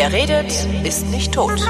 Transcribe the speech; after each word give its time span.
Wer 0.00 0.14
redet, 0.14 0.50
ist 0.82 1.10
nicht 1.10 1.34
tot. 1.34 1.60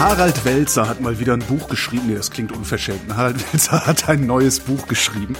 Harald 0.00 0.44
Welzer 0.44 0.88
hat 0.88 1.00
mal 1.00 1.20
wieder 1.20 1.34
ein 1.34 1.38
Buch 1.38 1.68
geschrieben. 1.68 2.08
Nee, 2.08 2.16
das 2.16 2.32
klingt 2.32 2.50
unverschämt. 2.50 3.14
Harald 3.14 3.36
Welzer 3.52 3.86
hat 3.86 4.08
ein 4.08 4.26
neues 4.26 4.58
Buch 4.58 4.88
geschrieben. 4.88 5.36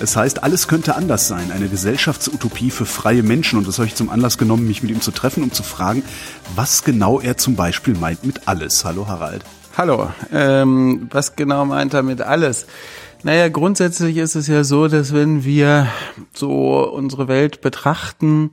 Es 0.00 0.16
heißt, 0.16 0.42
alles 0.42 0.66
könnte 0.66 0.96
anders 0.96 1.28
sein. 1.28 1.52
Eine 1.52 1.68
Gesellschaftsutopie 1.68 2.70
für 2.70 2.86
freie 2.86 3.22
Menschen. 3.22 3.58
Und 3.58 3.68
das 3.68 3.76
habe 3.76 3.86
ich 3.86 3.94
zum 3.94 4.08
Anlass 4.08 4.38
genommen, 4.38 4.66
mich 4.66 4.82
mit 4.82 4.90
ihm 4.90 5.02
zu 5.02 5.10
treffen, 5.10 5.42
um 5.42 5.52
zu 5.52 5.62
fragen, 5.62 6.04
was 6.56 6.84
genau 6.84 7.20
er 7.20 7.36
zum 7.36 7.54
Beispiel 7.54 7.92
meint 7.92 8.24
mit 8.24 8.48
alles. 8.48 8.82
Hallo 8.86 9.08
Harald. 9.08 9.44
Hallo. 9.76 10.10
Ähm, 10.32 11.06
was 11.12 11.36
genau 11.36 11.66
meint 11.66 11.92
er 11.92 12.02
mit 12.02 12.22
alles? 12.22 12.66
Naja, 13.22 13.48
grundsätzlich 13.48 14.16
ist 14.16 14.36
es 14.36 14.46
ja 14.46 14.64
so, 14.64 14.88
dass 14.88 15.12
wenn 15.12 15.44
wir 15.44 15.88
so 16.32 16.88
unsere 16.88 17.28
Welt 17.28 17.60
betrachten, 17.60 18.52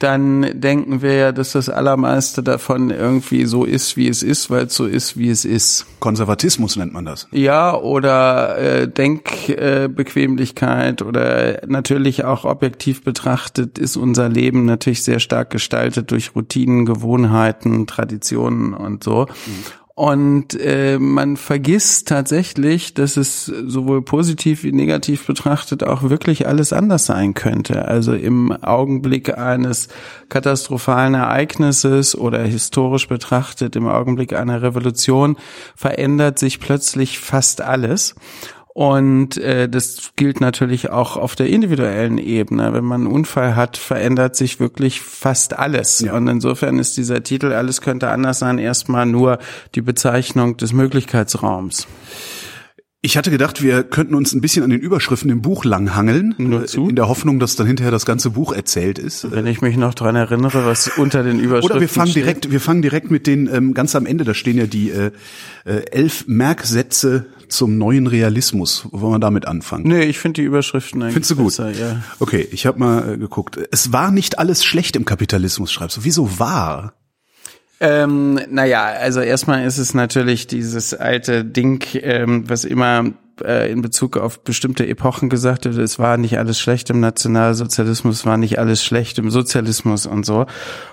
dann 0.00 0.58
denken 0.58 1.02
wir 1.02 1.12
ja, 1.12 1.30
dass 1.32 1.52
das 1.52 1.68
Allermeiste 1.68 2.42
davon 2.42 2.88
irgendwie 2.90 3.44
so 3.44 3.64
ist, 3.64 3.98
wie 3.98 4.08
es 4.08 4.22
ist, 4.22 4.48
weil 4.50 4.64
es 4.66 4.74
so 4.74 4.86
ist, 4.86 5.18
wie 5.18 5.28
es 5.28 5.44
ist. 5.44 5.84
Konservatismus 6.00 6.76
nennt 6.76 6.94
man 6.94 7.04
das. 7.04 7.28
Ja, 7.32 7.76
oder 7.76 8.56
äh, 8.56 8.88
Denkbequemlichkeit 8.88 11.02
äh, 11.02 11.04
oder 11.04 11.60
natürlich 11.66 12.24
auch 12.24 12.46
objektiv 12.46 13.04
betrachtet 13.04 13.78
ist 13.78 13.98
unser 13.98 14.30
Leben 14.30 14.64
natürlich 14.64 15.04
sehr 15.04 15.20
stark 15.20 15.50
gestaltet 15.50 16.10
durch 16.10 16.34
Routinen, 16.34 16.86
Gewohnheiten, 16.86 17.86
Traditionen 17.86 18.72
und 18.72 19.04
so. 19.04 19.26
Mhm. 19.26 19.64
Und 19.94 20.58
äh, 20.58 20.98
man 20.98 21.36
vergisst 21.36 22.08
tatsächlich, 22.08 22.94
dass 22.94 23.16
es 23.16 23.44
sowohl 23.44 24.02
positiv 24.02 24.62
wie 24.62 24.72
negativ 24.72 25.26
betrachtet 25.26 25.82
auch 25.82 26.04
wirklich 26.04 26.46
alles 26.46 26.72
anders 26.72 27.06
sein 27.06 27.34
könnte. 27.34 27.86
Also 27.86 28.14
im 28.14 28.52
Augenblick 28.62 29.36
eines 29.36 29.88
katastrophalen 30.28 31.14
Ereignisses 31.14 32.16
oder 32.16 32.42
historisch 32.42 33.08
betrachtet 33.08 33.76
im 33.76 33.88
Augenblick 33.88 34.32
einer 34.32 34.62
Revolution 34.62 35.36
verändert 35.76 36.38
sich 36.38 36.60
plötzlich 36.60 37.18
fast 37.18 37.60
alles. 37.60 38.14
Und 38.72 39.36
äh, 39.38 39.68
das 39.68 40.12
gilt 40.14 40.40
natürlich 40.40 40.90
auch 40.90 41.16
auf 41.16 41.34
der 41.34 41.48
individuellen 41.48 42.18
Ebene. 42.18 42.72
Wenn 42.72 42.84
man 42.84 43.02
einen 43.02 43.12
Unfall 43.12 43.56
hat, 43.56 43.76
verändert 43.76 44.36
sich 44.36 44.60
wirklich 44.60 45.00
fast 45.00 45.58
alles. 45.58 46.00
Ja. 46.00 46.14
Und 46.14 46.28
insofern 46.28 46.78
ist 46.78 46.96
dieser 46.96 47.22
Titel 47.22 47.52
Alles 47.52 47.80
könnte 47.80 48.10
anders 48.10 48.38
sein 48.38 48.58
erstmal 48.58 49.06
nur 49.06 49.38
die 49.74 49.82
Bezeichnung 49.82 50.56
des 50.56 50.72
Möglichkeitsraums. 50.72 51.88
Ich 53.02 53.16
hatte 53.16 53.30
gedacht, 53.30 53.62
wir 53.62 53.82
könnten 53.82 54.14
uns 54.14 54.34
ein 54.34 54.42
bisschen 54.42 54.62
an 54.62 54.68
den 54.68 54.80
Überschriften 54.80 55.30
im 55.30 55.40
Buch 55.40 55.64
langhangeln, 55.64 56.34
Nur 56.36 56.66
zu? 56.66 56.86
in 56.86 56.96
der 56.96 57.08
Hoffnung, 57.08 57.38
dass 57.38 57.56
dann 57.56 57.66
hinterher 57.66 57.90
das 57.90 58.04
ganze 58.04 58.28
Buch 58.28 58.52
erzählt 58.52 58.98
ist. 58.98 59.30
Wenn 59.30 59.46
ich 59.46 59.62
mich 59.62 59.78
noch 59.78 59.94
dran 59.94 60.16
erinnere, 60.16 60.66
was 60.66 60.88
unter 60.98 61.22
den 61.22 61.40
Überschriften 61.40 61.70
Oder 61.76 61.80
wir 61.80 61.88
fangen 61.88 62.10
steht. 62.10 62.24
direkt, 62.24 62.50
wir 62.50 62.60
fangen 62.60 62.82
direkt 62.82 63.10
mit 63.10 63.26
den 63.26 63.48
ähm, 63.50 63.72
ganz 63.72 63.96
am 63.96 64.04
Ende. 64.04 64.24
Da 64.24 64.34
stehen 64.34 64.58
ja 64.58 64.66
die 64.66 64.90
äh, 64.90 65.12
äh, 65.64 65.76
elf 65.92 66.24
Merksätze 66.26 67.24
zum 67.48 67.78
neuen 67.78 68.06
Realismus. 68.06 68.86
Wollen 68.90 69.14
wir 69.14 69.18
damit 69.18 69.48
anfangen? 69.48 69.88
Nee, 69.88 70.04
ich 70.04 70.18
finde 70.18 70.42
die 70.42 70.46
Überschriften 70.46 71.00
eigentlich 71.02 71.14
Findest 71.14 71.30
du 71.30 71.36
gut? 71.36 71.46
Besser, 71.46 71.70
ja. 71.70 72.02
Okay, 72.18 72.46
ich 72.52 72.66
habe 72.66 72.78
mal 72.78 73.14
äh, 73.14 73.16
geguckt. 73.16 73.58
Es 73.70 73.94
war 73.94 74.10
nicht 74.10 74.38
alles 74.38 74.62
schlecht 74.62 74.94
im 74.94 75.06
Kapitalismus, 75.06 75.72
schreibst 75.72 75.96
du. 75.96 76.04
Wieso 76.04 76.38
war? 76.38 76.92
Ähm, 77.80 78.38
naja, 78.50 78.84
also 78.84 79.20
erstmal 79.20 79.64
ist 79.64 79.78
es 79.78 79.94
natürlich 79.94 80.46
dieses 80.46 80.92
alte 80.92 81.44
Ding, 81.46 81.82
ähm, 81.94 82.44
was 82.46 82.64
immer 82.64 83.12
äh, 83.42 83.72
in 83.72 83.80
Bezug 83.80 84.18
auf 84.18 84.44
bestimmte 84.44 84.86
Epochen 84.86 85.30
gesagt 85.30 85.64
wird, 85.64 85.78
es 85.78 85.98
war 85.98 86.18
nicht 86.18 86.38
alles 86.38 86.60
schlecht 86.60 86.90
im 86.90 87.00
Nationalsozialismus, 87.00 88.26
war 88.26 88.36
nicht 88.36 88.58
alles 88.58 88.84
schlecht 88.84 89.18
im 89.18 89.30
Sozialismus 89.30 90.04
und 90.04 90.26
so. 90.26 90.44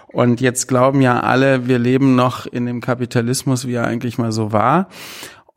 Und 0.08 0.40
jetzt 0.40 0.68
glauben 0.68 1.02
ja 1.02 1.20
alle, 1.20 1.68
wir 1.68 1.78
leben 1.78 2.16
noch 2.16 2.46
in 2.46 2.66
dem 2.66 2.80
Kapitalismus, 2.80 3.68
wie 3.68 3.74
er 3.74 3.86
eigentlich 3.86 4.18
mal 4.18 4.32
so 4.32 4.54
war. 4.54 4.88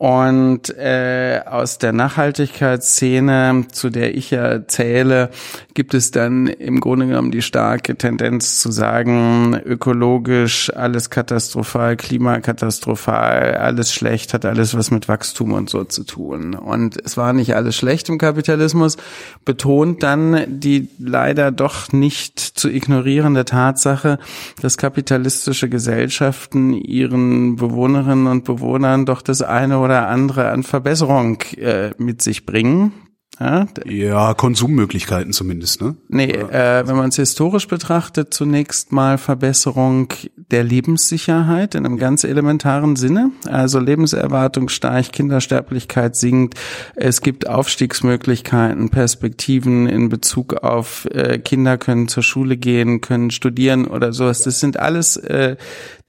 Und 0.00 0.75
äh, 0.78 1.43
aus 1.44 1.77
der 1.77 1.93
Nachhaltigkeitsszene, 1.93 3.66
zu 3.71 3.91
der 3.91 4.16
ich 4.16 4.31
ja 4.31 4.66
zähle, 4.66 5.28
gibt 5.75 5.93
es 5.93 6.11
dann 6.11 6.47
im 6.47 6.81
Grunde 6.81 7.06
genommen 7.06 7.31
die 7.31 7.43
starke 7.43 7.94
Tendenz 7.97 8.62
zu 8.62 8.72
sagen, 8.72 9.61
ökologisch 9.62 10.75
alles 10.75 11.11
katastrophal, 11.11 11.99
klimakatastrophal, 11.99 13.56
alles 13.56 13.93
schlecht, 13.93 14.33
hat 14.33 14.47
alles 14.47 14.75
was 14.75 14.91
mit 14.91 15.06
Wachstum 15.06 15.53
und 15.53 15.69
so 15.69 15.84
zu 15.84 16.05
tun. 16.05 16.55
Und 16.55 16.97
es 17.05 17.19
war 17.19 17.34
nicht 17.34 17.55
alles 17.55 17.77
schlecht 17.77 18.09
im 18.09 18.17
Kapitalismus, 18.17 18.97
betont 19.44 20.03
dann 20.03 20.47
die 20.49 20.88
leider 20.99 21.53
doch 21.53 21.93
nicht 21.93 22.41
zu 22.41 22.71
ignorierende 22.71 23.44
Tatsache, 23.44 24.19
dass 24.62 24.78
kapitalistische 24.78 25.69
Gesellschaften 25.69 26.72
ihren 26.72 27.56
Bewohnerinnen 27.56 28.28
und 28.28 28.44
Bewohnern 28.44 29.05
doch 29.05 29.21
das 29.21 29.43
eine 29.43 29.78
oder 29.78 29.89
oder 29.90 30.06
andere 30.06 30.50
an 30.50 30.62
Verbesserung 30.62 31.40
äh, 31.56 31.90
mit 31.98 32.22
sich 32.22 32.46
bringen. 32.46 32.92
Ja, 33.40 33.66
ja, 33.86 34.34
Konsummöglichkeiten 34.34 35.32
zumindest, 35.32 35.80
ne? 35.80 35.96
Nee, 36.08 36.30
äh, 36.30 36.86
wenn 36.86 36.96
man 36.96 37.08
es 37.08 37.16
historisch 37.16 37.68
betrachtet, 37.68 38.34
zunächst 38.34 38.92
mal 38.92 39.16
Verbesserung 39.16 40.08
der 40.50 40.62
Lebenssicherheit 40.62 41.74
in 41.74 41.86
einem 41.86 41.96
ganz 41.96 42.24
elementaren 42.24 42.96
Sinne. 42.96 43.30
Also 43.46 43.78
Lebenserwartung 43.78 44.68
steigt, 44.68 45.14
Kindersterblichkeit 45.14 46.16
sinkt, 46.16 46.58
es 46.96 47.22
gibt 47.22 47.48
Aufstiegsmöglichkeiten, 47.48 48.90
Perspektiven 48.90 49.86
in 49.86 50.10
Bezug 50.10 50.62
auf 50.62 51.06
äh, 51.06 51.38
Kinder 51.38 51.78
können 51.78 52.08
zur 52.08 52.22
Schule 52.22 52.58
gehen, 52.58 53.00
können 53.00 53.30
studieren 53.30 53.86
oder 53.86 54.12
sowas. 54.12 54.42
Das 54.42 54.60
sind 54.60 54.78
alles 54.78 55.16
äh, 55.16 55.56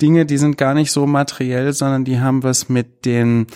Dinge, 0.01 0.25
die 0.25 0.37
sind 0.37 0.57
gar 0.57 0.73
nicht 0.73 0.91
so 0.91 1.05
materiell, 1.05 1.71
sondern 1.71 2.03
die 2.03 2.19
haben 2.19 2.43
was 2.43 2.67
mit 2.67 3.05
den 3.05 3.47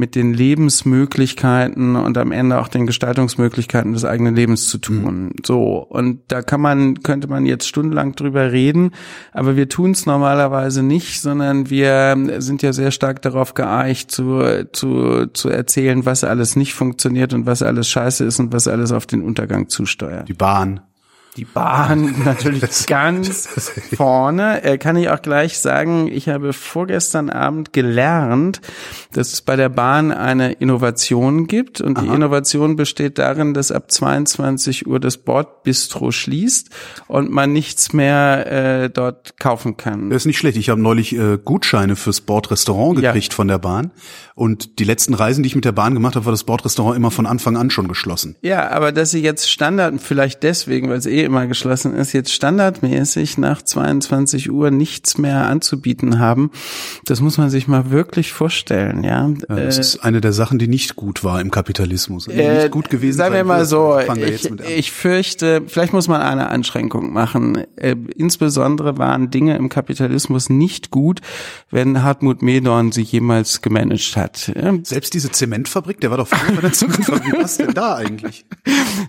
mit 0.00 0.16
den 0.16 0.34
Lebensmöglichkeiten 0.34 1.94
und 1.94 2.18
am 2.18 2.32
Ende 2.32 2.58
auch 2.58 2.68
den 2.68 2.86
Gestaltungsmöglichkeiten 2.86 3.92
des 3.92 4.04
eigenen 4.04 4.34
Lebens 4.34 4.68
zu 4.68 4.78
tun. 4.78 5.24
Mhm. 5.24 5.32
So 5.46 5.86
und 5.88 6.22
da 6.28 6.42
kann 6.42 6.60
man 6.60 7.02
könnte 7.02 7.28
man 7.28 7.46
jetzt 7.46 7.68
stundenlang 7.68 8.16
drüber 8.16 8.50
reden, 8.50 8.92
aber 9.32 9.54
wir 9.54 9.68
tun 9.68 9.92
es 9.92 10.06
normalerweise 10.06 10.82
nicht, 10.82 11.20
sondern 11.20 11.70
wir 11.70 12.16
sind 12.38 12.62
ja 12.62 12.72
sehr 12.72 12.90
stark 12.90 13.22
darauf 13.22 13.54
geeicht 13.54 14.10
zu 14.10 14.42
zu 14.72 15.26
zu 15.32 15.48
erzählen, 15.50 16.04
was 16.06 16.24
alles 16.24 16.56
nicht 16.56 16.74
funktioniert 16.74 17.34
und 17.34 17.46
was 17.46 17.62
alles 17.62 17.88
scheiße 17.88 18.24
ist 18.24 18.40
und 18.40 18.52
was 18.52 18.66
alles 18.66 18.90
auf 18.92 19.06
den 19.06 19.22
Untergang 19.22 19.68
zusteuert. 19.68 20.28
Die 20.28 20.34
Bahn 20.34 20.80
die 21.36 21.44
Bahn 21.44 22.22
natürlich 22.24 22.86
ganz 22.86 23.46
vorne. 23.96 24.62
Äh, 24.64 24.78
kann 24.78 24.96
ich 24.96 25.08
auch 25.10 25.22
gleich 25.22 25.58
sagen, 25.58 26.08
ich 26.08 26.28
habe 26.28 26.52
vorgestern 26.52 27.30
Abend 27.30 27.72
gelernt, 27.72 28.60
dass 29.12 29.32
es 29.32 29.40
bei 29.40 29.56
der 29.56 29.68
Bahn 29.68 30.12
eine 30.12 30.52
Innovation 30.52 31.46
gibt. 31.46 31.80
Und 31.80 31.98
Aha. 31.98 32.04
die 32.04 32.12
Innovation 32.12 32.76
besteht 32.76 33.18
darin, 33.18 33.54
dass 33.54 33.70
ab 33.70 33.90
22 33.90 34.86
Uhr 34.86 34.98
das 34.98 35.18
Bordbistro 35.18 36.10
schließt 36.10 36.70
und 37.06 37.30
man 37.30 37.52
nichts 37.52 37.92
mehr 37.92 38.82
äh, 38.82 38.90
dort 38.90 39.38
kaufen 39.38 39.76
kann. 39.76 40.10
Das 40.10 40.22
ist 40.22 40.26
nicht 40.26 40.38
schlecht. 40.38 40.56
Ich 40.56 40.68
habe 40.68 40.80
neulich 40.80 41.16
äh, 41.16 41.38
Gutscheine 41.42 41.96
fürs 41.96 42.20
Bordrestaurant 42.20 42.96
gekriegt 42.96 43.32
ja. 43.32 43.36
von 43.36 43.48
der 43.48 43.58
Bahn. 43.58 43.92
Und 44.40 44.78
die 44.78 44.84
letzten 44.84 45.12
Reisen, 45.12 45.42
die 45.42 45.48
ich 45.48 45.54
mit 45.54 45.66
der 45.66 45.72
Bahn 45.72 45.92
gemacht 45.92 46.16
habe, 46.16 46.24
war 46.24 46.32
das 46.32 46.44
Bordrestaurant 46.44 46.96
immer 46.96 47.10
von 47.10 47.26
Anfang 47.26 47.58
an 47.58 47.68
schon 47.68 47.88
geschlossen. 47.88 48.36
Ja, 48.40 48.70
aber 48.70 48.90
dass 48.90 49.10
sie 49.10 49.20
jetzt 49.20 49.50
Standard, 49.50 50.00
vielleicht 50.00 50.42
deswegen, 50.42 50.88
weil 50.88 50.96
es 50.96 51.04
eh 51.04 51.24
immer 51.24 51.46
geschlossen 51.46 51.94
ist, 51.94 52.14
jetzt 52.14 52.32
standardmäßig 52.32 53.36
nach 53.36 53.60
22 53.60 54.50
Uhr 54.50 54.70
nichts 54.70 55.18
mehr 55.18 55.46
anzubieten 55.46 56.20
haben, 56.20 56.52
das 57.04 57.20
muss 57.20 57.36
man 57.36 57.50
sich 57.50 57.68
mal 57.68 57.90
wirklich 57.90 58.32
vorstellen, 58.32 59.04
ja. 59.04 59.28
ja 59.28 59.56
das 59.56 59.76
äh, 59.76 59.80
ist 59.82 59.98
eine 59.98 60.22
der 60.22 60.32
Sachen, 60.32 60.58
die 60.58 60.68
nicht 60.68 60.96
gut 60.96 61.22
war 61.22 61.38
im 61.42 61.50
Kapitalismus. 61.50 62.26
Äh, 62.26 62.62
nicht 62.62 62.70
gut 62.70 62.88
gewesen. 62.88 63.18
Sagen 63.18 63.34
wir 63.34 63.44
mal 63.44 63.66
so, 63.66 63.98
ich, 63.98 64.50
ich 64.50 64.90
fürchte, 64.90 65.64
vielleicht 65.66 65.92
muss 65.92 66.08
man 66.08 66.22
eine 66.22 66.48
Einschränkung 66.48 67.12
machen. 67.12 67.58
Äh, 67.76 67.94
insbesondere 68.16 68.96
waren 68.96 69.30
Dinge 69.30 69.58
im 69.58 69.68
Kapitalismus 69.68 70.48
nicht 70.48 70.90
gut, 70.90 71.20
wenn 71.70 72.02
Hartmut 72.02 72.40
Medorn 72.40 72.90
sie 72.90 73.02
jemals 73.02 73.60
gemanagt 73.60 74.16
hat 74.16 74.29
hat. 74.30 74.86
Selbst 74.86 75.14
diese 75.14 75.30
Zementfabrik, 75.30 76.00
der 76.00 76.10
war 76.10 76.18
doch 76.18 76.28
früher 76.28 76.54
bei 76.54 76.62
der 76.62 76.72
Zukunftsfabrik. 76.72 77.34
Was 77.38 77.56
denn 77.56 77.74
da 77.74 77.96
eigentlich? 77.96 78.44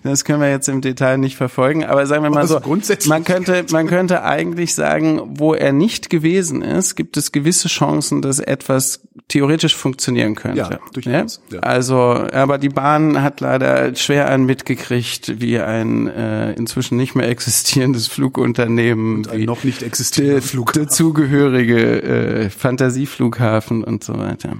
Das 0.02 0.24
können 0.24 0.40
wir 0.40 0.50
jetzt 0.50 0.68
im 0.68 0.80
Detail 0.80 1.18
nicht 1.18 1.36
verfolgen, 1.36 1.84
aber 1.84 2.06
sagen 2.06 2.22
wir 2.22 2.30
mal 2.30 2.40
also 2.40 2.60
so, 2.60 3.08
man 3.08 3.24
könnte, 3.24 3.64
man 3.70 3.86
könnte 3.86 4.24
eigentlich 4.24 4.74
sagen, 4.74 5.20
wo 5.38 5.54
er 5.54 5.72
nicht 5.72 6.10
gewesen 6.10 6.62
ist, 6.62 6.96
gibt 6.96 7.16
es 7.16 7.32
gewisse 7.32 7.68
Chancen, 7.68 8.22
dass 8.22 8.38
etwas 8.38 9.02
theoretisch 9.28 9.76
funktionieren 9.76 10.34
könnte. 10.34 10.58
Ja, 10.58 10.78
durchaus. 10.92 11.40
Ja? 11.50 11.60
Also, 11.60 11.96
aber 11.96 12.58
die 12.58 12.68
Bahn 12.68 13.22
hat 13.22 13.40
leider 13.40 13.94
schwer 13.94 14.28
einen 14.28 14.44
mitgekriegt, 14.44 15.40
wie 15.40 15.58
ein 15.58 16.08
äh, 16.08 16.52
inzwischen 16.52 16.96
nicht 16.96 17.14
mehr 17.14 17.28
existierendes 17.28 18.08
Flugunternehmen, 18.08 19.16
und 19.16 19.28
ein 19.28 19.42
noch 19.42 19.64
nicht 19.64 19.82
existierender 19.82 20.42
Flughafen, 20.42 20.84
dazugehörige 20.84 22.02
äh, 22.02 22.50
Fantasieflughafen 22.50 23.84
und 23.84 24.04
so 24.04 24.18
weiter. 24.18 24.56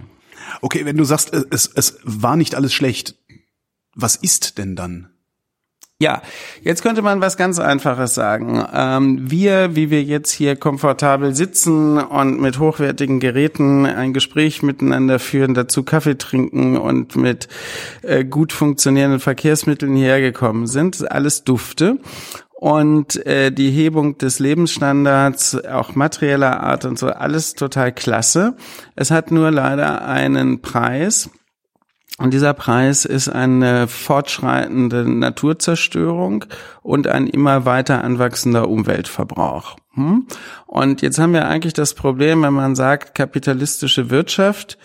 Okay, 0.61 0.85
wenn 0.85 0.97
du 0.97 1.05
sagst, 1.05 1.33
es, 1.33 1.71
es 1.75 1.99
war 2.05 2.37
nicht 2.37 2.55
alles 2.55 2.73
schlecht, 2.73 3.17
was 3.95 4.17
ist 4.17 4.59
denn 4.59 4.77
dann? 4.77 5.13
Ja, 6.03 6.21
jetzt 6.63 6.83
könnte 6.83 7.01
man 7.01 7.21
was 7.21 7.37
ganz 7.37 7.61
Einfaches 7.61 8.13
sagen. 8.15 8.67
Ähm, 8.75 9.31
wir, 9.31 9.77
wie 9.77 9.89
wir 9.91 10.03
jetzt 10.03 10.33
hier 10.33 10.57
komfortabel 10.57 11.33
sitzen 11.33 11.97
und 11.97 12.41
mit 12.41 12.59
hochwertigen 12.59 13.21
Geräten 13.21 13.87
ein 13.87 14.13
Gespräch 14.13 14.65
miteinander 14.65 15.21
führen, 15.21 15.55
dazu 15.55 15.85
Kaffee 15.85 16.19
trinken 16.19 16.77
und 16.77 17.15
mit 17.15 17.47
äh, 18.03 18.25
gut 18.25 18.53
funktionierenden 18.53 19.21
Verkehrsmitteln 19.21 19.95
hergekommen 19.95 20.67
sind, 20.67 21.09
alles 21.09 21.45
Dufte 21.45 22.01
und 22.63 23.27
äh, 23.27 23.51
die 23.51 23.73
Hebung 23.73 24.19
des 24.19 24.39
Lebensstandards, 24.39 25.65
auch 25.65 25.97
materieller 25.97 26.61
Art 26.61 26.85
und 26.85 26.97
so, 26.97 27.09
alles 27.09 27.55
total 27.55 27.91
klasse. 27.91 28.57
Es 28.95 29.11
hat 29.11 29.33
nur 29.33 29.51
leider 29.51 30.07
einen 30.07 30.63
Preis. 30.63 31.29
Und 32.19 32.33
dieser 32.33 32.55
Preis 32.55 33.05
ist 33.05 33.29
eine 33.29 33.89
fortschreitende 33.89 35.11
Naturzerstörung 35.11 36.45
und 36.83 37.09
ein 37.09 37.27
immer 37.27 37.65
weiter 37.65 38.05
anwachsender 38.05 38.69
Umweltverbrauch. 38.69 39.75
Hm? 39.95 40.29
Und 40.69 41.03
jetzt 41.03 41.19
haben 41.19 41.33
wir 41.33 41.49
eigentlich 41.49 41.73
das 41.75 41.95
Problem, 41.95 42.43
wenn 42.43 42.55
man 42.55 42.77
sagt, 42.77 43.17
kapitalistische 43.17 44.09
Wirtschaft 44.09 44.79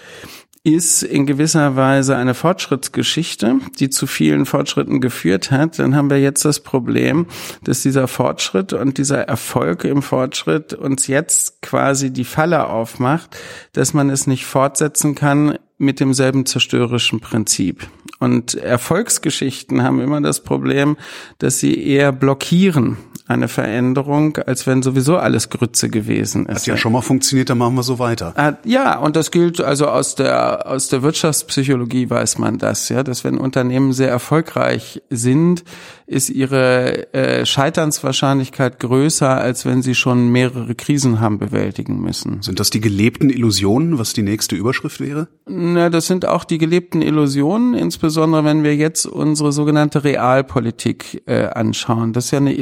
ist 0.68 1.02
in 1.02 1.26
gewisser 1.26 1.78
Weise 1.78 2.18
eine 2.18 2.34
Fortschrittsgeschichte, 2.34 3.60
die 3.80 3.90
zu 3.90 4.06
vielen 4.06 4.46
Fortschritten 4.46 5.00
geführt 5.00 5.50
hat, 5.50 5.80
dann 5.80 5.96
haben 5.96 6.10
wir 6.10 6.20
jetzt 6.20 6.44
das 6.44 6.60
Problem, 6.60 7.26
dass 7.64 7.84
dieser 7.84 8.10
Fortschritt 8.10 8.74
und 8.74 8.98
dieser 8.98 9.22
Erfolg 9.22 9.86
im 9.86 10.02
Fortschritt 10.02 10.74
uns 10.74 11.08
jetzt 11.08 11.62
quasi 11.62 12.12
die 12.12 12.26
Falle 12.26 12.68
aufmacht, 12.68 13.38
dass 13.72 13.94
man 13.94 14.10
es 14.10 14.28
nicht 14.28 14.46
fortsetzen 14.46 15.16
kann 15.16 15.58
mit 15.78 16.02
demselben 16.02 16.46
zerstörerischen 16.46 17.22
Prinzip. 17.22 17.88
Und 18.20 18.56
Erfolgsgeschichten 18.56 19.84
haben 19.84 20.02
immer 20.02 20.20
das 20.20 20.44
Problem, 20.44 20.98
dass 21.38 21.60
sie 21.60 21.82
eher 21.82 22.12
blockieren 22.12 22.98
eine 23.28 23.48
Veränderung, 23.48 24.38
als 24.38 24.68
wenn 24.68 24.82
sowieso 24.82 25.18
alles 25.18 25.50
Grütze 25.50 25.90
gewesen 25.90 26.46
ist. 26.46 26.62
Hat 26.62 26.68
ja 26.68 26.78
schon 26.78 26.94
mal 26.94 27.02
funktioniert, 27.02 27.50
dann 27.50 27.58
machen 27.58 27.76
wir 27.76 27.84
so 27.84 28.00
weiter. 28.00 28.58
Ja, 28.64 29.00
und 29.00 29.16
das 29.16 29.32
gilt 29.32 29.62
also 29.62 29.88
aus 29.88 30.16
der, 30.16 30.68
aus 30.68 30.88
der 30.88 31.04
Wirtschaftspsychologie 31.04 32.10
weiß 32.10 32.38
man 32.38 32.58
das, 32.58 32.90
ja, 32.90 33.04
dass 33.04 33.24
wenn 33.24 33.38
Unternehmen 33.38 33.94
sehr 33.94 34.10
erfolgreich 34.10 35.02
sind, 35.10 35.64
ist 36.06 36.30
ihre 36.30 37.14
äh, 37.14 37.46
Scheiternswahrscheinlichkeit 37.46 38.80
größer, 38.80 39.30
als 39.30 39.66
wenn 39.66 39.82
sie 39.82 39.94
schon 39.94 40.30
mehrere 40.30 40.74
Krisen 40.74 41.20
haben 41.20 41.38
bewältigen 41.38 42.00
müssen. 42.00 42.42
Sind 42.42 42.62
das 42.62 42.70
die 42.70 42.80
gelebten 42.80 43.30
Illusionen, 43.30 44.00
was 44.00 44.14
die 44.14 44.22
nächste 44.22 44.56
Überschrift 44.56 45.02
wäre? 45.02 45.28
Na, 45.46 45.90
das 45.90 46.08
sind 46.08 46.26
auch 46.26 46.46
die 46.46 46.60
gelebten 46.60 47.02
Illusionen, 47.02 47.74
insbesondere 47.74 48.46
wenn 48.46 48.64
wir 48.64 48.76
jetzt 48.76 49.06
unsere 49.06 49.52
sogenannte 49.52 50.06
Realpolitik 50.06 51.24
äh, 51.26 51.48
anschauen. 51.48 52.14
Das 52.14 52.26
ist 52.26 52.32
ja 52.32 52.38
eine 52.38 52.54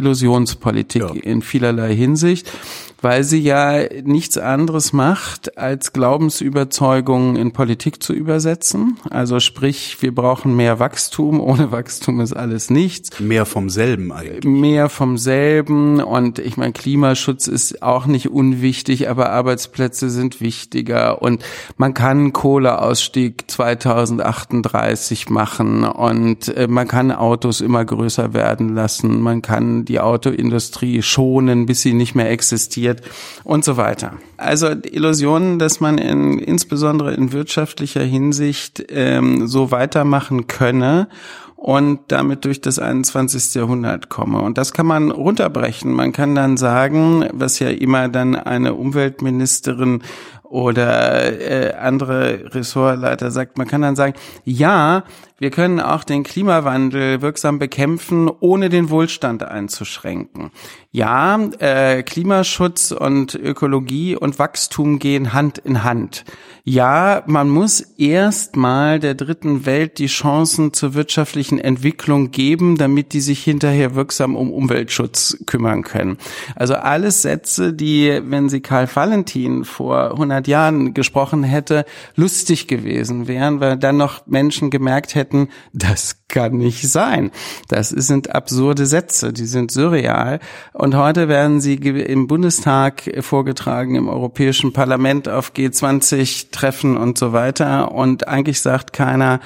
Illusionspolitik 0.56 1.02
ja. 1.02 1.10
in 1.24 1.42
vielerlei 1.42 1.96
Hinsicht 1.96 2.52
weil 3.01 3.24
sie 3.24 3.39
ja 3.39 3.81
nichts 4.03 4.38
anderes 4.38 4.94
macht, 4.94 5.57
als 5.57 5.94
Glaubensüberzeugungen 5.94 7.36
in 7.36 7.51
Politik 7.51 8.01
zu 8.01 8.13
übersetzen. 8.13 8.97
Also 9.09 9.39
sprich, 9.39 9.97
wir 10.01 10.13
brauchen 10.13 10.56
mehr 10.56 10.80
Wachstum, 10.80 11.39
ohne 11.39 11.71
Wachstum 11.71 12.19
ist 12.21 12.33
alles 12.33 12.69
nichts. 12.69 13.19
Mehr 13.19 13.45
vom 13.45 13.69
selben 13.69 14.12
eigentlich. 14.12 14.44
Mehr 14.45 14.89
vom 14.89 15.18
selben 15.18 16.01
und 16.01 16.39
ich 16.39 16.57
meine, 16.57 16.74
Klimaschutz 16.74 17.47
ist 17.47 17.83
auch 17.83 18.06
nicht 18.06 18.30
unwichtig, 18.30 19.09
aber 19.09 19.30
Arbeitsplätze 19.30 20.09
sind 20.09 20.42
wichtiger 20.42 21.21
und 21.21 21.44
man 21.77 21.94
kann 21.94 22.33
Kohleausstieg 22.33 23.50
2038 23.50 25.30
machen 25.30 25.83
und 25.83 26.56
äh, 26.56 26.68
man 26.68 26.88
kann 26.88 27.12
Autos 27.12 27.62
immer 27.62 27.86
größer 27.86 28.33
werden 28.33 28.74
lassen, 28.74 29.21
man 29.21 29.42
kann 29.42 29.86
die 29.86 30.00
Autoindustrie 30.00 31.01
schonen, 31.01 31.65
bis 31.65 31.81
sie 31.81 31.94
nicht 31.94 32.15
mehr 32.15 32.31
existiert 32.31 32.84
wird 32.85 33.01
und 33.43 33.65
so 33.65 33.77
weiter. 33.77 34.13
Also 34.37 34.67
Illusionen, 34.69 35.59
dass 35.59 35.79
man 35.79 35.97
in, 35.97 36.39
insbesondere 36.39 37.13
in 37.13 37.31
wirtschaftlicher 37.31 38.03
Hinsicht 38.03 38.85
ähm, 38.89 39.47
so 39.47 39.71
weitermachen 39.71 40.47
könne 40.47 41.07
und 41.55 41.99
damit 42.09 42.45
durch 42.45 42.61
das 42.61 42.77
21. 42.77 43.55
Jahrhundert 43.55 44.09
komme. 44.09 44.39
Und 44.41 44.57
das 44.57 44.71
kann 44.71 44.85
man 44.85 45.09
runterbrechen. 45.09 45.91
Man 45.91 46.11
kann 46.11 46.35
dann 46.35 46.57
sagen, 46.57 47.25
was 47.33 47.57
ja 47.59 47.69
immer 47.69 48.07
dann 48.07 48.35
eine 48.35 48.75
Umweltministerin 48.75 50.03
oder 50.43 51.41
äh, 51.41 51.73
andere 51.73 52.53
Ressortleiter 52.53 53.31
sagt, 53.31 53.57
man 53.57 53.67
kann 53.67 53.81
dann 53.81 53.95
sagen, 53.95 54.13
ja, 54.43 55.03
wir 55.37 55.51
können 55.51 55.81
auch 55.81 56.05
den 56.05 56.23
Klimawandel 56.23 57.21
wirksam 57.21 57.59
bekämpfen, 57.59 58.29
ohne 58.39 58.69
den 58.69 58.89
Wohlstand 58.89 59.43
einzuschränken. 59.43 60.51
Ja, 60.91 61.37
äh, 61.59 62.03
Klimaschutz 62.03 62.91
und 62.93 63.35
Ökologie 63.35 64.15
und 64.15 64.39
Wachstum 64.39 64.97
gehen 64.97 65.33
Hand 65.33 65.57
in 65.57 65.83
Hand. 65.83 66.23
Ja, 66.63 67.21
man 67.27 67.49
muss 67.49 67.81
erstmal 67.81 68.99
der 68.99 69.13
dritten 69.13 69.65
Welt 69.65 69.99
die 69.99 70.07
Chancen 70.07 70.71
zur 70.71 70.93
wirtschaftlichen 70.93 71.59
Entwicklung 71.59 72.31
geben, 72.31 72.77
damit 72.77 73.11
die 73.11 73.19
sich 73.19 73.43
hinterher 73.43 73.93
wirksam 73.93 74.37
um 74.37 74.51
Umweltschutz 74.51 75.37
kümmern 75.45 75.83
können. 75.83 76.17
Also 76.55 76.75
alles 76.75 77.21
Sätze, 77.21 77.73
die, 77.73 78.21
wenn 78.23 78.47
sie 78.47 78.61
Karl 78.61 78.87
Valentin 78.91 79.65
vor 79.65 80.11
100 80.11 80.47
Jahren 80.47 80.93
gesprochen 80.93 81.43
hätte, 81.43 81.85
lustig 82.15 82.67
gewesen 82.67 83.27
wären, 83.27 83.59
weil 83.59 83.77
dann 83.77 83.97
noch 83.97 84.25
Menschen 84.25 84.69
gemerkt 84.69 85.13
hätten, 85.13 85.25
hätten, 85.25 85.50
das 85.74 86.27
kann 86.27 86.57
nicht 86.57 86.89
sein. 86.89 87.31
Das 87.68 87.89
sind 87.89 88.33
absurde 88.33 88.86
Sätze, 88.86 89.33
die 89.33 89.45
sind 89.45 89.72
surreal. 89.72 90.39
Und 90.74 90.95
heute 90.95 91.27
werden 91.27 91.62
sie 91.62 91.75
im 91.75 92.27
Bundestag 92.27 93.10
vorgetragen, 93.22 93.95
im 93.95 94.07
Europäischen 94.07 94.74
Parlament 94.74 95.27
auf 95.27 95.54
G20-Treffen 95.54 96.98
und 96.98 97.18
so 97.18 97.33
weiter. 97.33 97.92
Und 97.92 98.27
eigentlich 98.27 98.62
sagt 98.62 98.94
keiner, 98.94 99.39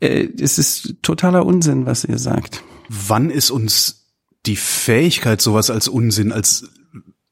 äh, 0.00 0.28
es 0.40 0.58
ist 0.58 0.96
totaler 1.02 1.44
Unsinn, 1.44 1.86
was 1.86 2.04
ihr 2.04 2.18
sagt. 2.18 2.62
Wann 2.88 3.30
ist 3.30 3.50
uns 3.50 4.12
die 4.46 4.56
Fähigkeit, 4.56 5.40
sowas 5.40 5.70
als 5.70 5.88
Unsinn, 5.88 6.32
als 6.32 6.70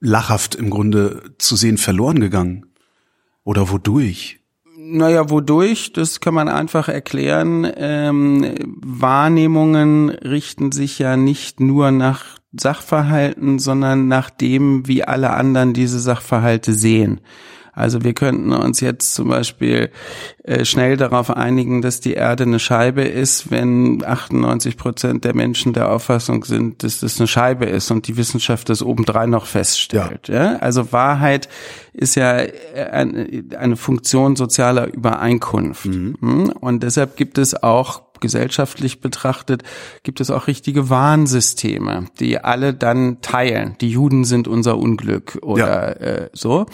lachhaft 0.00 0.55
im 0.56 0.70
Grunde 0.70 1.35
zu 1.38 1.56
sehen, 1.56 1.79
verloren 1.79 2.20
gegangen? 2.20 2.67
Oder 3.45 3.71
wodurch? 3.71 4.40
Naja, 4.87 5.31
wodurch? 5.31 5.95
Das 5.95 6.21
kann 6.21 6.35
man 6.35 6.47
einfach 6.49 6.88
erklären. 6.88 7.67
Ähm, 7.75 8.55
Wahrnehmungen 8.83 10.11
richten 10.11 10.73
sich 10.73 10.99
ja 10.99 11.17
nicht 11.17 11.59
nur 11.59 11.91
nach 11.91 12.25
Sachverhalten, 12.53 13.59
sondern 13.59 14.09
nach 14.09 14.29
dem, 14.29 14.87
wie 14.87 15.03
alle 15.03 15.31
anderen 15.31 15.73
diese 15.73 15.99
Sachverhalte 15.99 16.75
sehen. 16.75 17.23
Also 17.75 18.04
wir 18.04 18.14
könnten 18.14 18.52
uns 18.52 18.81
jetzt 18.81 19.14
zum 19.14 19.28
Beispiel 19.28 19.90
äh, 20.45 20.64
schnell 20.64 20.97
darauf 20.97 21.31
einigen, 21.31 21.83
dass 21.83 22.00
die 22.00 22.14
Erde 22.14 22.45
eine 22.45 22.59
Scheibe 22.59 23.02
ist, 23.02 23.50
wenn 23.50 24.04
98 24.04 24.76
Prozent 24.76 25.25
der 25.25 25.35
Menschen 25.35 25.73
der 25.73 25.90
Auffassung 25.90 26.45
sind, 26.45 26.83
dass 26.83 27.00
das 27.00 27.19
eine 27.19 27.26
Scheibe 27.26 27.64
ist 27.66 27.90
und 27.90 28.07
die 28.07 28.16
Wissenschaft 28.16 28.69
das 28.69 28.83
obendrein 28.83 29.31
noch 29.31 29.47
feststellt. 29.47 30.28
Ja. 30.28 30.52
ja? 30.52 30.57
Also 30.59 30.93
Wahrheit 30.93 31.49
ist 31.93 32.14
ja 32.14 32.38
äh, 32.38 33.07
eine 33.59 33.76
Funktion 33.76 34.37
sozialer 34.37 34.93
Übereinkunft. 34.93 35.87
Mhm. 35.87 36.16
Hm? 36.21 36.52
Und 36.61 36.83
deshalb 36.83 37.16
gibt 37.16 37.38
es 37.38 37.61
auch 37.62 38.02
gesellschaftlich 38.21 39.00
betrachtet, 39.00 39.64
gibt 40.02 40.21
es 40.21 40.31
auch 40.31 40.47
richtige 40.47 40.88
Warnsysteme, 40.88 42.07
die 42.21 42.38
alle 42.38 42.73
dann 42.73 43.21
teilen. 43.21 43.76
Die 43.81 43.90
Juden 43.90 44.25
sind 44.25 44.49
unser 44.49 44.78
Unglück 44.78 45.38
oder 45.43 46.00
ja. 46.00 46.25
äh, 46.25 46.31
so. 46.33 46.66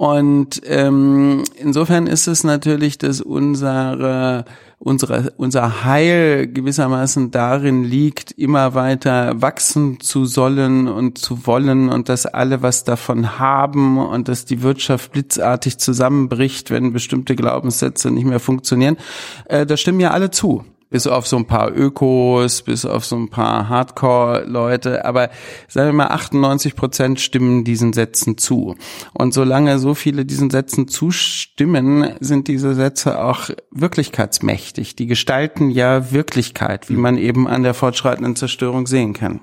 Und 0.00 0.62
ähm, 0.64 1.44
insofern 1.56 2.06
ist 2.06 2.26
es 2.26 2.42
natürlich, 2.42 2.96
dass 2.96 3.20
unsere, 3.20 4.46
unsere, 4.78 5.34
unser 5.36 5.84
Heil 5.84 6.46
gewissermaßen 6.46 7.30
darin 7.30 7.84
liegt, 7.84 8.32
immer 8.32 8.72
weiter 8.72 9.42
wachsen 9.42 10.00
zu 10.00 10.24
sollen 10.24 10.88
und 10.88 11.18
zu 11.18 11.46
wollen 11.46 11.90
und 11.90 12.08
dass 12.08 12.24
alle 12.24 12.62
was 12.62 12.84
davon 12.84 13.38
haben 13.38 13.98
und 13.98 14.28
dass 14.28 14.46
die 14.46 14.62
Wirtschaft 14.62 15.12
blitzartig 15.12 15.76
zusammenbricht, 15.76 16.70
wenn 16.70 16.94
bestimmte 16.94 17.36
Glaubenssätze 17.36 18.10
nicht 18.10 18.24
mehr 18.24 18.40
funktionieren. 18.40 18.96
Äh, 19.44 19.66
da 19.66 19.76
stimmen 19.76 20.00
ja 20.00 20.12
alle 20.12 20.30
zu 20.30 20.64
bis 20.90 21.06
auf 21.06 21.26
so 21.26 21.36
ein 21.36 21.46
paar 21.46 21.74
Ökos, 21.74 22.62
bis 22.62 22.84
auf 22.84 23.04
so 23.04 23.16
ein 23.16 23.30
paar 23.30 23.68
Hardcore-Leute, 23.68 25.04
aber 25.04 25.30
sagen 25.68 25.88
wir 25.88 25.92
mal 25.94 26.08
98 26.08 26.74
Prozent 26.74 27.20
stimmen 27.20 27.64
diesen 27.64 27.92
Sätzen 27.92 28.36
zu. 28.36 28.74
Und 29.14 29.32
solange 29.32 29.78
so 29.78 29.94
viele 29.94 30.24
diesen 30.24 30.50
Sätzen 30.50 30.88
zustimmen, 30.88 32.14
sind 32.20 32.48
diese 32.48 32.74
Sätze 32.74 33.22
auch 33.24 33.50
wirklichkeitsmächtig. 33.70 34.96
Die 34.96 35.06
gestalten 35.06 35.70
ja 35.70 36.10
Wirklichkeit, 36.12 36.88
wie 36.90 36.96
man 36.96 37.16
eben 37.16 37.46
an 37.46 37.62
der 37.62 37.74
fortschreitenden 37.74 38.36
Zerstörung 38.36 38.86
sehen 38.86 39.12
kann. 39.12 39.40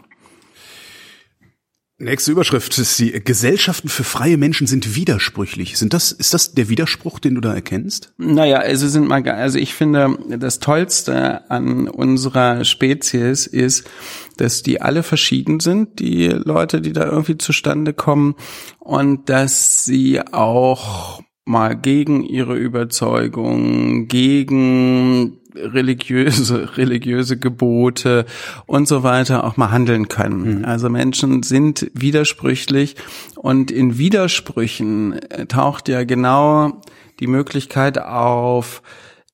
Nächste 1.99 2.31
Überschrift 2.31 2.77
ist 2.77 2.99
die 2.99 3.11
Gesellschaften 3.23 3.89
für 3.89 4.03
freie 4.03 4.37
Menschen 4.37 4.67
sind 4.67 4.95
widersprüchlich. 4.95 5.79
Sind 5.79 5.93
das, 5.93 6.11
ist 6.11 6.31
das 6.31 6.53
der 6.53 6.69
Widerspruch, 6.69 7.17
den 7.17 7.33
du 7.33 7.41
da 7.41 7.55
erkennst? 7.55 8.13
Naja, 8.17 8.59
also 8.59 8.87
sind 8.87 9.07
mal, 9.07 9.27
also 9.27 9.57
ich 9.57 9.73
finde, 9.73 10.15
das 10.37 10.59
Tollste 10.59 11.49
an 11.49 11.87
unserer 11.87 12.63
Spezies 12.65 13.47
ist, 13.47 13.89
dass 14.37 14.61
die 14.61 14.79
alle 14.79 15.01
verschieden 15.01 15.59
sind, 15.59 15.97
die 15.97 16.27
Leute, 16.27 16.81
die 16.81 16.93
da 16.93 17.05
irgendwie 17.05 17.39
zustande 17.39 17.93
kommen 17.93 18.35
und 18.77 19.27
dass 19.29 19.83
sie 19.83 20.21
auch 20.21 21.23
mal 21.45 21.75
gegen 21.75 22.23
ihre 22.23 22.55
Überzeugung, 22.55 24.07
gegen 24.07 25.39
religiöse, 25.61 26.69
religiöse 26.77 27.37
Gebote 27.37 28.25
und 28.65 28.87
so 28.87 29.03
weiter 29.03 29.43
auch 29.43 29.57
mal 29.57 29.71
handeln 29.71 30.07
können. 30.07 30.59
Mhm. 30.59 30.65
Also 30.65 30.89
Menschen 30.89 31.43
sind 31.43 31.89
widersprüchlich 31.93 32.95
und 33.35 33.71
in 33.71 33.97
Widersprüchen 33.97 35.13
äh, 35.13 35.45
taucht 35.45 35.87
ja 35.89 36.03
genau 36.03 36.81
die 37.19 37.27
Möglichkeit 37.27 37.99
auf, 37.99 38.81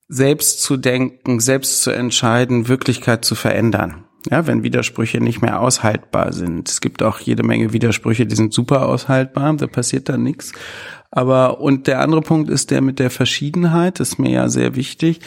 selbst 0.07 0.61
zu 0.61 0.77
denken, 0.77 1.39
selbst 1.39 1.81
zu 1.81 1.91
entscheiden, 1.91 2.67
Wirklichkeit 2.67 3.25
zu 3.25 3.35
verändern. 3.35 4.05
Ja, 4.29 4.47
wenn 4.47 4.63
Widersprüche 4.63 5.19
nicht 5.19 5.41
mehr 5.41 5.59
aushaltbar 5.59 6.31
sind. 6.31 6.69
Es 6.69 6.79
gibt 6.79 7.03
auch 7.03 7.19
jede 7.19 7.43
Menge 7.43 7.73
Widersprüche, 7.73 8.25
die 8.25 8.35
sind 8.35 8.53
super 8.53 8.87
aushaltbar, 8.87 9.53
da 9.55 9.67
passiert 9.67 10.07
dann 10.07 10.23
nichts. 10.23 10.53
Aber 11.11 11.59
und 11.59 11.85
der 11.85 11.99
andere 11.99 12.21
Punkt 12.21 12.49
ist 12.49 12.71
der 12.71 12.81
mit 12.81 12.97
der 12.97 13.11
Verschiedenheit, 13.11 13.99
das 13.99 14.09
ist 14.09 14.19
mir 14.19 14.31
ja 14.31 14.49
sehr 14.49 14.75
wichtig, 14.75 15.19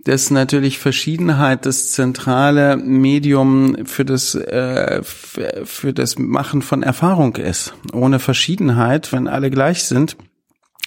dass 0.00 0.32
natürlich 0.32 0.78
Verschiedenheit 0.78 1.64
das 1.64 1.92
zentrale 1.92 2.76
Medium 2.76 3.86
für 3.86 4.04
das 4.04 4.34
äh, 4.34 5.02
für 5.04 5.92
das 5.92 6.18
Machen 6.18 6.60
von 6.62 6.82
Erfahrung 6.82 7.36
ist. 7.36 7.74
Ohne 7.92 8.18
Verschiedenheit, 8.18 9.12
wenn 9.12 9.28
alle 9.28 9.50
gleich 9.50 9.84
sind, 9.84 10.16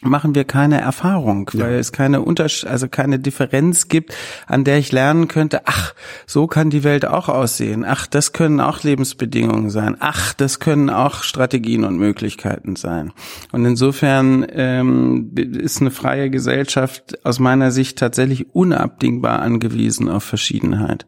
machen 0.01 0.33
wir 0.33 0.45
keine 0.45 0.81
Erfahrung, 0.81 1.49
weil 1.53 1.73
ja. 1.73 1.77
es 1.77 1.91
keine 1.91 2.21
Unterschied, 2.21 2.67
also 2.67 2.87
keine 2.87 3.19
Differenz 3.19 3.87
gibt, 3.87 4.15
an 4.47 4.63
der 4.63 4.79
ich 4.79 4.91
lernen 4.91 5.27
könnte, 5.27 5.61
ach, 5.65 5.93
so 6.25 6.47
kann 6.47 6.69
die 6.69 6.83
Welt 6.83 7.05
auch 7.05 7.29
aussehen. 7.29 7.85
Ach, 7.85 8.07
das 8.07 8.33
können 8.33 8.59
auch 8.59 8.81
Lebensbedingungen 8.83 9.69
sein. 9.69 9.95
Ach, 9.99 10.33
das 10.33 10.59
können 10.59 10.89
auch 10.89 11.23
Strategien 11.23 11.83
und 11.83 11.97
Möglichkeiten 11.97 12.75
sein. 12.75 13.13
Und 13.51 13.65
insofern 13.65 14.45
ähm, 14.49 15.31
ist 15.35 15.81
eine 15.81 15.91
freie 15.91 16.29
Gesellschaft 16.29 17.23
aus 17.23 17.39
meiner 17.39 17.71
Sicht 17.71 17.99
tatsächlich 17.99 18.55
unabdingbar 18.55 19.39
angewiesen 19.39 20.09
auf 20.09 20.23
Verschiedenheit. 20.23 21.05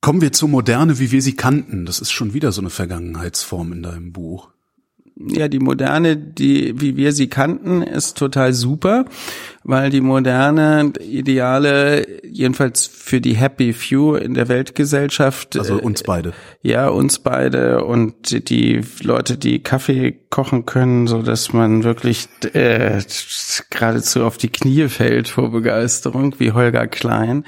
Kommen 0.00 0.22
wir 0.22 0.32
zur 0.32 0.48
Moderne, 0.48 0.98
wie 0.98 1.12
wir 1.12 1.20
sie 1.20 1.36
kannten. 1.36 1.84
Das 1.84 2.00
ist 2.00 2.10
schon 2.10 2.32
wieder 2.32 2.52
so 2.52 2.62
eine 2.62 2.70
Vergangenheitsform 2.70 3.72
in 3.72 3.82
deinem 3.82 4.12
Buch 4.12 4.48
ja, 5.26 5.48
die 5.48 5.58
moderne, 5.58 6.16
die, 6.16 6.80
wie 6.80 6.96
wir 6.96 7.12
sie 7.12 7.28
kannten, 7.28 7.82
ist 7.82 8.16
total 8.16 8.52
super, 8.52 9.04
weil 9.64 9.90
die 9.90 10.00
moderne 10.00 10.92
Ideale, 11.00 12.06
jedenfalls 12.24 12.86
für 12.86 13.20
die 13.20 13.34
Happy 13.34 13.72
Few 13.72 14.14
in 14.14 14.34
der 14.34 14.48
Weltgesellschaft. 14.48 15.58
Also 15.58 15.78
äh, 15.78 15.82
uns 15.82 16.02
beide. 16.02 16.32
Ja, 16.62 16.88
uns 16.88 17.18
beide 17.18 17.84
und 17.84 18.48
die 18.48 18.80
Leute, 19.02 19.36
die 19.36 19.62
Kaffee 19.62 20.18
kochen 20.30 20.64
können, 20.64 21.06
so 21.06 21.22
dass 21.22 21.52
man 21.52 21.84
wirklich 21.84 22.28
äh, 22.54 23.02
geradezu 23.68 24.24
auf 24.24 24.38
die 24.38 24.48
Knie 24.48 24.88
fällt 24.88 25.28
vor 25.28 25.50
Begeisterung, 25.50 26.34
wie 26.38 26.52
Holger 26.52 26.86
Klein. 26.86 27.44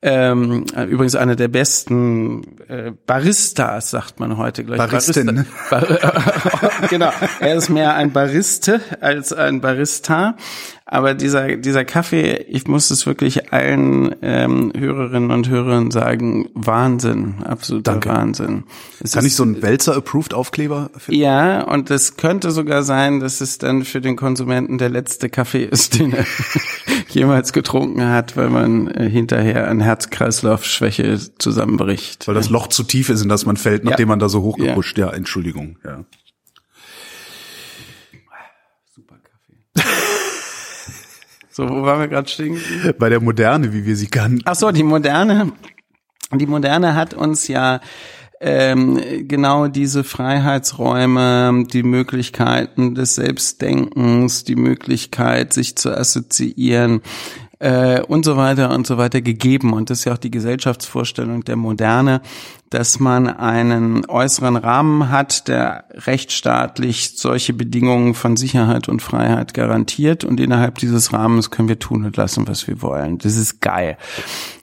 Ähm, 0.00 0.64
übrigens 0.88 1.16
eine 1.16 1.34
der 1.34 1.48
besten 1.48 2.58
äh, 2.68 2.92
Baristas, 3.04 3.90
sagt 3.90 4.20
man 4.20 4.36
heute 4.36 4.64
gleich. 4.64 4.78
Baristin. 4.78 5.44
Barista. 5.68 6.10
Bar 6.10 6.70
genau, 6.88 7.10
er 7.40 7.54
ist 7.56 7.68
mehr 7.68 7.94
ein 7.94 8.12
Bariste 8.12 8.80
als 9.00 9.32
ein 9.32 9.60
Barista. 9.60 10.36
Aber 10.90 11.12
dieser, 11.12 11.56
dieser 11.56 11.84
Kaffee, 11.84 12.46
ich 12.48 12.66
muss 12.66 12.90
es 12.90 13.04
wirklich 13.04 13.52
allen 13.52 14.16
ähm, 14.22 14.72
Hörerinnen 14.74 15.30
und 15.30 15.46
Hörern 15.50 15.90
sagen, 15.90 16.48
Wahnsinn, 16.54 17.42
absoluter 17.44 17.92
Danke. 17.92 18.08
Wahnsinn. 18.08 18.64
Es 18.98 19.12
Kann 19.12 19.20
ist, 19.20 19.32
ich 19.32 19.36
so 19.36 19.42
einen 19.42 19.60
Wälzer-Approved-Aufkleber 19.60 20.88
finden? 20.96 21.20
Ja, 21.20 21.60
und 21.64 21.90
es 21.90 22.16
könnte 22.16 22.52
sogar 22.52 22.84
sein, 22.84 23.20
dass 23.20 23.42
es 23.42 23.58
dann 23.58 23.84
für 23.84 24.00
den 24.00 24.16
Konsumenten 24.16 24.78
der 24.78 24.88
letzte 24.88 25.28
Kaffee 25.28 25.64
ist, 25.64 25.94
den 25.98 26.14
er 26.14 26.24
jemals 27.10 27.52
getrunken 27.52 28.08
hat, 28.08 28.38
weil 28.38 28.48
man 28.48 28.88
äh, 28.88 29.10
hinterher 29.10 29.68
an 29.68 29.80
Herz-Kreislauf-Schwäche 29.80 31.18
zusammenbricht. 31.36 32.26
Weil 32.26 32.34
das 32.34 32.48
Loch 32.48 32.68
zu 32.68 32.82
tief 32.82 33.10
ist, 33.10 33.20
in 33.20 33.28
das 33.28 33.44
man 33.44 33.58
fällt, 33.58 33.84
nachdem 33.84 34.08
ja. 34.08 34.12
man 34.12 34.20
da 34.20 34.30
so 34.30 34.40
hochgepusht. 34.40 34.96
Ja. 34.96 35.08
ja, 35.08 35.12
Entschuldigung. 35.12 35.76
Ja. 35.84 36.06
So, 41.58 41.68
wo 41.68 41.82
waren 41.82 41.98
wir 41.98 42.06
gerade 42.06 42.28
stehen? 42.28 42.56
Bei 43.00 43.08
der 43.08 43.20
Moderne, 43.20 43.72
wie 43.72 43.84
wir 43.84 43.96
sie 43.96 44.06
kannten. 44.06 44.42
Ach 44.44 44.54
so, 44.54 44.70
die 44.70 44.84
Moderne. 44.84 45.50
Die 46.32 46.46
Moderne 46.46 46.94
hat 46.94 47.14
uns 47.14 47.48
ja 47.48 47.80
ähm, 48.40 49.00
genau 49.22 49.66
diese 49.66 50.04
Freiheitsräume, 50.04 51.64
die 51.72 51.82
Möglichkeiten 51.82 52.94
des 52.94 53.16
Selbstdenkens, 53.16 54.44
die 54.44 54.54
Möglichkeit, 54.54 55.52
sich 55.52 55.74
zu 55.74 55.90
assoziieren, 55.90 57.00
äh, 57.60 58.00
und 58.02 58.24
so 58.24 58.36
weiter 58.36 58.70
und 58.70 58.86
so 58.86 58.98
weiter 58.98 59.20
gegeben. 59.20 59.72
Und 59.72 59.90
das 59.90 60.00
ist 60.00 60.04
ja 60.04 60.12
auch 60.14 60.18
die 60.18 60.30
Gesellschaftsvorstellung 60.30 61.44
der 61.44 61.56
Moderne, 61.56 62.20
dass 62.70 63.00
man 63.00 63.28
einen 63.28 64.04
äußeren 64.06 64.56
Rahmen 64.56 65.10
hat, 65.10 65.48
der 65.48 65.84
rechtsstaatlich 65.90 67.16
solche 67.16 67.54
Bedingungen 67.54 68.14
von 68.14 68.36
Sicherheit 68.36 68.88
und 68.88 69.00
Freiheit 69.00 69.54
garantiert. 69.54 70.24
Und 70.24 70.38
innerhalb 70.38 70.78
dieses 70.78 71.12
Rahmens 71.12 71.50
können 71.50 71.68
wir 71.68 71.78
tun 71.78 72.04
und 72.04 72.16
lassen, 72.16 72.46
was 72.46 72.66
wir 72.68 72.82
wollen. 72.82 73.18
Das 73.18 73.36
ist 73.36 73.60
geil. 73.60 73.96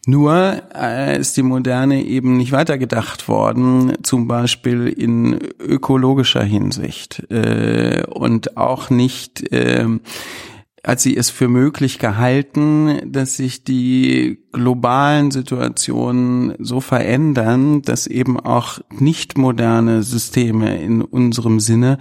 Nur 0.06 0.62
äh, 0.76 1.20
ist 1.20 1.36
die 1.36 1.42
Moderne 1.42 2.04
eben 2.04 2.38
nicht 2.38 2.52
weitergedacht 2.52 3.28
worden, 3.28 3.94
zum 4.04 4.28
Beispiel 4.28 4.88
in 4.88 5.40
ökologischer 5.60 6.44
Hinsicht 6.44 7.24
äh, 7.32 8.04
und 8.08 8.56
auch 8.56 8.92
nicht 8.92 9.52
äh, 9.52 9.88
hat 10.86 11.00
sie 11.00 11.18
es 11.18 11.30
für 11.30 11.48
möglich 11.48 11.98
gehalten, 11.98 13.12
dass 13.12 13.38
sich 13.38 13.64
die 13.64 14.38
globalen 14.52 15.32
Situationen 15.32 16.54
so 16.60 16.80
verändern, 16.80 17.82
dass 17.82 18.06
eben 18.08 18.40
auch 18.40 18.80
nicht 18.92 19.38
moderne 19.38 20.04
Systeme 20.04 20.80
in 20.82 21.02
unserem 21.02 21.60
Sinne, 21.60 21.98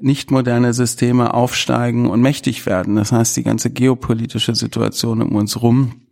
nicht 0.00 0.30
moderne 0.30 0.74
Systeme 0.74 1.34
aufsteigen 1.34 2.06
und 2.06 2.20
mächtig 2.20 2.66
werden. 2.66 2.96
Das 2.96 3.12
heißt, 3.12 3.36
die 3.36 3.44
ganze 3.44 3.70
geopolitische 3.70 4.54
Situation 4.54 5.22
um 5.22 5.36
uns 5.36 5.62
rum 5.62 6.05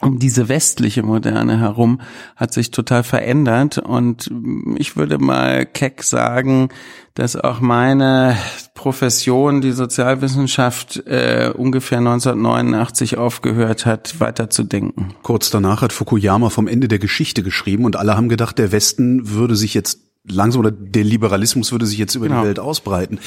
um 0.00 0.18
diese 0.18 0.48
westliche 0.48 1.02
Moderne 1.02 1.58
herum 1.58 2.00
hat 2.34 2.52
sich 2.52 2.70
total 2.70 3.02
verändert 3.02 3.78
und 3.78 4.30
ich 4.76 4.96
würde 4.96 5.18
mal 5.18 5.64
keck 5.64 6.02
sagen, 6.02 6.68
dass 7.14 7.34
auch 7.34 7.60
meine 7.60 8.36
Profession, 8.74 9.60
die 9.62 9.72
Sozialwissenschaft, 9.72 11.06
äh, 11.06 11.50
ungefähr 11.56 11.98
1989 11.98 13.16
aufgehört 13.16 13.86
hat, 13.86 14.20
weiter 14.20 14.50
zu 14.50 14.64
denken. 14.64 15.14
Kurz 15.22 15.50
danach 15.50 15.80
hat 15.82 15.92
Fukuyama 15.92 16.50
vom 16.50 16.68
Ende 16.68 16.88
der 16.88 16.98
Geschichte 16.98 17.42
geschrieben 17.42 17.84
und 17.84 17.96
alle 17.96 18.16
haben 18.16 18.28
gedacht, 18.28 18.58
der 18.58 18.72
Westen 18.72 19.30
würde 19.30 19.56
sich 19.56 19.72
jetzt 19.72 20.00
langsam 20.28 20.60
oder 20.60 20.70
der 20.70 21.04
Liberalismus 21.04 21.72
würde 21.72 21.86
sich 21.86 21.98
jetzt 21.98 22.14
über 22.16 22.26
genau. 22.26 22.42
die 22.42 22.48
Welt 22.48 22.58
ausbreiten. 22.58 23.18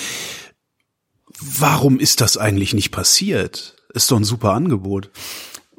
Warum 1.40 2.00
ist 2.00 2.22
das 2.22 2.38
eigentlich 2.38 2.74
nicht 2.74 2.92
passiert? 2.92 3.76
Ist 3.94 4.12
doch 4.12 4.18
ein 4.18 4.24
super 4.24 4.54
Angebot. 4.54 5.10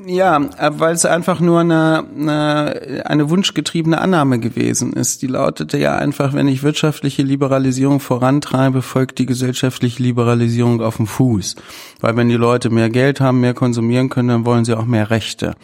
Ja, 0.07 0.39
äh, 0.59 0.71
weil 0.73 0.95
es 0.95 1.05
einfach 1.05 1.41
nur 1.41 1.61
eine, 1.61 2.05
eine, 2.17 3.03
eine 3.05 3.31
wunschgetriebene 3.31 4.01
Annahme 4.01 4.39
gewesen 4.39 4.93
ist. 4.93 5.23
Die 5.23 5.27
lautete 5.27 5.79
ja 5.79 5.97
einfach, 5.97 6.33
wenn 6.33 6.49
ich 6.49 6.63
wirtschaftliche 6.63 7.23
Liberalisierung 7.23 8.01
vorantreibe, 8.01 8.83
folgt 8.83 9.19
die 9.19 9.27
gesellschaftliche 9.27 10.03
Liberalisierung 10.03 10.81
auf 10.81 10.97
dem 10.97 11.07
Fuß. 11.07 11.57
Weil 12.01 12.17
wenn 12.17 12.29
die 12.29 12.37
Leute 12.37 12.71
mehr 12.71 12.91
Geld 12.91 13.21
haben, 13.21 13.41
mehr 13.41 13.55
konsumieren 13.55 14.09
können, 14.09 14.29
dann 14.29 14.47
wollen 14.47 14.65
sie 14.65 14.75
auch 14.75 14.87
mehr 14.87 15.11
Rechte. 15.11 15.55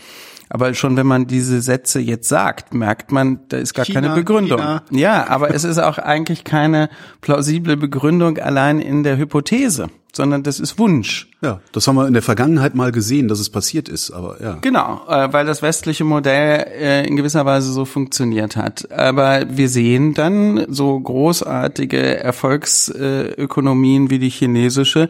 Aber 0.49 0.75
schon 0.75 0.97
wenn 0.97 1.07
man 1.07 1.27
diese 1.27 1.61
Sätze 1.61 1.99
jetzt 1.99 2.29
sagt, 2.29 2.73
merkt 2.73 3.11
man, 3.11 3.41
da 3.49 3.57
ist 3.57 3.75
gar 3.75 3.85
China, 3.85 4.01
keine 4.01 4.15
Begründung. 4.15 4.59
China. 4.59 4.83
Ja, 4.91 5.29
aber 5.29 5.53
es 5.53 5.65
ist 5.65 5.79
auch 5.79 5.99
eigentlich 5.99 6.45
keine 6.45 6.89
plausible 7.21 7.77
Begründung 7.77 8.39
allein 8.39 8.79
in 8.79 9.03
der 9.03 9.17
Hypothese 9.17 9.89
sondern 10.17 10.43
das 10.43 10.59
ist 10.59 10.79
Wunsch. 10.79 11.29
Ja, 11.43 11.61
das 11.73 11.87
haben 11.87 11.97
wir 11.97 12.07
in 12.07 12.15
der 12.15 12.23
Vergangenheit 12.23 12.75
mal 12.75 12.91
gesehen, 12.91 13.29
dass 13.29 13.39
es 13.39 13.51
passiert 13.51 13.89
ist, 13.89 14.11
aber 14.11 14.43
ja. 14.43 14.59
Genau, 14.63 15.03
äh, 15.09 15.33
weil 15.33 15.47
das 15.47 15.63
westliche 15.63 16.05
Modell 16.05 16.67
äh, 16.73 17.07
in 17.07 17.17
gewisser 17.17 17.45
Weise 17.45 17.71
so 17.71 17.85
funktioniert 17.85 18.57
hat. 18.57 18.91
Aber 18.91 19.45
wir 19.49 19.69
sehen 19.69 20.15
dann 20.15 20.67
so 20.69 20.99
großartige 20.99 22.19
Erfolgsökonomien 22.19 24.11
wie 24.11 24.19
die 24.19 24.31
chinesische, 24.31 25.09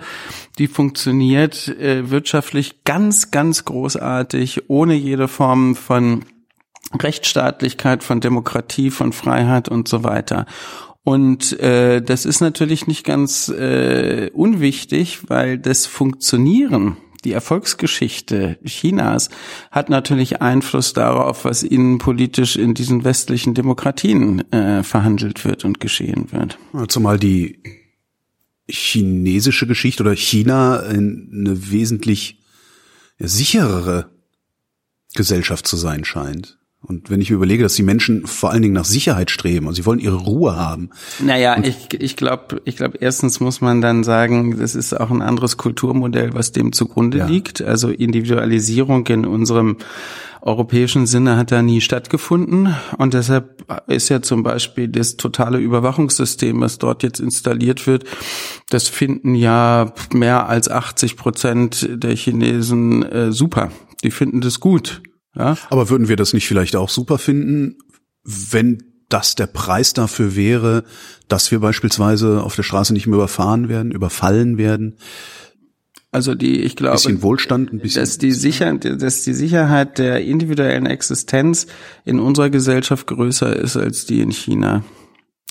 die 0.58 0.66
funktioniert 0.66 1.68
äh, 1.68 2.10
wirtschaftlich 2.10 2.84
ganz, 2.84 3.30
ganz 3.30 3.64
großartig, 3.64 4.68
ohne 4.68 4.94
jede 4.94 5.28
Form 5.28 5.76
von 5.76 6.24
Rechtsstaatlichkeit, 6.94 8.04
von 8.04 8.20
Demokratie, 8.20 8.90
von 8.90 9.12
Freiheit 9.12 9.68
und 9.68 9.88
so 9.88 10.04
weiter. 10.04 10.46
Und 11.06 11.52
äh, 11.60 12.02
das 12.02 12.24
ist 12.24 12.40
natürlich 12.40 12.88
nicht 12.88 13.04
ganz 13.04 13.48
äh, 13.48 14.28
unwichtig, 14.34 15.20
weil 15.28 15.56
das 15.56 15.86
Funktionieren, 15.86 16.96
die 17.24 17.30
Erfolgsgeschichte 17.30 18.58
Chinas 18.64 19.30
hat 19.70 19.88
natürlich 19.88 20.42
Einfluss 20.42 20.94
darauf, 20.94 21.44
was 21.44 21.62
innenpolitisch 21.62 22.56
in 22.56 22.74
diesen 22.74 23.04
westlichen 23.04 23.54
Demokratien 23.54 24.50
äh, 24.52 24.82
verhandelt 24.82 25.44
wird 25.44 25.64
und 25.64 25.78
geschehen 25.78 26.32
wird. 26.32 26.58
Zumal 26.88 27.20
die 27.20 27.60
chinesische 28.68 29.68
Geschichte 29.68 30.02
oder 30.02 30.16
China 30.16 30.80
eine 30.80 31.70
wesentlich 31.70 32.42
sicherere 33.20 34.10
Gesellschaft 35.14 35.68
zu 35.68 35.76
sein 35.76 36.04
scheint. 36.04 36.58
Und 36.88 37.10
wenn 37.10 37.20
ich 37.20 37.30
überlege, 37.30 37.64
dass 37.64 37.74
die 37.74 37.82
Menschen 37.82 38.26
vor 38.26 38.50
allen 38.50 38.62
Dingen 38.62 38.74
nach 38.74 38.84
Sicherheit 38.84 39.30
streben, 39.30 39.66
also 39.66 39.76
sie 39.76 39.86
wollen 39.86 39.98
ihre 39.98 40.16
Ruhe 40.16 40.56
haben. 40.56 40.90
Naja, 41.20 41.56
und 41.56 41.66
ich, 41.66 41.88
ich 41.98 42.16
glaube, 42.16 42.60
ich 42.64 42.76
glaube, 42.76 42.98
erstens 43.00 43.40
muss 43.40 43.60
man 43.60 43.80
dann 43.80 44.04
sagen, 44.04 44.58
das 44.58 44.76
ist 44.76 44.98
auch 44.98 45.10
ein 45.10 45.22
anderes 45.22 45.56
Kulturmodell, 45.56 46.32
was 46.34 46.52
dem 46.52 46.72
zugrunde 46.72 47.18
ja. 47.18 47.26
liegt. 47.26 47.60
Also 47.60 47.88
Individualisierung 47.88 49.06
in 49.08 49.26
unserem 49.26 49.78
europäischen 50.42 51.06
Sinne 51.06 51.36
hat 51.36 51.50
da 51.50 51.60
nie 51.60 51.80
stattgefunden. 51.80 52.74
Und 52.98 53.14
deshalb 53.14 53.64
ist 53.88 54.08
ja 54.08 54.22
zum 54.22 54.44
Beispiel 54.44 54.86
das 54.86 55.16
totale 55.16 55.58
Überwachungssystem, 55.58 56.60
was 56.60 56.78
dort 56.78 57.02
jetzt 57.02 57.18
installiert 57.18 57.86
wird, 57.88 58.04
das 58.70 58.86
finden 58.88 59.34
ja 59.34 59.92
mehr 60.12 60.48
als 60.48 60.70
80 60.70 61.16
Prozent 61.16 61.88
der 61.90 62.14
Chinesen 62.14 63.02
äh, 63.02 63.32
super. 63.32 63.72
Die 64.04 64.12
finden 64.12 64.40
das 64.40 64.60
gut. 64.60 65.02
Ja? 65.36 65.56
Aber 65.70 65.88
würden 65.90 66.08
wir 66.08 66.16
das 66.16 66.32
nicht 66.32 66.46
vielleicht 66.46 66.76
auch 66.76 66.88
super 66.88 67.18
finden, 67.18 67.76
wenn 68.24 68.82
das 69.08 69.36
der 69.36 69.46
Preis 69.46 69.92
dafür 69.92 70.34
wäre, 70.34 70.84
dass 71.28 71.50
wir 71.50 71.60
beispielsweise 71.60 72.42
auf 72.42 72.56
der 72.56 72.64
Straße 72.64 72.92
nicht 72.92 73.06
mehr 73.06 73.16
überfahren 73.16 73.68
werden, 73.68 73.92
überfallen 73.92 74.58
werden? 74.58 74.96
Also 76.10 76.34
die, 76.34 76.62
ich 76.62 76.76
glaube, 76.76 76.94
bisschen 76.96 77.22
Wohlstand, 77.22 77.72
ein 77.72 77.78
bisschen 77.78 78.02
dass 78.02 78.18
die 78.18 78.32
Sicherheit, 78.32 79.02
dass 79.02 79.22
die 79.22 79.34
Sicherheit 79.34 79.98
der 79.98 80.24
individuellen 80.24 80.86
Existenz 80.86 81.66
in 82.04 82.20
unserer 82.20 82.48
Gesellschaft 82.48 83.06
größer 83.06 83.54
ist 83.54 83.76
als 83.76 84.06
die 84.06 84.20
in 84.20 84.30
China. 84.30 84.82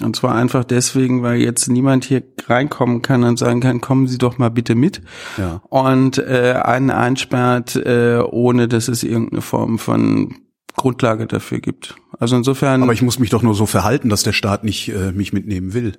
Und 0.01 0.15
zwar 0.15 0.35
einfach 0.35 0.65
deswegen, 0.65 1.23
weil 1.23 1.37
jetzt 1.37 1.69
niemand 1.69 2.03
hier 2.03 2.23
reinkommen 2.47 3.01
kann 3.01 3.23
und 3.23 3.39
sagen 3.39 3.61
kann, 3.61 3.79
kommen 3.79 4.07
Sie 4.07 4.17
doch 4.17 4.37
mal 4.37 4.49
bitte 4.49 4.75
mit. 4.75 5.01
Ja. 5.37 5.61
Und 5.69 6.17
äh, 6.17 6.59
einen 6.61 6.91
einsperrt, 6.91 7.77
äh, 7.77 8.19
ohne 8.19 8.67
dass 8.67 8.89
es 8.89 9.03
irgendeine 9.03 9.41
Form 9.41 9.79
von 9.79 10.35
Grundlage 10.75 11.27
dafür 11.27 11.59
gibt. 11.59 11.95
Also 12.19 12.35
insofern. 12.35 12.83
Aber 12.83 12.91
ich 12.91 13.01
muss 13.01 13.19
mich 13.19 13.29
doch 13.29 13.41
nur 13.41 13.55
so 13.55 13.65
verhalten, 13.65 14.09
dass 14.09 14.23
der 14.23 14.33
Staat 14.33 14.65
nicht 14.65 14.89
äh, 14.89 15.13
mich 15.13 15.31
mitnehmen 15.31 15.73
will. 15.73 15.93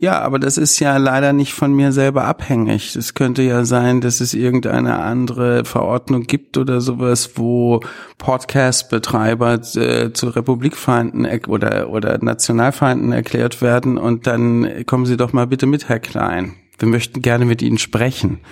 Ja, 0.00 0.20
aber 0.20 0.38
das 0.38 0.58
ist 0.58 0.78
ja 0.78 0.96
leider 0.96 1.32
nicht 1.32 1.52
von 1.52 1.72
mir 1.72 1.90
selber 1.90 2.24
abhängig. 2.24 2.94
Es 2.94 3.14
könnte 3.14 3.42
ja 3.42 3.64
sein, 3.64 4.00
dass 4.00 4.20
es 4.20 4.32
irgendeine 4.32 5.00
andere 5.00 5.64
Verordnung 5.64 6.22
gibt 6.22 6.56
oder 6.56 6.80
sowas, 6.80 7.32
wo 7.34 7.80
Podcast-Betreiber 8.18 9.54
äh, 9.74 10.12
zu 10.12 10.28
Republikfeinden 10.28 11.26
oder, 11.48 11.90
oder 11.90 12.22
Nationalfeinden 12.22 13.10
erklärt 13.10 13.60
werden 13.60 13.98
und 13.98 14.28
dann 14.28 14.86
kommen 14.86 15.04
Sie 15.04 15.16
doch 15.16 15.32
mal 15.32 15.48
bitte 15.48 15.66
mit, 15.66 15.88
Herr 15.88 15.98
Klein. 15.98 16.54
Wir 16.78 16.86
möchten 16.86 17.20
gerne 17.20 17.44
mit 17.44 17.62
Ihnen 17.62 17.78
sprechen. 17.78 18.40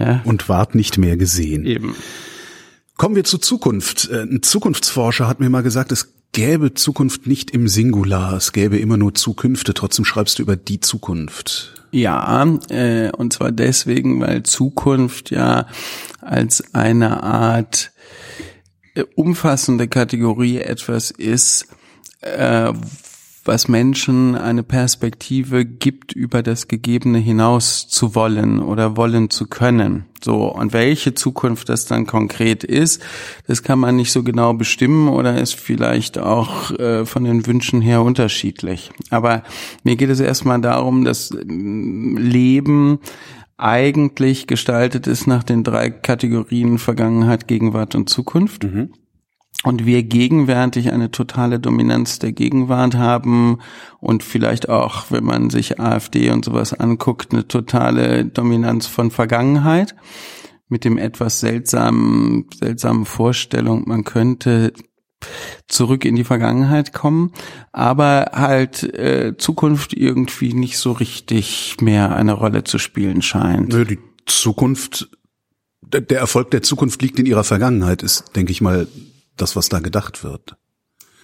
Ja? 0.00 0.22
Und 0.24 0.48
wart 0.48 0.74
nicht 0.74 0.98
mehr 0.98 1.16
gesehen. 1.16 1.64
Eben. 1.66 1.94
Kommen 2.96 3.14
wir 3.14 3.22
zur 3.22 3.40
Zukunft. 3.40 4.10
Äh, 4.10 4.22
ein 4.22 4.42
Zukunftsforscher 4.42 5.28
hat 5.28 5.38
mir 5.38 5.48
mal 5.48 5.62
gesagt, 5.62 5.92
es 5.92 6.14
gäbe 6.34 6.74
Zukunft 6.74 7.26
nicht 7.26 7.52
im 7.52 7.68
Singular, 7.68 8.34
es 8.34 8.52
gäbe 8.52 8.76
immer 8.76 8.98
nur 8.98 9.14
Zukünfte, 9.14 9.72
trotzdem 9.72 10.04
schreibst 10.04 10.38
du 10.38 10.42
über 10.42 10.56
die 10.56 10.80
Zukunft. 10.80 11.86
Ja, 11.92 12.44
äh, 12.68 13.10
und 13.12 13.32
zwar 13.32 13.52
deswegen, 13.52 14.20
weil 14.20 14.42
Zukunft 14.42 15.30
ja 15.30 15.68
als 16.20 16.74
eine 16.74 17.22
Art 17.22 17.92
äh, 18.94 19.04
umfassende 19.14 19.86
Kategorie 19.86 20.58
etwas 20.58 21.12
ist, 21.12 21.68
äh, 22.20 22.72
was 23.44 23.68
Menschen 23.68 24.36
eine 24.36 24.62
Perspektive 24.62 25.64
gibt, 25.64 26.12
über 26.12 26.42
das 26.42 26.66
Gegebene 26.66 27.18
hinaus 27.18 27.88
zu 27.88 28.14
wollen 28.14 28.60
oder 28.60 28.96
wollen 28.96 29.30
zu 29.30 29.46
können. 29.46 30.06
So, 30.22 30.50
und 30.50 30.72
welche 30.72 31.14
Zukunft 31.14 31.68
das 31.68 31.84
dann 31.84 32.06
konkret 32.06 32.64
ist, 32.64 33.02
das 33.46 33.62
kann 33.62 33.78
man 33.78 33.96
nicht 33.96 34.12
so 34.12 34.22
genau 34.22 34.54
bestimmen 34.54 35.08
oder 35.08 35.38
ist 35.38 35.54
vielleicht 35.54 36.18
auch 36.18 36.70
äh, 36.78 37.04
von 37.04 37.24
den 37.24 37.46
Wünschen 37.46 37.82
her 37.82 38.02
unterschiedlich. 38.02 38.90
Aber 39.10 39.42
mir 39.82 39.96
geht 39.96 40.08
es 40.08 40.20
erstmal 40.20 40.60
darum, 40.62 41.04
dass 41.04 41.30
ähm, 41.30 42.16
Leben 42.16 43.00
eigentlich 43.58 44.46
gestaltet 44.46 45.06
ist 45.06 45.26
nach 45.26 45.44
den 45.44 45.62
drei 45.62 45.90
Kategorien 45.90 46.78
Vergangenheit, 46.78 47.46
Gegenwart 47.46 47.94
und 47.94 48.08
Zukunft. 48.08 48.64
Mhm 48.64 48.90
und 49.64 49.86
wir 49.86 50.02
gegenwärtig 50.02 50.92
eine 50.92 51.10
totale 51.10 51.58
Dominanz 51.58 52.18
der 52.18 52.32
Gegenwart 52.32 52.94
haben 52.94 53.58
und 53.98 54.22
vielleicht 54.22 54.68
auch, 54.68 55.06
wenn 55.10 55.24
man 55.24 55.50
sich 55.50 55.80
AfD 55.80 56.30
und 56.30 56.44
sowas 56.44 56.74
anguckt, 56.74 57.32
eine 57.32 57.48
totale 57.48 58.26
Dominanz 58.26 58.86
von 58.86 59.10
Vergangenheit 59.10 59.96
mit 60.68 60.84
dem 60.84 60.98
etwas 60.98 61.40
seltsamen, 61.40 62.46
seltsamen 62.54 63.06
Vorstellung, 63.06 63.84
man 63.86 64.04
könnte 64.04 64.72
zurück 65.66 66.04
in 66.04 66.16
die 66.16 66.24
Vergangenheit 66.24 66.92
kommen, 66.92 67.32
aber 67.72 68.32
halt 68.34 68.82
äh, 68.82 69.34
Zukunft 69.38 69.94
irgendwie 69.94 70.52
nicht 70.52 70.76
so 70.76 70.92
richtig 70.92 71.76
mehr 71.80 72.14
eine 72.14 72.34
Rolle 72.34 72.64
zu 72.64 72.78
spielen 72.78 73.22
scheint. 73.22 73.72
Nö, 73.72 73.86
die 73.86 73.98
Zukunft, 74.26 75.08
der 75.82 76.18
Erfolg 76.18 76.50
der 76.50 76.62
Zukunft 76.62 77.00
liegt 77.00 77.18
in 77.18 77.24
ihrer 77.24 77.44
Vergangenheit, 77.44 78.02
ist, 78.02 78.36
denke 78.36 78.52
ich 78.52 78.60
mal, 78.60 78.86
das, 79.36 79.56
was 79.56 79.68
da 79.68 79.80
gedacht 79.80 80.24
wird. 80.24 80.56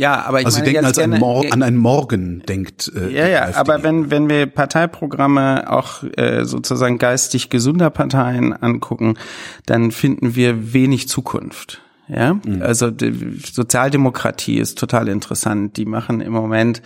Ja, 0.00 0.22
aber 0.24 0.40
ich 0.40 0.46
also 0.46 0.60
meine 0.60 0.66
Sie 0.66 0.72
denken 0.72 0.86
als 0.86 0.96
gerne, 0.96 1.16
an, 1.16 1.20
Mor 1.20 1.44
an 1.50 1.62
einen 1.62 1.76
Morgen 1.76 2.42
denkt. 2.48 2.90
Äh, 2.96 3.12
ja, 3.12 3.28
ja, 3.28 3.54
aber 3.54 3.82
wenn 3.82 4.10
wenn 4.10 4.30
wir 4.30 4.46
Parteiprogramme 4.46 5.70
auch 5.70 6.02
äh, 6.16 6.46
sozusagen 6.46 6.96
geistig 6.96 7.50
gesunder 7.50 7.90
Parteien 7.90 8.54
angucken, 8.54 9.18
dann 9.66 9.90
finden 9.90 10.34
wir 10.34 10.72
wenig 10.72 11.08
Zukunft. 11.08 11.82
Ja, 12.08 12.34
mhm. 12.34 12.62
also 12.62 12.90
die 12.90 13.38
Sozialdemokratie 13.44 14.58
ist 14.58 14.78
total 14.78 15.06
interessant. 15.08 15.76
Die 15.76 15.84
machen 15.84 16.22
im 16.22 16.32
Moment 16.32 16.80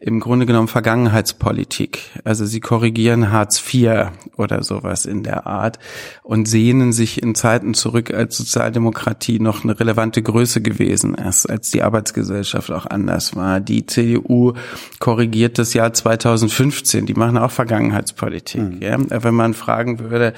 im 0.00 0.18
Grunde 0.20 0.44
genommen 0.44 0.68
Vergangenheitspolitik. 0.68 2.10
Also 2.24 2.44
sie 2.46 2.60
korrigieren 2.60 3.30
Hartz 3.30 3.62
IV 3.72 4.08
oder 4.36 4.62
sowas 4.64 5.06
in 5.06 5.22
der 5.22 5.46
Art 5.46 5.78
und 6.22 6.46
sehnen 6.46 6.92
sich 6.92 7.22
in 7.22 7.34
Zeiten 7.34 7.74
zurück, 7.74 8.12
als 8.12 8.36
Sozialdemokratie 8.36 9.38
noch 9.38 9.62
eine 9.62 9.78
relevante 9.78 10.22
Größe 10.22 10.60
gewesen 10.60 11.14
ist, 11.14 11.46
als 11.46 11.70
die 11.70 11.82
Arbeitsgesellschaft 11.82 12.70
auch 12.72 12.86
anders 12.86 13.36
war. 13.36 13.60
Die 13.60 13.86
CDU 13.86 14.54
korrigiert 14.98 15.58
das 15.58 15.74
Jahr 15.74 15.92
2015. 15.92 17.06
Die 17.06 17.14
machen 17.14 17.38
auch 17.38 17.52
Vergangenheitspolitik. 17.52 18.60
Mhm. 18.60 18.82
Ja? 18.82 18.98
Wenn 18.98 19.34
man 19.34 19.54
fragen 19.54 20.00
würde, 20.00 20.34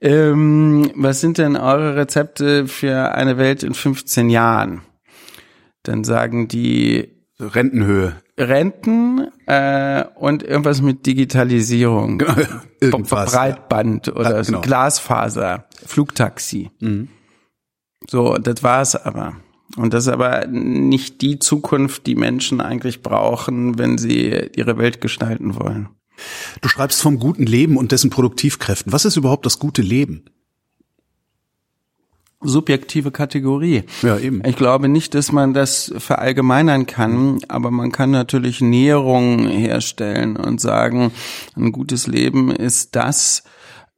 ähm, 0.00 0.92
was 0.94 1.20
sind 1.20 1.38
denn 1.38 1.56
eure 1.56 1.96
Rezepte 1.96 2.68
für 2.68 3.14
eine 3.14 3.38
Welt 3.38 3.62
in 3.62 3.74
15 3.74 4.30
Jahren? 4.30 4.82
Dann 5.82 6.04
sagen 6.04 6.46
die 6.46 7.08
Rentenhöhe. 7.40 8.14
Renten 8.38 9.28
äh, 9.46 10.04
und 10.14 10.42
irgendwas 10.42 10.80
mit 10.80 11.06
Digitalisierung. 11.06 12.22
irgendwas, 12.80 13.32
Breitband 13.32 14.08
oder 14.08 14.36
ja, 14.36 14.42
genau. 14.42 14.58
so 14.58 14.60
Glasfaser, 14.60 15.66
Flugtaxi. 15.84 16.70
Mhm. 16.80 17.08
So, 18.08 18.36
das 18.36 18.62
war's 18.62 18.94
aber. 18.94 19.36
Und 19.76 19.92
das 19.92 20.06
ist 20.06 20.12
aber 20.12 20.46
nicht 20.46 21.20
die 21.20 21.38
Zukunft, 21.38 22.06
die 22.06 22.14
Menschen 22.14 22.60
eigentlich 22.60 23.02
brauchen, 23.02 23.78
wenn 23.78 23.98
sie 23.98 24.50
ihre 24.56 24.78
Welt 24.78 25.00
gestalten 25.00 25.56
wollen. 25.56 25.88
Du 26.60 26.68
schreibst 26.68 27.02
vom 27.02 27.18
guten 27.18 27.44
Leben 27.44 27.76
und 27.76 27.92
dessen 27.92 28.10
Produktivkräften. 28.10 28.92
Was 28.92 29.04
ist 29.04 29.16
überhaupt 29.16 29.46
das 29.46 29.58
gute 29.58 29.82
Leben? 29.82 30.24
Subjektive 32.40 33.10
Kategorie. 33.10 33.84
Ja, 34.02 34.18
eben. 34.18 34.42
Ich 34.44 34.56
glaube 34.56 34.88
nicht, 34.88 35.14
dass 35.14 35.32
man 35.32 35.54
das 35.54 35.92
verallgemeinern 35.98 36.86
kann, 36.86 37.40
aber 37.48 37.70
man 37.70 37.90
kann 37.90 38.10
natürlich 38.10 38.60
Näherungen 38.60 39.48
herstellen 39.48 40.36
und 40.36 40.60
sagen, 40.60 41.12
ein 41.56 41.72
gutes 41.72 42.06
Leben 42.06 42.50
ist 42.50 42.94
das, 42.94 43.42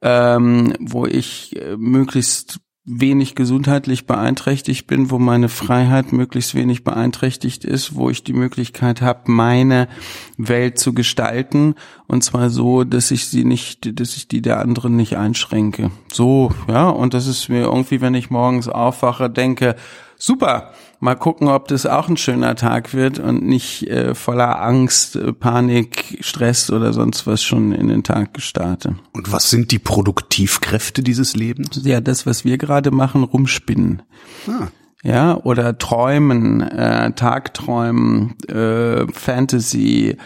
ähm, 0.01 0.73
wo 0.79 1.05
ich 1.05 1.55
äh, 1.55 1.77
möglichst 1.77 2.59
wenig 2.83 3.35
gesundheitlich 3.35 4.07
beeinträchtigt 4.07 4.87
bin, 4.87 5.11
wo 5.11 5.19
meine 5.19 5.49
Freiheit 5.49 6.13
möglichst 6.13 6.55
wenig 6.55 6.83
beeinträchtigt 6.83 7.63
ist, 7.63 7.95
wo 7.95 8.09
ich 8.09 8.23
die 8.23 8.33
Möglichkeit 8.33 9.01
habe, 9.01 9.31
meine 9.31 9.87
Welt 10.37 10.79
zu 10.79 10.93
gestalten 10.93 11.75
und 12.07 12.23
zwar 12.23 12.49
so, 12.49 12.83
dass 12.83 13.11
ich 13.11 13.27
sie 13.27 13.43
nicht, 13.45 13.99
dass 13.99 14.17
ich 14.17 14.27
die 14.27 14.41
der 14.41 14.59
anderen 14.59 14.95
nicht 14.95 15.15
einschränke. 15.15 15.91
So, 16.11 16.51
ja, 16.67 16.89
und 16.89 17.13
das 17.13 17.27
ist 17.27 17.49
mir 17.49 17.61
irgendwie, 17.61 18.01
wenn 18.01 18.15
ich 18.15 18.31
morgens 18.31 18.67
aufwache, 18.67 19.29
denke, 19.29 19.75
Super. 20.21 20.69
Mal 21.03 21.15
gucken, 21.15 21.47
ob 21.47 21.67
das 21.67 21.87
auch 21.87 22.09
ein 22.09 22.17
schöner 22.17 22.55
Tag 22.55 22.93
wird 22.93 23.17
und 23.17 23.43
nicht 23.43 23.87
äh, 23.89 24.13
voller 24.13 24.61
Angst, 24.61 25.15
äh, 25.15 25.33
Panik, 25.33 26.19
Stress 26.21 26.69
oder 26.69 26.93
sonst 26.93 27.25
was 27.25 27.41
schon 27.41 27.71
in 27.71 27.87
den 27.87 28.03
Tag 28.03 28.35
gestartet. 28.35 28.93
Und 29.11 29.31
was 29.31 29.49
sind 29.49 29.71
die 29.71 29.79
Produktivkräfte 29.79 31.01
dieses 31.01 31.35
Lebens? 31.35 31.81
Ja, 31.83 32.01
das, 32.01 32.27
was 32.27 32.45
wir 32.45 32.59
gerade 32.59 32.91
machen, 32.91 33.23
rumspinnen. 33.23 34.03
Ah. 34.47 34.67
Ja, 35.01 35.37
oder 35.37 35.79
träumen, 35.79 36.61
äh, 36.61 37.11
Tagträumen, 37.13 38.37
äh, 38.47 39.11
Fantasy, 39.11 40.17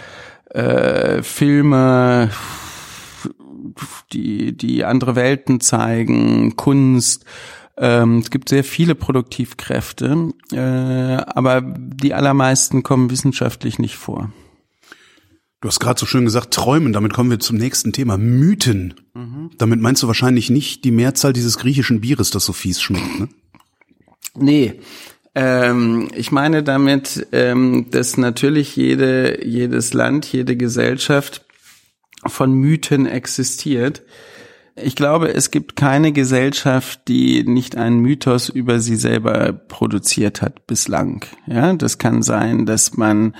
äh, 0.49 1.23
Filme, 1.23 2.31
die, 4.11 4.57
die 4.57 4.83
andere 4.83 5.15
Welten 5.15 5.61
zeigen, 5.61 6.57
Kunst, 6.57 7.23
ähm, 7.77 8.19
es 8.19 8.29
gibt 8.29 8.49
sehr 8.49 8.63
viele 8.63 8.95
Produktivkräfte, 8.95 10.33
äh, 10.51 10.57
aber 10.59 11.61
die 11.61 12.13
allermeisten 12.13 12.83
kommen 12.83 13.09
wissenschaftlich 13.09 13.79
nicht 13.79 13.95
vor. 13.95 14.31
Du 15.61 15.69
hast 15.69 15.79
gerade 15.79 15.99
so 15.99 16.05
schön 16.05 16.25
gesagt, 16.25 16.53
träumen. 16.53 16.93
Damit 16.93 17.13
kommen 17.13 17.31
wir 17.31 17.39
zum 17.39 17.57
nächsten 17.57 17.91
Thema. 17.91 18.17
Mythen. 18.17 18.93
Mhm. 19.13 19.49
Damit 19.57 19.81
meinst 19.81 20.03
du 20.03 20.07
wahrscheinlich 20.07 20.49
nicht 20.49 20.83
die 20.83 20.91
Mehrzahl 20.91 21.33
dieses 21.33 21.57
griechischen 21.57 22.01
Bieres, 22.01 22.29
das 22.29 22.45
so 22.45 22.53
fies 22.53 22.81
schmeckt, 22.81 23.19
ne? 23.19 23.29
Nee. 24.37 24.79
Ähm, 25.33 26.09
ich 26.15 26.31
meine 26.31 26.61
damit, 26.61 27.27
ähm, 27.31 27.87
dass 27.89 28.17
natürlich 28.17 28.75
jede, 28.75 29.45
jedes 29.45 29.93
Land, 29.93 30.31
jede 30.31 30.55
Gesellschaft 30.55 31.45
von 32.25 32.53
Mythen 32.53 33.05
existiert. 33.05 34.03
Ich 34.77 34.95
glaube, 34.97 35.33
es 35.33 35.51
gibt 35.51 35.77
keine 35.77 36.11
Gesellschaft, 36.11 37.07
die 37.07 37.43
nicht 37.43 37.77
einen 37.77 37.99
Mythos 37.99 38.49
über 38.49 38.79
sie 38.79 38.97
selber 38.97 39.53
produziert 39.53 40.41
hat 40.41 40.67
bislang. 40.67 41.23
Ja, 41.47 41.73
das 41.73 41.97
kann 41.97 42.21
sein, 42.21 42.65
dass 42.65 42.97
man 42.97 43.33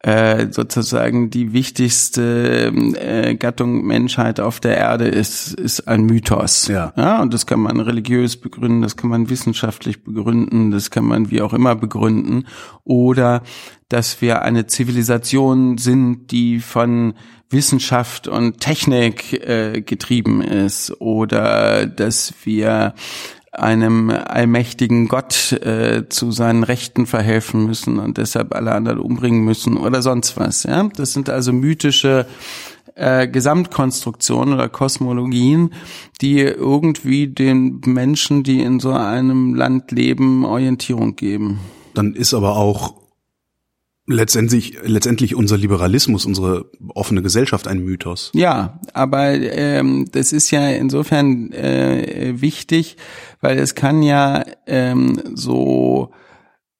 äh, 0.00 0.52
sozusagen 0.52 1.30
die 1.30 1.52
wichtigste 1.52 2.72
äh, 3.00 3.34
Gattung 3.34 3.84
Menschheit 3.84 4.38
auf 4.38 4.60
der 4.60 4.76
Erde 4.76 5.08
ist, 5.08 5.52
ist 5.54 5.88
ein 5.88 6.04
Mythos. 6.04 6.68
Ja. 6.68 6.92
ja. 6.96 7.20
Und 7.20 7.34
das 7.34 7.46
kann 7.46 7.58
man 7.58 7.80
religiös 7.80 8.36
begründen, 8.36 8.82
das 8.82 8.96
kann 8.96 9.10
man 9.10 9.28
wissenschaftlich 9.28 10.04
begründen, 10.04 10.70
das 10.70 10.92
kann 10.92 11.04
man 11.04 11.32
wie 11.32 11.42
auch 11.42 11.52
immer 11.52 11.74
begründen. 11.74 12.46
Oder 12.84 13.42
dass 13.88 14.20
wir 14.20 14.42
eine 14.42 14.68
Zivilisation 14.68 15.78
sind, 15.78 16.30
die 16.30 16.60
von 16.60 17.14
Wissenschaft 17.50 18.28
und 18.28 18.60
Technik 18.60 19.32
äh, 19.32 19.80
getrieben 19.80 20.42
ist 20.42 21.00
oder 21.00 21.86
dass 21.86 22.34
wir 22.44 22.94
einem 23.52 24.10
allmächtigen 24.10 25.08
Gott 25.08 25.52
äh, 25.52 26.08
zu 26.08 26.30
seinen 26.30 26.62
Rechten 26.62 27.06
verhelfen 27.06 27.66
müssen 27.66 27.98
und 27.98 28.18
deshalb 28.18 28.54
alle 28.54 28.72
anderen 28.72 28.98
umbringen 28.98 29.44
müssen 29.44 29.76
oder 29.76 30.02
sonst 30.02 30.36
was. 30.36 30.64
Ja, 30.64 30.88
das 30.94 31.12
sind 31.12 31.30
also 31.30 31.52
mythische 31.52 32.26
äh, 32.94 33.26
Gesamtkonstruktionen 33.28 34.54
oder 34.54 34.68
Kosmologien, 34.68 35.72
die 36.20 36.40
irgendwie 36.40 37.28
den 37.28 37.80
Menschen, 37.86 38.42
die 38.42 38.60
in 38.60 38.80
so 38.80 38.92
einem 38.92 39.54
Land 39.54 39.90
leben, 39.92 40.44
Orientierung 40.44 41.16
geben. 41.16 41.60
Dann 41.94 42.14
ist 42.14 42.34
aber 42.34 42.56
auch 42.56 42.94
letztendlich, 44.08 44.78
letztendlich 44.82 45.34
unser 45.34 45.56
Liberalismus, 45.56 46.24
unsere 46.24 46.70
offene 46.94 47.22
Gesellschaft 47.22 47.68
ein 47.68 47.84
Mythos. 47.84 48.32
Ja, 48.34 48.80
aber 48.94 49.34
ähm, 49.34 50.06
das 50.10 50.32
ist 50.32 50.50
ja 50.50 50.68
insofern 50.70 51.52
äh, 51.52 52.40
wichtig, 52.40 52.96
weil 53.40 53.58
es 53.58 53.74
kann 53.74 54.02
ja 54.02 54.44
ähm, 54.66 55.20
so 55.34 56.10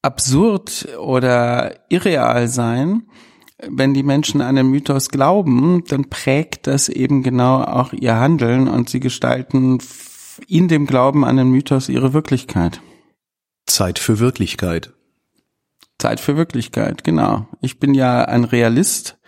absurd 0.03 0.89
oder 0.99 1.75
irreal 1.89 2.49
sein, 2.49 3.03
wenn 3.69 3.93
die 3.93 4.05
Menschen 4.05 4.41
an 4.41 4.57
den 4.57 4.69
Mythos 4.69 5.09
glauben, 5.11 5.83
dann 5.89 6.09
prägt 6.09 6.67
das 6.67 6.89
eben 6.89 7.23
genau 7.23 7.63
auch 7.63 7.93
ihr 7.93 8.15
Handeln 8.15 8.69
und 8.69 8.89
sie 8.89 9.01
gestalten 9.01 9.79
in 10.47 10.69
dem 10.69 10.87
Glauben 10.87 11.25
an 11.25 11.37
den 11.37 11.51
Mythos 11.51 11.89
ihre 11.89 12.13
Wirklichkeit. 12.13 12.81
Zeit 13.67 13.99
für 13.99 14.21
Wirklichkeit. 14.21 14.95
Zeit 15.99 16.21
für 16.21 16.37
Wirklichkeit, 16.37 17.03
genau. 17.05 17.47
Ich 17.61 17.81
bin 17.81 17.93
ja 17.93 18.25
ein 18.25 18.45
Realist. 18.45 19.19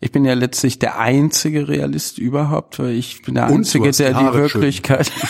Ich 0.00 0.10
bin 0.10 0.24
ja 0.24 0.34
letztlich 0.34 0.78
der 0.78 0.98
einzige 0.98 1.68
Realist 1.68 2.18
überhaupt, 2.18 2.78
weil 2.78 2.92
ich 2.92 3.22
bin 3.22 3.34
der 3.34 3.46
Und 3.46 3.58
Einzige, 3.58 3.90
der 3.90 4.08
die 4.08 4.18
die 4.18 4.24
Haare 4.24 4.38
Wirklichkeit. 4.38 5.10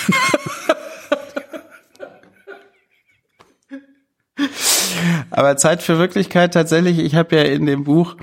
Aber 5.31 5.57
Zeit 5.57 5.83
für 5.83 5.99
Wirklichkeit 5.99 6.55
tatsächlich, 6.55 6.99
ich 7.01 7.17
habe 7.17 7.37
ja 7.37 7.43
in 7.43 7.67
dem 7.67 7.85
Buch 7.85 8.17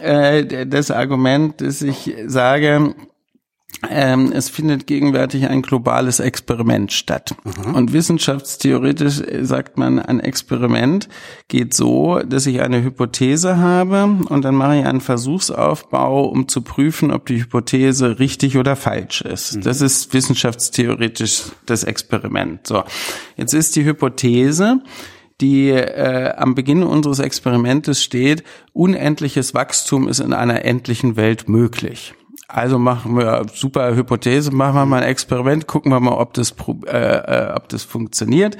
äh, 0.00 0.66
das 0.66 0.90
Argument, 0.90 1.60
dass 1.60 1.82
ich 1.82 2.14
sage, 2.26 2.94
ähm, 3.88 4.32
es 4.32 4.48
findet 4.48 4.86
gegenwärtig 4.86 5.46
ein 5.48 5.62
globales 5.62 6.18
Experiment 6.18 6.92
statt. 6.92 7.34
Und 7.74 7.92
wissenschaftstheoretisch 7.92 9.22
sagt 9.42 9.78
man, 9.78 10.00
ein 10.00 10.18
Experiment 10.18 11.08
geht 11.46 11.74
so, 11.74 12.18
dass 12.18 12.46
ich 12.46 12.60
eine 12.60 12.82
Hypothese 12.82 13.58
habe 13.58 14.18
und 14.28 14.44
dann 14.44 14.56
mache 14.56 14.78
ich 14.78 14.84
einen 14.84 15.00
Versuchsaufbau, 15.00 16.24
um 16.24 16.48
zu 16.48 16.62
prüfen, 16.62 17.12
ob 17.12 17.26
die 17.26 17.40
Hypothese 17.40 18.18
richtig 18.18 18.56
oder 18.56 18.74
falsch 18.74 19.20
ist. 19.20 19.64
Das 19.64 19.80
ist 19.80 20.12
wissenschaftstheoretisch 20.12 21.44
das 21.66 21.84
Experiment. 21.84 22.66
So, 22.66 22.82
jetzt 23.36 23.54
ist 23.54 23.76
die 23.76 23.84
Hypothese, 23.84 24.80
die 25.40 25.70
äh, 25.70 26.32
am 26.36 26.56
Beginn 26.56 26.82
unseres 26.82 27.20
Experimentes 27.20 28.02
steht, 28.02 28.42
unendliches 28.72 29.54
Wachstum 29.54 30.08
ist 30.08 30.18
in 30.18 30.32
einer 30.32 30.64
endlichen 30.64 31.14
Welt 31.16 31.48
möglich. 31.48 32.14
Also 32.46 32.78
machen 32.78 33.16
wir 33.16 33.44
super 33.52 33.94
Hypothese, 33.94 34.50
machen 34.50 34.74
wir 34.74 34.86
mal 34.86 35.02
ein 35.02 35.08
Experiment, 35.08 35.66
gucken 35.66 35.92
wir 35.92 36.00
mal, 36.00 36.12
ob 36.12 36.34
das, 36.34 36.54
äh, 36.86 36.96
äh, 36.96 37.52
ob 37.54 37.68
das 37.68 37.84
funktioniert 37.84 38.56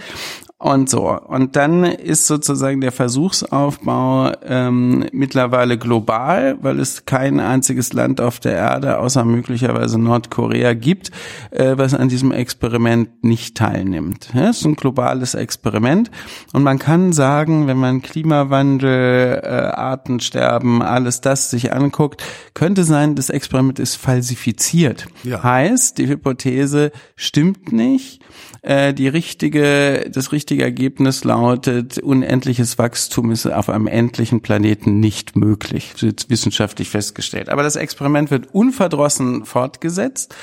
und 0.61 0.91
so. 0.91 1.17
Und 1.17 1.55
dann 1.55 1.85
ist 1.85 2.27
sozusagen 2.27 2.81
der 2.81 2.91
Versuchsaufbau 2.91 4.33
ähm, 4.43 5.07
mittlerweile 5.13 5.79
global, 5.79 6.59
weil 6.61 6.81
es 6.81 7.05
kein 7.07 7.39
einziges 7.39 7.93
Land 7.93 8.21
auf 8.21 8.41
der 8.41 8.55
Erde, 8.55 8.99
außer 8.99 9.25
möglicherweise 9.25 10.01
Nordkorea, 10.01 10.75
gibt, 10.75 11.13
äh, 11.53 11.79
was 11.79 11.95
an 11.95 12.09
diesem 12.09 12.33
Experiment 12.33 13.23
nicht 13.23 13.57
teilnimmt. 13.57 14.31
Ja, 14.35 14.49
es 14.49 14.59
ist 14.59 14.65
ein 14.65 14.75
globales 14.75 15.35
Experiment. 15.35 16.11
Und 16.53 16.65
man 16.65 16.81
kann 16.81 17.13
sagen, 17.13 17.69
wenn 17.69 17.79
man 17.79 18.03
Klimawandel, 18.03 19.41
äh, 19.41 19.47
Artensterben, 19.47 20.83
alles 20.83 21.21
das 21.21 21.51
sich 21.51 21.73
anguckt, 21.73 22.25
könnte 22.55 22.83
sein, 22.83 23.15
das 23.15 23.31
Experiment 23.31 23.79
ist 23.79 23.95
falsifiziert. 23.95 25.07
Ja. 25.23 25.41
Heißt, 25.45 25.99
die 25.99 26.09
Hypothese 26.09 26.91
stimmt 27.15 27.73
nicht. 27.73 28.23
Äh, 28.63 28.93
die 28.93 29.07
richtige, 29.07 30.11
das 30.13 30.33
richtige 30.33 30.48
Ergebnis 30.57 31.25
lautet, 31.25 31.99
unendliches 31.99 32.79
Wachstum 32.79 33.31
ist 33.31 33.47
auf 33.47 33.69
einem 33.69 33.87
endlichen 33.87 34.41
Planeten 34.41 35.01
nicht 35.01 35.37
möglich. 35.37 35.95
Wird 36.01 36.31
wissenschaftlich 36.31 36.91
festgestellt. 36.91 37.49
Aber 37.49 37.63
das 37.63 37.77
Experiment 37.77 38.31
wird 38.31 38.55
unverdrossen 38.55 39.45
fortgesetzt. 39.45 40.35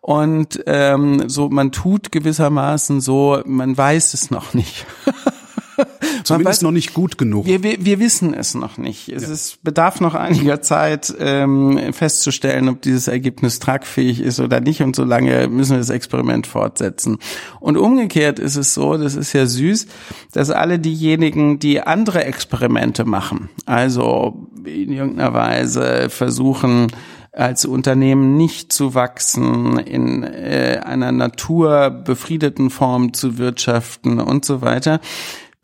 Und 0.00 0.62
ähm, 0.66 1.28
so, 1.28 1.48
man 1.48 1.70
tut 1.70 2.10
gewissermaßen 2.10 3.00
so, 3.00 3.40
man 3.46 3.76
weiß 3.76 4.14
es 4.14 4.30
noch 4.32 4.52
nicht. 4.52 4.84
Zumindest 6.24 6.60
weiß- 6.60 6.64
noch 6.64 6.70
nicht 6.70 6.94
gut 6.94 7.18
genug. 7.18 7.46
Wir, 7.46 7.62
wir, 7.62 7.84
wir 7.84 7.98
wissen 7.98 8.34
es 8.34 8.54
noch 8.54 8.78
nicht. 8.78 9.08
Es 9.08 9.28
ist, 9.28 9.62
bedarf 9.62 10.00
noch 10.00 10.14
einiger 10.14 10.60
Zeit, 10.62 11.14
ähm, 11.18 11.92
festzustellen, 11.92 12.68
ob 12.68 12.82
dieses 12.82 13.08
Ergebnis 13.08 13.58
tragfähig 13.58 14.20
ist 14.20 14.40
oder 14.40 14.60
nicht. 14.60 14.82
Und 14.82 14.96
solange 14.96 15.48
müssen 15.48 15.72
wir 15.72 15.78
das 15.78 15.90
Experiment 15.90 16.46
fortsetzen. 16.46 17.18
Und 17.60 17.76
umgekehrt 17.76 18.38
ist 18.38 18.56
es 18.56 18.74
so, 18.74 18.96
das 18.96 19.14
ist 19.14 19.32
ja 19.32 19.46
süß, 19.46 19.86
dass 20.32 20.50
alle 20.50 20.78
diejenigen, 20.78 21.58
die 21.58 21.80
andere 21.80 22.24
Experimente 22.24 23.04
machen, 23.04 23.48
also 23.66 24.48
in 24.64 24.92
irgendeiner 24.92 25.34
Weise 25.34 26.08
versuchen, 26.08 26.88
als 27.32 27.64
Unternehmen 27.64 28.36
nicht 28.36 28.72
zu 28.72 28.94
wachsen, 28.94 29.78
in 29.78 30.22
äh, 30.22 30.80
einer 30.84 31.12
naturbefriedeten 31.12 32.68
Form 32.68 33.14
zu 33.14 33.38
wirtschaften 33.38 34.20
und 34.20 34.44
so 34.44 34.60
weiter, 34.60 35.00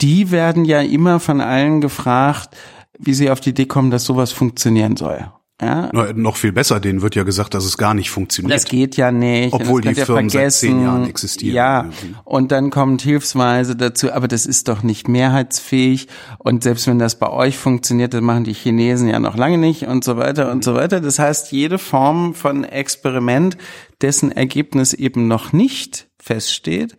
die 0.00 0.30
werden 0.30 0.64
ja 0.64 0.80
immer 0.80 1.20
von 1.20 1.40
allen 1.40 1.80
gefragt, 1.80 2.50
wie 2.98 3.14
sie 3.14 3.30
auf 3.30 3.40
die 3.40 3.50
Idee 3.50 3.66
kommen, 3.66 3.90
dass 3.90 4.04
sowas 4.04 4.32
funktionieren 4.32 4.96
soll. 4.96 5.30
Ja, 5.60 5.90
No- 5.92 6.12
Noch 6.14 6.36
viel 6.36 6.52
besser, 6.52 6.78
denen 6.78 7.02
wird 7.02 7.16
ja 7.16 7.24
gesagt, 7.24 7.52
dass 7.52 7.64
es 7.64 7.76
gar 7.76 7.92
nicht 7.92 8.10
funktioniert. 8.10 8.54
das 8.54 8.64
geht 8.64 8.96
ja 8.96 9.10
nicht. 9.10 9.52
Obwohl 9.52 9.80
das 9.80 9.96
die 9.96 10.02
Firmen 10.04 10.28
seit 10.28 10.40
vergessen. 10.40 10.68
zehn 10.68 10.82
Jahren 10.84 11.08
existieren. 11.08 11.54
Ja, 11.56 11.82
Mhm. 11.82 12.14
und 12.24 12.52
dann 12.52 12.70
kommt 12.70 13.02
hilfsweise 13.02 13.74
dazu, 13.74 14.12
aber 14.12 14.28
das 14.28 14.46
ist 14.46 14.68
doch 14.68 14.84
nicht 14.84 15.08
mehrheitsfähig. 15.08 16.06
Und 16.38 16.62
selbst 16.62 16.86
wenn 16.86 17.00
das 17.00 17.18
bei 17.18 17.28
euch 17.28 17.58
funktioniert, 17.58 18.14
dann 18.14 18.22
machen 18.22 18.44
die 18.44 18.52
Chinesen 18.52 19.08
ja 19.08 19.18
noch 19.18 19.36
lange 19.36 19.58
nicht 19.58 19.82
und 19.88 20.04
so 20.04 20.16
weiter 20.16 20.52
und 20.52 20.62
so 20.62 20.74
weiter. 20.74 21.00
Das 21.00 21.18
heißt, 21.18 21.50
jede 21.50 21.78
Form 21.78 22.34
von 22.34 22.62
Experiment, 22.62 23.56
dessen 24.00 24.30
Ergebnis 24.30 24.92
eben 24.94 25.26
noch 25.26 25.52
nicht 25.52 26.06
feststeht, 26.20 26.96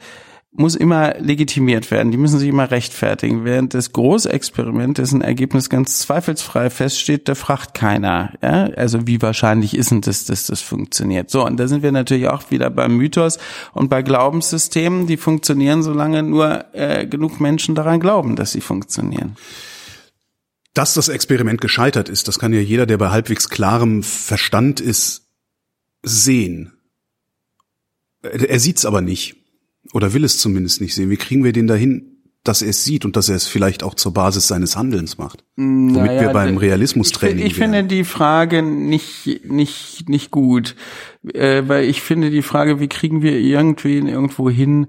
muss 0.51 0.75
immer 0.75 1.15
legitimiert 1.19 1.91
werden. 1.91 2.11
Die 2.11 2.17
müssen 2.17 2.39
sich 2.39 2.49
immer 2.49 2.71
rechtfertigen. 2.71 3.45
Während 3.45 3.75
das 3.75 3.93
Großexperiment, 3.93 4.97
dessen 4.97 5.21
Ergebnis 5.21 5.69
ganz 5.69 5.99
zweifelsfrei 5.99 6.71
feststeht, 6.71 7.27
da 7.27 7.35
fragt 7.35 7.75
keiner. 7.75 8.33
Ja? 8.41 8.65
Also 8.75 9.05
wie 9.05 9.21
wahrscheinlich 9.21 9.75
ist 9.75 9.91
denn 9.91 10.01
das, 10.01 10.25
dass 10.25 10.47
das 10.47 10.61
funktioniert? 10.61 11.29
So, 11.29 11.45
und 11.45 11.57
da 11.57 11.67
sind 11.67 11.83
wir 11.83 11.91
natürlich 11.91 12.27
auch 12.27 12.49
wieder 12.49 12.71
beim 12.71 12.97
Mythos 12.97 13.37
und 13.73 13.89
bei 13.89 14.01
Glaubenssystemen, 14.01 15.05
die 15.05 15.17
funktionieren, 15.17 15.83
solange 15.83 16.23
nur 16.23 16.65
äh, 16.73 17.05
genug 17.05 17.39
Menschen 17.39 17.75
daran 17.75 17.99
glauben, 17.99 18.35
dass 18.35 18.51
sie 18.51 18.61
funktionieren. 18.61 19.35
Dass 20.73 20.95
das 20.95 21.09
Experiment 21.09 21.61
gescheitert 21.61 22.09
ist, 22.09 22.27
das 22.27 22.39
kann 22.39 22.53
ja 22.53 22.59
jeder, 22.59 22.87
der 22.87 22.97
bei 22.97 23.09
halbwegs 23.09 23.49
klarem 23.49 24.01
Verstand 24.01 24.79
ist, 24.79 25.27
sehen. 26.01 26.73
Er 28.21 28.59
sieht's 28.59 28.85
aber 28.85 29.01
nicht. 29.01 29.38
Oder 29.93 30.13
will 30.13 30.23
es 30.23 30.37
zumindest 30.37 30.81
nicht 30.81 30.93
sehen. 30.93 31.09
Wie 31.09 31.17
kriegen 31.17 31.43
wir 31.43 31.51
den 31.51 31.67
dahin, 31.67 32.19
dass 32.43 32.61
er 32.61 32.69
es 32.69 32.83
sieht 32.83 33.05
und 33.05 33.15
dass 33.15 33.29
er 33.29 33.35
es 33.35 33.47
vielleicht 33.47 33.83
auch 33.83 33.95
zur 33.95 34.13
Basis 34.13 34.47
seines 34.47 34.77
Handelns 34.77 35.17
macht? 35.17 35.43
Womit 35.55 35.95
naja, 35.95 36.21
wir 36.21 36.29
beim 36.29 36.57
Realismus-Training 36.57 37.39
Ich, 37.39 37.51
ich 37.51 37.55
finde 37.55 37.83
die 37.83 38.03
Frage 38.03 38.61
nicht, 38.61 39.41
nicht, 39.45 40.07
nicht 40.07 40.31
gut. 40.31 40.75
Äh, 41.33 41.63
weil 41.67 41.85
ich 41.85 42.01
finde 42.01 42.29
die 42.29 42.41
Frage, 42.41 42.79
wie 42.79 42.87
kriegen 42.87 43.21
wir 43.21 43.37
irgendwen 43.39 44.07
irgendwo 44.07 44.49
hin, 44.49 44.87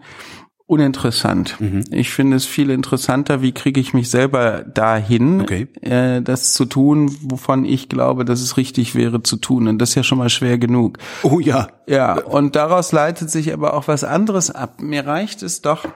uninteressant. 0.71 1.61
Mhm. 1.61 1.85
Ich 1.91 2.11
finde 2.11 2.37
es 2.37 2.47
viel 2.47 2.71
interessanter, 2.71 3.43
wie 3.43 3.51
kriege 3.51 3.81
ich 3.81 3.93
mich 3.93 4.09
selber 4.09 4.63
dahin, 4.63 5.41
okay. 5.41 5.67
äh, 5.83 6.23
das 6.23 6.55
zu 6.55 6.65
tun, 6.65 7.15
wovon 7.23 7.65
ich 7.65 7.89
glaube, 7.89 8.25
dass 8.25 8.41
es 8.41 8.57
richtig 8.57 8.95
wäre 8.95 9.23
zu 9.23 9.37
tun. 9.37 9.67
Und 9.67 9.79
das 9.79 9.91
ist 9.91 9.95
ja 9.97 10.03
schon 10.05 10.19
mal 10.19 10.31
schwer 10.31 10.59
genug. 10.59 10.99
Oh 11.25 11.41
ja. 11.41 11.69
Ja, 11.89 12.21
und 12.21 12.55
daraus 12.55 12.93
leitet 12.93 13.31
sich 13.31 13.53
aber 13.53 13.75
auch 13.75 13.89
was 13.89 14.05
anderes 14.05 14.53
ab. 14.53 14.81
Mir 14.81 15.05
reicht 15.07 15.43
es 15.43 15.61
doch, 15.61 15.89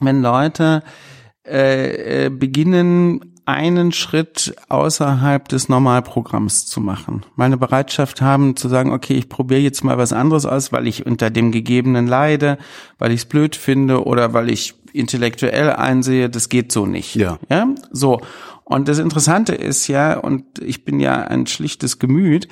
wenn 0.00 0.20
Leute 0.20 0.82
äh, 1.50 2.26
äh 2.26 2.30
beginnen, 2.30 3.34
einen 3.48 3.92
Schritt 3.92 4.54
außerhalb 4.68 5.48
des 5.48 5.70
Normalprogramms 5.70 6.66
zu 6.66 6.82
machen. 6.82 7.24
Meine 7.34 7.56
Bereitschaft 7.56 8.20
haben 8.20 8.56
zu 8.56 8.68
sagen, 8.68 8.92
okay, 8.92 9.14
ich 9.14 9.30
probiere 9.30 9.60
jetzt 9.60 9.82
mal 9.82 9.96
was 9.96 10.12
anderes 10.12 10.44
aus, 10.44 10.70
weil 10.70 10.86
ich 10.86 11.06
unter 11.06 11.30
dem 11.30 11.50
Gegebenen 11.50 12.06
leide, 12.06 12.58
weil 12.98 13.10
ich 13.10 13.20
es 13.20 13.24
blöd 13.24 13.56
finde 13.56 14.04
oder 14.04 14.34
weil 14.34 14.50
ich 14.50 14.74
intellektuell 14.92 15.70
einsehe, 15.70 16.28
das 16.28 16.50
geht 16.50 16.72
so 16.72 16.84
nicht. 16.84 17.14
Ja. 17.14 17.38
Ja, 17.48 17.68
so. 17.90 18.20
Und 18.64 18.86
das 18.86 18.98
Interessante 18.98 19.54
ist 19.54 19.88
ja, 19.88 20.18
und 20.18 20.44
ich 20.60 20.84
bin 20.84 21.00
ja 21.00 21.22
ein 21.22 21.46
schlichtes 21.46 21.98
Gemüt, 21.98 22.48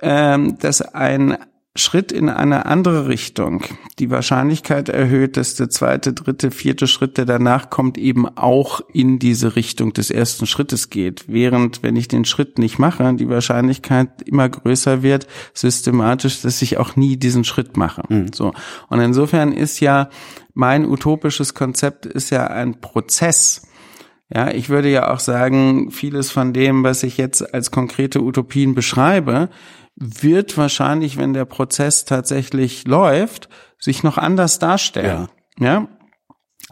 ähm, 0.00 0.58
dass 0.60 0.80
ein 0.80 1.38
Schritt 1.76 2.12
in 2.12 2.28
eine 2.28 2.66
andere 2.66 3.08
Richtung 3.08 3.62
die 3.98 4.10
Wahrscheinlichkeit 4.10 4.88
erhöht, 4.88 5.36
dass 5.36 5.54
der 5.54 5.70
zweite, 5.70 6.12
dritte, 6.12 6.50
vierte 6.50 6.86
Schritt, 6.86 7.18
der 7.18 7.24
danach 7.24 7.70
kommt, 7.70 7.98
eben 7.98 8.26
auch 8.36 8.80
in 8.92 9.18
diese 9.18 9.56
Richtung 9.56 9.92
des 9.92 10.10
ersten 10.10 10.46
Schrittes 10.46 10.90
geht. 10.90 11.24
Während, 11.28 11.82
wenn 11.82 11.96
ich 11.96 12.08
den 12.08 12.24
Schritt 12.24 12.58
nicht 12.58 12.78
mache, 12.78 13.14
die 13.14 13.28
Wahrscheinlichkeit 13.28 14.22
immer 14.22 14.48
größer 14.48 15.02
wird, 15.02 15.26
systematisch, 15.54 16.42
dass 16.42 16.62
ich 16.62 16.78
auch 16.78 16.96
nie 16.96 17.16
diesen 17.16 17.44
Schritt 17.44 17.76
mache. 17.76 18.02
Mhm. 18.08 18.32
So. 18.34 18.52
Und 18.88 19.00
insofern 19.00 19.52
ist 19.52 19.80
ja 19.80 20.08
mein 20.54 20.86
utopisches 20.86 21.52
Konzept 21.52 22.06
ist 22.06 22.30
ja 22.30 22.46
ein 22.46 22.80
Prozess. 22.80 23.68
Ja, 24.32 24.50
ich 24.50 24.70
würde 24.70 24.90
ja 24.90 25.12
auch 25.12 25.20
sagen, 25.20 25.90
vieles 25.90 26.30
von 26.30 26.52
dem, 26.52 26.82
was 26.82 27.02
ich 27.02 27.18
jetzt 27.18 27.54
als 27.54 27.70
konkrete 27.70 28.22
Utopien 28.22 28.74
beschreibe, 28.74 29.50
wird 29.96 30.56
wahrscheinlich, 30.56 31.16
wenn 31.16 31.32
der 31.32 31.46
Prozess 31.46 32.04
tatsächlich 32.04 32.86
läuft, 32.86 33.48
sich 33.78 34.02
noch 34.02 34.18
anders 34.18 34.58
darstellen. 34.58 35.28
Ja. 35.58 35.66
ja? 35.66 35.88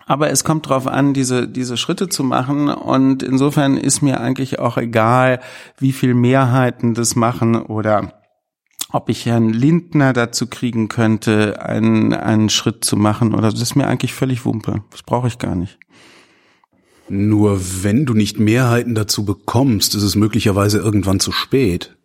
Aber 0.06 0.30
es 0.30 0.44
kommt 0.44 0.66
darauf 0.66 0.86
an, 0.86 1.14
diese, 1.14 1.48
diese 1.48 1.76
Schritte 1.76 2.08
zu 2.08 2.24
machen. 2.24 2.68
Und 2.68 3.22
insofern 3.22 3.76
ist 3.76 4.02
mir 4.02 4.20
eigentlich 4.20 4.58
auch 4.58 4.76
egal, 4.76 5.40
wie 5.78 5.92
viel 5.92 6.14
Mehrheiten 6.14 6.94
das 6.94 7.16
machen 7.16 7.56
oder 7.56 8.20
ob 8.92 9.08
ich 9.08 9.26
Herrn 9.26 9.52
Lindner 9.52 10.12
dazu 10.12 10.46
kriegen 10.46 10.88
könnte, 10.88 11.62
einen, 11.62 12.12
einen 12.12 12.48
Schritt 12.48 12.84
zu 12.84 12.96
machen 12.96 13.34
oder 13.34 13.50
das 13.50 13.60
ist 13.60 13.74
mir 13.74 13.88
eigentlich 13.88 14.14
völlig 14.14 14.44
Wumpe. 14.44 14.84
Das 14.90 15.02
brauche 15.02 15.26
ich 15.26 15.38
gar 15.38 15.56
nicht. 15.56 15.78
Nur 17.08 17.60
wenn 17.82 18.06
du 18.06 18.14
nicht 18.14 18.38
Mehrheiten 18.38 18.94
dazu 18.94 19.24
bekommst, 19.24 19.94
ist 19.94 20.02
es 20.02 20.14
möglicherweise 20.14 20.78
irgendwann 20.78 21.20
zu 21.20 21.32
spät. 21.32 21.96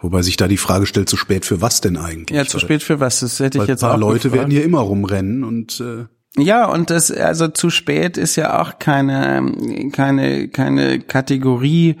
Wobei 0.00 0.22
sich 0.22 0.36
da 0.36 0.48
die 0.48 0.56
Frage 0.56 0.86
stellt, 0.86 1.08
zu 1.08 1.16
spät 1.16 1.44
für 1.44 1.60
was 1.60 1.80
denn 1.80 1.96
eigentlich? 1.96 2.36
Ja, 2.36 2.46
zu 2.46 2.58
spät 2.58 2.82
für 2.82 3.00
was? 3.00 3.20
Das 3.20 3.38
hätte 3.38 3.58
ich 3.58 3.66
jetzt 3.66 3.84
ein 3.84 3.88
paar 3.88 3.96
auch 3.96 4.00
Leute 4.00 4.28
gefragt. 4.28 4.40
werden 4.40 4.50
hier 4.50 4.64
immer 4.64 4.80
rumrennen 4.80 5.44
und 5.44 5.80
äh 5.80 6.06
ja, 6.36 6.66
und 6.66 6.90
das, 6.90 7.10
also 7.10 7.48
zu 7.48 7.70
spät 7.70 8.16
ist 8.16 8.36
ja 8.36 8.62
auch 8.62 8.78
keine, 8.78 9.90
keine, 9.92 10.48
keine 10.48 11.00
Kategorie 11.00 11.96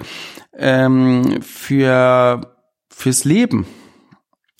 ähm, 0.56 1.42
für 1.42 2.40
fürs 2.88 3.24
Leben. 3.24 3.66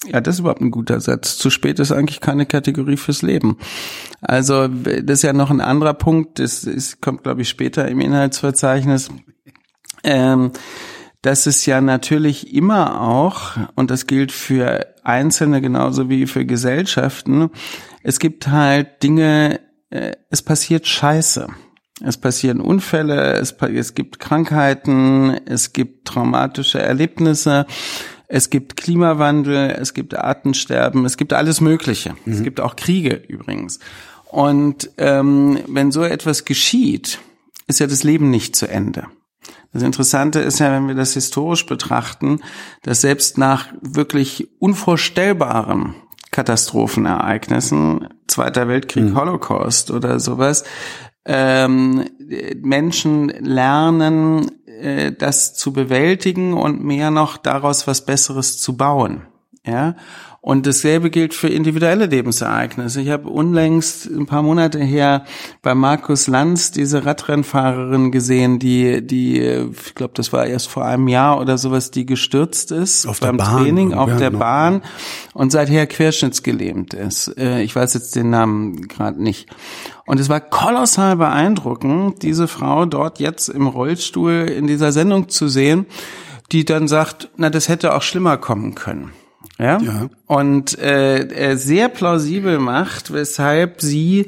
Ja, 0.06 0.20
das 0.20 0.36
ist 0.36 0.40
überhaupt 0.40 0.62
ein 0.62 0.70
guter 0.70 1.00
Satz. 1.00 1.36
Zu 1.36 1.50
spät 1.50 1.78
ist 1.78 1.92
eigentlich 1.92 2.20
keine 2.20 2.46
Kategorie 2.46 2.96
fürs 2.96 3.22
Leben. 3.22 3.58
Also 4.20 4.66
das 4.66 5.18
ist 5.18 5.22
ja 5.22 5.32
noch 5.32 5.50
ein 5.50 5.60
anderer 5.60 5.94
Punkt. 5.94 6.38
Das, 6.38 6.62
das 6.62 7.00
kommt, 7.00 7.22
glaube 7.22 7.42
ich, 7.42 7.48
später 7.48 7.86
im 7.86 8.00
Inhaltsverzeichnis. 8.00 9.10
Ähm, 10.02 10.52
dass 11.22 11.46
es 11.46 11.66
ja 11.66 11.80
natürlich 11.80 12.54
immer 12.54 13.00
auch, 13.00 13.56
und 13.74 13.90
das 13.90 14.06
gilt 14.06 14.32
für 14.32 14.94
Einzelne 15.04 15.60
genauso 15.60 16.08
wie 16.08 16.26
für 16.26 16.46
Gesellschaften, 16.46 17.50
es 18.02 18.18
gibt 18.18 18.48
halt 18.48 19.02
Dinge, 19.02 19.60
äh, 19.90 20.12
es 20.30 20.42
passiert 20.42 20.86
Scheiße. 20.86 21.48
Es 22.02 22.16
passieren 22.16 22.62
Unfälle, 22.62 23.34
es, 23.34 23.52
es 23.52 23.94
gibt 23.94 24.18
Krankheiten, 24.18 25.38
es 25.44 25.74
gibt 25.74 26.06
traumatische 26.06 26.80
Erlebnisse, 26.80 27.66
es 28.26 28.48
gibt 28.48 28.78
Klimawandel, 28.78 29.76
es 29.78 29.92
gibt 29.92 30.14
Artensterben, 30.14 31.04
es 31.04 31.18
gibt 31.18 31.34
alles 31.34 31.60
Mögliche. 31.60 32.14
Mhm. 32.24 32.32
Es 32.32 32.42
gibt 32.42 32.60
auch 32.60 32.76
Kriege 32.76 33.14
übrigens. 33.28 33.80
Und 34.24 34.90
ähm, 34.96 35.58
wenn 35.66 35.92
so 35.92 36.02
etwas 36.02 36.46
geschieht, 36.46 37.18
ist 37.66 37.80
ja 37.80 37.86
das 37.86 38.02
Leben 38.02 38.30
nicht 38.30 38.56
zu 38.56 38.66
Ende. 38.66 39.06
Das 39.72 39.82
Interessante 39.82 40.40
ist 40.40 40.58
ja, 40.58 40.72
wenn 40.72 40.88
wir 40.88 40.94
das 40.94 41.14
historisch 41.14 41.66
betrachten, 41.66 42.40
dass 42.82 43.02
selbst 43.02 43.38
nach 43.38 43.66
wirklich 43.80 44.48
unvorstellbaren 44.58 45.94
Katastrophenereignissen, 46.30 48.08
Zweiter 48.26 48.68
Weltkrieg, 48.68 49.04
mhm. 49.04 49.16
Holocaust 49.16 49.90
oder 49.90 50.20
sowas, 50.20 50.64
ähm, 51.24 52.04
Menschen 52.62 53.28
lernen, 53.28 54.50
äh, 54.66 55.12
das 55.12 55.54
zu 55.54 55.72
bewältigen 55.72 56.54
und 56.54 56.82
mehr 56.82 57.10
noch 57.10 57.36
daraus 57.36 57.86
was 57.86 58.04
Besseres 58.04 58.60
zu 58.60 58.76
bauen. 58.76 59.22
Ja, 59.66 59.94
und 60.42 60.66
dasselbe 60.66 61.10
gilt 61.10 61.34
für 61.34 61.48
individuelle 61.48 62.06
Lebensereignisse. 62.06 63.02
Ich 63.02 63.10
habe 63.10 63.28
unlängst 63.28 64.06
ein 64.06 64.24
paar 64.24 64.42
Monate 64.42 64.78
her 64.78 65.24
bei 65.60 65.74
Markus 65.74 66.28
Lanz 66.28 66.70
diese 66.70 67.04
Radrennfahrerin 67.04 68.10
gesehen, 68.10 68.58
die, 68.58 69.06
die, 69.06 69.38
ich 69.38 69.94
glaube, 69.94 70.14
das 70.14 70.32
war 70.32 70.46
erst 70.46 70.68
vor 70.68 70.86
einem 70.86 71.08
Jahr 71.08 71.38
oder 71.40 71.58
sowas, 71.58 71.90
die 71.90 72.06
gestürzt 72.06 72.72
ist 72.72 73.06
auf 73.06 73.20
beim 73.20 73.36
Training 73.36 73.92
auf 73.92 74.16
der. 74.16 74.30
Bahn 74.30 74.82
und 75.34 75.52
seither 75.52 75.86
querschnittsgelähmt 75.86 76.94
ist. 76.94 77.36
Äh, 77.36 77.62
ich 77.62 77.76
weiß 77.76 77.92
jetzt 77.94 78.16
den 78.16 78.30
Namen 78.30 78.88
gerade 78.88 79.22
nicht. 79.22 79.50
Und 80.06 80.20
es 80.20 80.28
war 80.28 80.40
kolossal 80.40 81.16
beeindruckend, 81.16 82.22
diese 82.22 82.48
Frau 82.48 82.86
dort 82.86 83.20
jetzt 83.20 83.48
im 83.48 83.66
Rollstuhl 83.66 84.46
in 84.48 84.66
dieser 84.66 84.92
Sendung 84.92 85.28
zu 85.28 85.48
sehen, 85.48 85.86
die 86.52 86.64
dann 86.64 86.88
sagt, 86.88 87.28
na, 87.36 87.50
das 87.50 87.68
hätte 87.68 87.94
auch 87.94 88.02
schlimmer 88.02 88.38
kommen 88.38 88.74
können. 88.74 89.12
Ja. 89.60 89.78
Ja. 89.80 90.08
Und 90.26 90.78
äh, 90.78 91.54
sehr 91.56 91.88
plausibel 91.88 92.58
macht, 92.58 93.12
weshalb 93.12 93.82
sie 93.82 94.26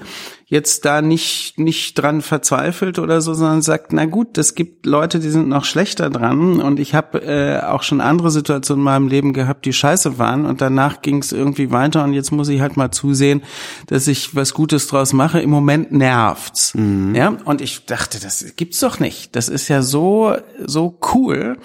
jetzt 0.53 0.85
da 0.85 1.01
nicht 1.01 1.59
nicht 1.59 1.95
dran 1.95 2.21
verzweifelt 2.21 2.99
oder 2.99 3.23
so, 3.23 3.33
sondern 3.33 3.63
sagt, 3.63 3.95
na 3.95 4.05
gut, 4.05 4.37
es 4.37 4.55
gibt 4.55 4.85
Leute, 4.85 5.19
die 5.19 5.31
sind 5.31 5.49
noch 5.49 5.65
schlechter 5.65 6.11
dran 6.11 6.61
und 6.61 6.79
ich 6.79 6.95
habe 6.95 7.23
äh, 7.23 7.63
auch 7.63 7.83
schon 7.83 8.03
andere 8.03 8.31
Situationen 8.31 8.81
in 8.81 8.85
meinem 8.85 9.09
Leben 9.09 9.33
gehabt, 9.33 9.65
die 9.65 9.73
scheiße 9.73 10.19
waren 10.19 10.45
und 10.45 10.61
danach 10.61 11.01
ging 11.01 11.23
es 11.23 11.33
irgendwie 11.33 11.71
weiter 11.71 12.05
und 12.05 12.13
jetzt 12.13 12.33
muss 12.33 12.51
ich 12.51 12.61
halt 12.61 12.77
mal 12.77 12.91
zusehen, 12.91 13.43
dass 13.87 14.07
ich 14.09 14.37
was 14.37 14.53
Gutes 14.53 14.89
draus 14.89 15.15
mache. 15.15 15.41
Im 15.41 15.49
Moment 15.49 15.91
nervt's. 15.93 16.75
Mhm. 16.75 17.15
Ja, 17.15 17.35
und 17.47 17.63
ich 17.63 17.87
dachte, 17.87 18.21
das 18.21 18.45
gibt's 18.57 18.81
doch 18.81 19.01
nicht. 19.01 19.35
Das 19.35 19.49
ist 19.49 19.69
ja 19.69 19.81
so 19.81 20.37
so 20.63 20.99
cool, 21.15 21.57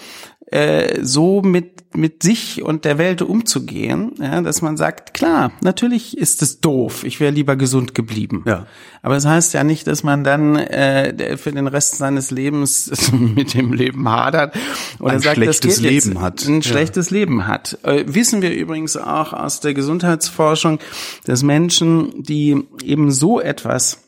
äh, 0.46 1.04
so 1.04 1.42
mit 1.42 1.77
mit 1.98 2.24
sich 2.24 2.64
und 2.64 2.86
der 2.86 2.98
Welt 2.98 3.22
umzugehen, 3.22 4.14
ja, 4.20 4.42
dass 4.42 4.62
man 4.62 4.78
sagt, 4.78 5.14
klar, 5.14 5.52
natürlich 5.62 6.18
ist 6.18 6.42
es 6.42 6.62
doof, 6.62 7.04
ich 7.04 7.20
wäre 7.20 7.32
lieber 7.32 7.56
gesund 7.56 7.94
geblieben. 7.96 8.44
Ja. 8.46 8.66
Aber 9.02 9.16
es 9.16 9.24
das 9.24 9.32
heißt 9.32 9.54
ja 9.56 9.64
nicht, 9.64 9.88
dass 9.88 10.04
man 10.04 10.24
dann 10.24 10.56
äh, 10.56 11.38
für 11.38 11.52
den 11.52 11.68
Rest 11.68 11.98
seines 11.98 12.32
Lebens 12.32 12.92
mit 13.12 13.54
dem 13.54 13.74
Leben 13.74 14.08
hadert 14.10 14.56
oder 15.00 15.14
ein 15.14 15.20
sagt, 15.20 15.36
schlechtes 15.36 15.80
Leben 15.82 16.12
jetzt, 16.14 16.22
hat. 16.22 16.46
Ein 16.48 16.62
Ja. 16.62 16.62
schlechtes 16.62 17.10
Leben 17.10 17.48
hat. 17.48 17.78
Äh, 17.84 18.06
wissen 18.08 18.42
wir 18.42 18.54
übrigens 18.54 18.96
auch 18.96 19.34
aus 19.34 19.60
der 19.60 19.74
Gesundheitsforschung, 19.74 20.80
dass 21.26 21.44
Menschen, 21.44 22.24
die 22.24 22.64
eben 22.84 23.12
so 23.12 23.40
etwas 23.42 24.07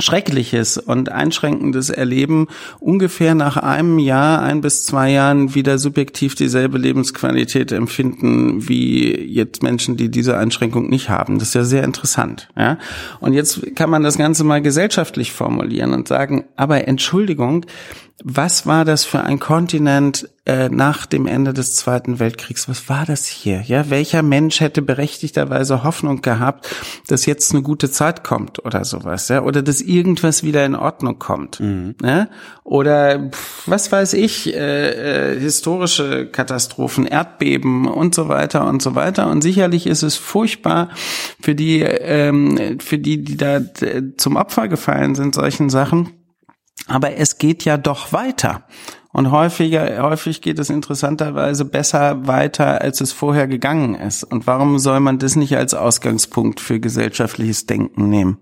Schreckliches 0.00 0.76
und 0.76 1.12
Einschränkendes 1.12 1.88
erleben, 1.88 2.48
ungefähr 2.80 3.36
nach 3.36 3.56
einem 3.56 4.00
Jahr, 4.00 4.42
ein 4.42 4.60
bis 4.60 4.84
zwei 4.84 5.12
Jahren 5.12 5.54
wieder 5.54 5.78
subjektiv 5.78 6.34
dieselbe 6.34 6.78
Lebensqualität 6.78 7.70
empfinden 7.70 8.68
wie 8.68 9.14
jetzt 9.14 9.62
Menschen, 9.62 9.96
die 9.96 10.10
diese 10.10 10.36
Einschränkung 10.36 10.90
nicht 10.90 11.10
haben. 11.10 11.38
Das 11.38 11.48
ist 11.48 11.54
ja 11.54 11.62
sehr 11.62 11.84
interessant. 11.84 12.48
Ja? 12.56 12.78
Und 13.20 13.34
jetzt 13.34 13.76
kann 13.76 13.88
man 13.88 14.02
das 14.02 14.18
Ganze 14.18 14.42
mal 14.42 14.60
gesellschaftlich 14.60 15.32
formulieren 15.32 15.92
und 15.92 16.08
sagen, 16.08 16.44
aber 16.56 16.88
Entschuldigung, 16.88 17.64
was 18.24 18.66
war 18.66 18.84
das 18.84 19.04
für 19.04 19.20
ein 19.20 19.38
Kontinent 19.38 20.28
äh, 20.46 20.68
nach 20.68 21.06
dem 21.06 21.26
Ende 21.26 21.54
des 21.54 21.74
Zweiten 21.74 22.18
Weltkriegs? 22.18 22.68
Was 22.68 22.88
war 22.88 23.06
das 23.06 23.26
hier? 23.26 23.62
Ja, 23.62 23.88
welcher 23.88 24.22
Mensch 24.22 24.60
hätte 24.60 24.82
berechtigterweise 24.82 25.84
Hoffnung 25.84 26.20
gehabt, 26.20 26.68
dass 27.06 27.26
jetzt 27.26 27.52
eine 27.52 27.62
gute 27.62 27.90
Zeit 27.90 28.24
kommt 28.24 28.64
oder 28.64 28.84
sowas, 28.84 29.28
ja, 29.28 29.42
oder 29.42 29.62
dass 29.62 29.80
irgendwas 29.80 30.42
wieder 30.42 30.64
in 30.64 30.74
Ordnung 30.74 31.18
kommt, 31.18 31.60
ja? 32.02 32.28
oder 32.64 33.30
was 33.66 33.92
weiß 33.92 34.14
ich, 34.14 34.54
äh, 34.54 35.34
äh, 35.34 35.40
historische 35.40 36.26
Katastrophen, 36.26 37.06
Erdbeben 37.06 37.86
und 37.86 38.14
so 38.14 38.28
weiter 38.28 38.66
und 38.66 38.82
so 38.82 38.94
weiter. 38.94 39.30
Und 39.30 39.42
sicherlich 39.42 39.86
ist 39.86 40.02
es 40.02 40.16
furchtbar 40.16 40.88
für 41.40 41.54
die, 41.54 41.80
ähm, 41.80 42.80
für 42.80 42.98
die, 42.98 43.22
die 43.22 43.36
da 43.36 43.56
äh, 43.56 44.14
zum 44.16 44.36
Opfer 44.36 44.68
gefallen 44.68 45.14
sind, 45.14 45.34
solchen 45.34 45.70
Sachen. 45.70 46.10
Aber 46.86 47.16
es 47.16 47.38
geht 47.38 47.64
ja 47.64 47.76
doch 47.76 48.12
weiter. 48.12 48.64
Und 49.14 49.30
häufiger, 49.30 50.02
häufig 50.02 50.42
geht 50.42 50.58
es 50.58 50.68
interessanterweise 50.70 51.64
besser 51.64 52.26
weiter, 52.26 52.80
als 52.80 53.00
es 53.00 53.12
vorher 53.12 53.46
gegangen 53.46 53.94
ist. 53.94 54.24
Und 54.24 54.48
warum 54.48 54.80
soll 54.80 54.98
man 54.98 55.20
das 55.20 55.36
nicht 55.36 55.56
als 55.56 55.72
Ausgangspunkt 55.72 56.58
für 56.58 56.80
gesellschaftliches 56.80 57.66
Denken 57.66 58.08
nehmen? 58.08 58.38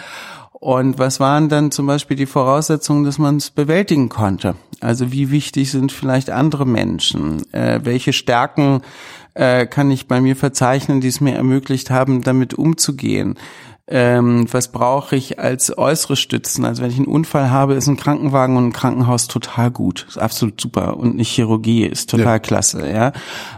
Und 0.53 0.97
was 0.97 1.19
waren 1.19 1.49
dann 1.49 1.73
zum 1.73 1.89
Beispiel 1.89 2.17
die 2.17 2.27
Voraussetzungen, 2.27 3.03
dass 3.03 3.19
man 3.19 3.39
es 3.39 3.51
bewältigen 3.51 4.11
konnte? 4.11 4.55
Also 4.81 5.11
wie 5.11 5.33
wichtig 5.33 5.73
sind 5.73 5.91
vielleicht 5.91 6.31
andere 6.31 6.67
Menschen? 6.67 7.53
Äh, 7.53 7.81
welche 7.83 8.13
Stärken 8.13 8.83
äh, 9.35 9.67
kann 9.67 9.91
ich 9.91 10.07
bei 10.07 10.21
mir 10.21 10.37
verzeichnen, 10.37 11.01
die 11.01 11.09
es 11.09 11.21
mir 11.21 11.35
ermöglicht 11.35 11.91
haben, 11.91 12.23
damit 12.23 12.55
umzugehen? 12.55 13.35
Ähm, 13.89 14.47
was 14.53 14.71
brauche 14.71 15.17
ich 15.17 15.39
als 15.41 15.77
äußere 15.77 16.17
Stützen? 16.17 16.65
Also 16.65 16.83
wenn 16.83 16.91
ich 16.91 16.99
einen 16.99 17.07
Unfall 17.09 17.51
habe, 17.51 17.75
ist 17.75 17.89
ein 17.89 17.97
Krankenwagen 17.97 18.57
und 18.57 18.67
ein 18.69 18.73
Krankenhaus 18.73 19.27
total 19.27 19.71
gut, 19.71 20.07
ist 20.09 20.19
absolut 20.19 20.61
super 20.61 20.97
und 20.97 21.15
eine 21.15 21.25
Chirurgie 21.25 21.85
ist 21.85 22.09
total 22.11 22.25
Ja. 22.35 22.39
klasse. 22.39 22.89
Ja, 22.89 23.13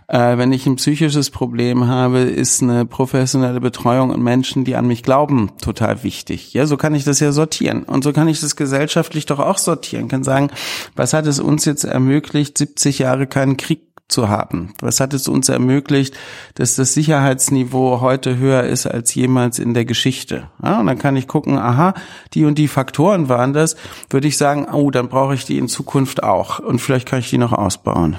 äh, 0.09 0.39
wenn 0.39 0.53
ich 0.53 0.67
ein 0.67 0.77
psychisches 0.77 1.31
Problem 1.31 1.87
habe, 1.87 2.21
ist 2.21 2.63
eine 2.63 2.87
professionelle 2.87 3.61
Betreuung 3.61 4.11
und 4.11 4.23
Menschen, 4.23 4.65
die 4.65 4.77
an 4.77 4.87
mich 4.87 5.03
glauben, 5.03 5.51
total 5.61 6.03
wichtig. 6.03 6.55
Ja, 6.55 6.67
so 6.67 6.77
kann 6.77 6.95
ich 6.95 7.05
das 7.05 7.21
ja 7.21 7.31
sortieren 7.31 7.83
und 7.83 8.03
so 8.03 8.13
kann 8.13 8.27
ich 8.29 8.41
das 8.41 8.57
gesellschaftlich 8.57 9.27
doch 9.27 9.41
auch 9.41 9.59
sortieren. 9.59 10.09
Kann 10.09 10.25
sagen, 10.25 10.49
was 10.97 11.13
hat 11.13 11.27
es 11.27 11.39
uns 11.39 11.65
jetzt 11.67 11.85
ermöglicht, 11.85 12.57
70 12.57 12.99
Jahre 13.01 13.27
keinen 13.27 13.57
Krieg 13.57 13.83
zu 14.09 14.29
haben? 14.29 14.75
Was 14.81 15.01
hat 15.01 15.15
es 15.15 15.29
uns 15.29 15.49
ermöglicht, 15.49 16.15
dass 16.55 16.77
das 16.77 16.93
Sicherheitsniveau 16.95 18.01
heute 18.01 18.37
höher 18.37 18.65
ist 18.65 18.87
als 18.87 19.15
jemals 19.15 19.59
in 19.59 19.73
der 19.73 19.87
Geschichte? 19.87 20.49
Ja, 20.63 20.81
und 20.81 20.87
dann 20.87 20.99
kann 20.99 21.17
ich 21.17 21.27
gucken, 21.27 21.59
aha, 21.59 21.95
die 22.35 22.45
und 22.45 22.59
die 22.59 22.69
Faktoren 22.69 23.29
waren 23.29 23.55
das, 23.55 23.77
würde 24.11 24.29
ich 24.29 24.37
sagen, 24.37 24.67
oh, 24.71 24.91
dann 24.91 25.09
brauche 25.09 25.35
ich 25.35 25.47
die 25.47 25.57
in 25.59 25.69
Zukunft 25.69 26.23
auch 26.23 26.59
und 26.59 26.81
vielleicht 26.81 27.09
kann 27.09 27.21
ich 27.21 27.31
die 27.31 27.39
noch 27.39 27.53
ausbauen. 27.53 28.17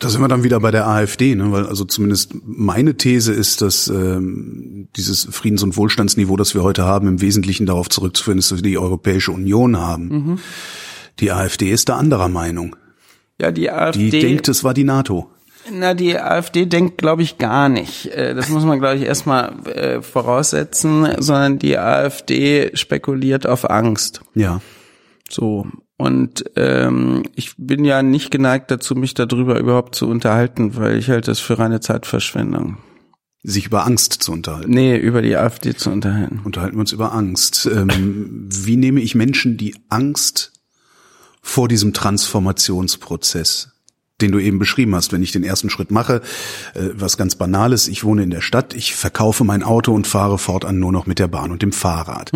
Da 0.00 0.08
sind 0.08 0.20
wir 0.20 0.28
dann 0.28 0.42
wieder 0.42 0.58
bei 0.58 0.72
der 0.72 0.88
AfD, 0.88 1.36
ne? 1.36 1.52
weil 1.52 1.66
also 1.66 1.84
zumindest 1.84 2.34
meine 2.44 2.96
These 2.96 3.32
ist, 3.32 3.62
dass 3.62 3.88
ähm, 3.88 4.88
dieses 4.96 5.28
Friedens- 5.30 5.62
und 5.62 5.76
Wohlstandsniveau, 5.76 6.36
das 6.36 6.54
wir 6.54 6.64
heute 6.64 6.84
haben, 6.84 7.06
im 7.06 7.20
Wesentlichen 7.20 7.66
darauf 7.66 7.88
zurückzuführen 7.88 8.38
ist, 8.38 8.50
dass 8.50 8.58
wir 8.58 8.62
die 8.62 8.78
Europäische 8.78 9.30
Union 9.30 9.78
haben. 9.78 10.40
Die 11.20 11.32
AfD 11.32 11.70
ist 11.70 11.88
da 11.88 11.96
anderer 11.96 12.28
Meinung. 12.28 12.76
Ja, 13.40 13.50
die 13.52 13.70
AfD. 13.70 14.10
Die 14.10 14.20
denkt, 14.20 14.48
es 14.48 14.64
war 14.64 14.74
die 14.74 14.84
NATO. 14.84 15.30
Na, 15.70 15.94
die 15.94 16.18
AfD 16.18 16.66
denkt, 16.66 16.98
glaube 16.98 17.22
ich, 17.22 17.38
gar 17.38 17.68
nicht. 17.68 18.06
Äh, 18.06 18.34
Das 18.34 18.48
muss 18.48 18.64
man, 18.64 18.78
glaube 18.78 18.96
ich, 18.96 19.02
erstmal 19.02 19.52
äh, 19.66 20.02
voraussetzen, 20.02 21.06
sondern 21.18 21.58
die 21.58 21.78
AfD 21.78 22.70
spekuliert 22.74 23.46
auf 23.46 23.68
Angst. 23.68 24.22
Ja. 24.34 24.60
So. 25.28 25.66
Und 25.96 26.44
ähm, 26.56 27.24
ich 27.34 27.54
bin 27.58 27.84
ja 27.84 28.02
nicht 28.02 28.30
geneigt 28.30 28.70
dazu, 28.70 28.94
mich 28.94 29.14
darüber 29.14 29.58
überhaupt 29.58 29.94
zu 29.94 30.08
unterhalten, 30.08 30.76
weil 30.76 30.96
ich 30.96 31.10
halte 31.10 31.30
das 31.30 31.40
für 31.40 31.58
reine 31.58 31.80
Zeitverschwendung. 31.80 32.78
Sich 33.42 33.66
über 33.66 33.84
Angst 33.84 34.14
zu 34.14 34.32
unterhalten. 34.32 34.70
Nee, 34.70 34.96
über 34.96 35.22
die 35.22 35.36
AfD 35.36 35.74
zu 35.74 35.90
unterhalten. 35.90 36.40
Unterhalten 36.44 36.76
wir 36.76 36.80
uns 36.80 36.92
über 36.92 37.12
Angst. 37.12 37.68
Ähm, 37.72 38.48
wie 38.50 38.76
nehme 38.76 39.00
ich 39.00 39.14
Menschen 39.14 39.56
die 39.56 39.74
Angst 39.88 40.52
vor 41.42 41.68
diesem 41.68 41.92
Transformationsprozess, 41.92 43.70
den 44.20 44.32
du 44.32 44.38
eben 44.40 44.58
beschrieben 44.58 44.94
hast, 44.94 45.12
wenn 45.12 45.22
ich 45.22 45.30
den 45.30 45.44
ersten 45.44 45.70
Schritt 45.70 45.90
mache, 45.90 46.22
äh, 46.74 46.88
was 46.94 47.16
ganz 47.16 47.36
Banales, 47.36 47.88
ich 47.88 48.04
wohne 48.04 48.22
in 48.22 48.30
der 48.30 48.40
Stadt, 48.40 48.74
ich 48.74 48.94
verkaufe 48.94 49.44
mein 49.44 49.62
Auto 49.62 49.92
und 49.92 50.06
fahre 50.06 50.38
fortan 50.38 50.78
nur 50.78 50.92
noch 50.92 51.06
mit 51.06 51.18
der 51.18 51.28
Bahn 51.28 51.52
und 51.52 51.62
dem 51.62 51.72
Fahrrad. 51.72 52.32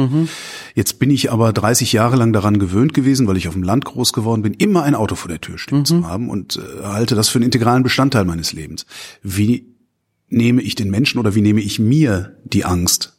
Jetzt 0.75 0.99
bin 0.99 1.11
ich 1.11 1.33
aber 1.33 1.53
30 1.53 1.93
Jahre 1.93 2.17
lang 2.17 2.33
daran 2.33 2.59
gewöhnt 2.59 2.95
gewesen, 2.95 3.27
weil 3.27 3.37
ich 3.37 3.49
auf 3.49 3.55
dem 3.55 3.65
Land 3.65 3.85
groß 3.85 4.12
geworden 4.12 4.43
bin, 4.43 4.55
immer 4.55 4.85
ein 4.85 4.95
Auto 4.95 5.17
vor 5.17 5.29
der 5.29 5.41
Tür 5.41 5.59
stehen 5.59 5.85
zu 5.85 6.07
haben 6.07 6.31
und 6.31 6.57
äh, 6.57 6.85
halte 6.85 7.15
das 7.15 7.29
für 7.29 7.38
einen 7.38 7.47
integralen 7.47 7.83
Bestandteil 7.83 8.25
meines 8.25 8.53
Lebens. 8.53 8.87
Wie 9.23 9.73
nehme 10.29 10.62
ich 10.62 10.75
den 10.75 10.91
Menschen 10.91 11.19
oder 11.19 11.35
wie 11.35 11.43
nehme 11.43 11.61
ich 11.61 11.79
mir 11.79 12.37
die 12.45 12.65
Angst, 12.65 13.12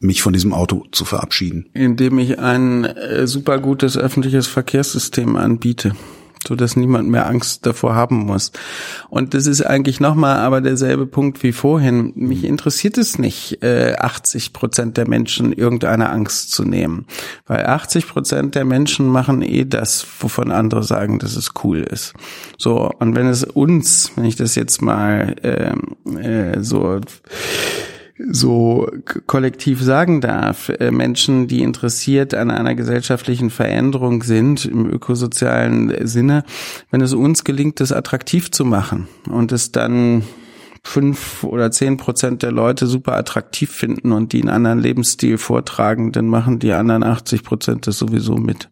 mich 0.00 0.22
von 0.22 0.32
diesem 0.32 0.52
Auto 0.52 0.86
zu 0.90 1.04
verabschieden? 1.04 1.66
Indem 1.74 2.18
ich 2.18 2.38
ein 2.38 2.84
äh, 2.84 3.26
super 3.26 3.58
gutes 3.58 3.96
öffentliches 3.96 4.46
Verkehrssystem 4.46 5.36
anbiete, 5.36 5.94
so 6.48 6.56
dass 6.56 6.74
niemand 6.74 7.10
mehr 7.10 7.26
Angst 7.26 7.66
davor 7.66 7.94
haben 7.94 8.16
muss. 8.16 8.50
Und 9.10 9.34
das 9.34 9.46
ist 9.46 9.60
eigentlich 9.60 10.00
nochmal 10.00 10.38
aber 10.38 10.62
derselbe 10.62 11.06
Punkt 11.06 11.42
wie 11.42 11.52
vorhin. 11.52 12.12
Mich 12.16 12.44
interessiert 12.44 12.96
es 12.96 13.18
nicht, 13.18 13.62
äh, 13.62 13.94
80 13.98 14.54
Prozent 14.54 14.96
der 14.96 15.06
Menschen 15.06 15.52
irgendeine 15.52 16.08
Angst 16.08 16.50
zu 16.52 16.64
nehmen, 16.64 17.04
weil 17.46 17.66
80 17.66 18.08
Prozent 18.08 18.54
der 18.54 18.64
Menschen 18.64 19.06
machen 19.06 19.42
eh 19.42 19.66
das, 19.66 20.06
wovon 20.18 20.50
andere 20.50 20.82
sagen, 20.82 21.18
dass 21.18 21.36
es 21.36 21.50
cool 21.62 21.80
ist. 21.80 22.14
So 22.56 22.90
und 22.98 23.14
wenn 23.14 23.26
es 23.26 23.44
uns, 23.44 24.12
wenn 24.16 24.24
ich 24.24 24.36
das 24.36 24.54
jetzt 24.54 24.80
mal 24.80 25.36
ähm, 25.42 26.16
äh, 26.16 26.62
so 26.62 27.00
so 28.30 28.88
kollektiv 29.26 29.82
sagen 29.82 30.20
darf, 30.20 30.68
äh, 30.68 30.90
Menschen, 30.90 31.48
die 31.48 31.62
interessiert 31.62 32.34
an 32.34 32.50
einer 32.50 32.74
gesellschaftlichen 32.74 33.50
Veränderung 33.50 34.22
sind, 34.22 34.64
im 34.64 34.88
ökosozialen 34.90 36.06
Sinne, 36.06 36.44
wenn 36.90 37.00
es 37.00 37.12
uns 37.12 37.44
gelingt, 37.44 37.80
das 37.80 37.92
attraktiv 37.92 38.50
zu 38.50 38.64
machen 38.64 39.08
und 39.28 39.52
es 39.52 39.72
dann 39.72 40.22
fünf 40.82 41.44
oder 41.44 41.70
zehn 41.70 41.96
Prozent 41.96 42.42
der 42.42 42.52
Leute 42.52 42.86
super 42.86 43.16
attraktiv 43.16 43.70
finden 43.70 44.12
und 44.12 44.32
die 44.32 44.40
einen 44.40 44.50
anderen 44.50 44.80
Lebensstil 44.80 45.38
vortragen, 45.38 46.12
dann 46.12 46.26
machen 46.26 46.58
die 46.58 46.72
anderen 46.72 47.02
80 47.02 47.42
Prozent 47.42 47.86
das 47.86 47.98
sowieso 47.98 48.36
mit. 48.36 48.70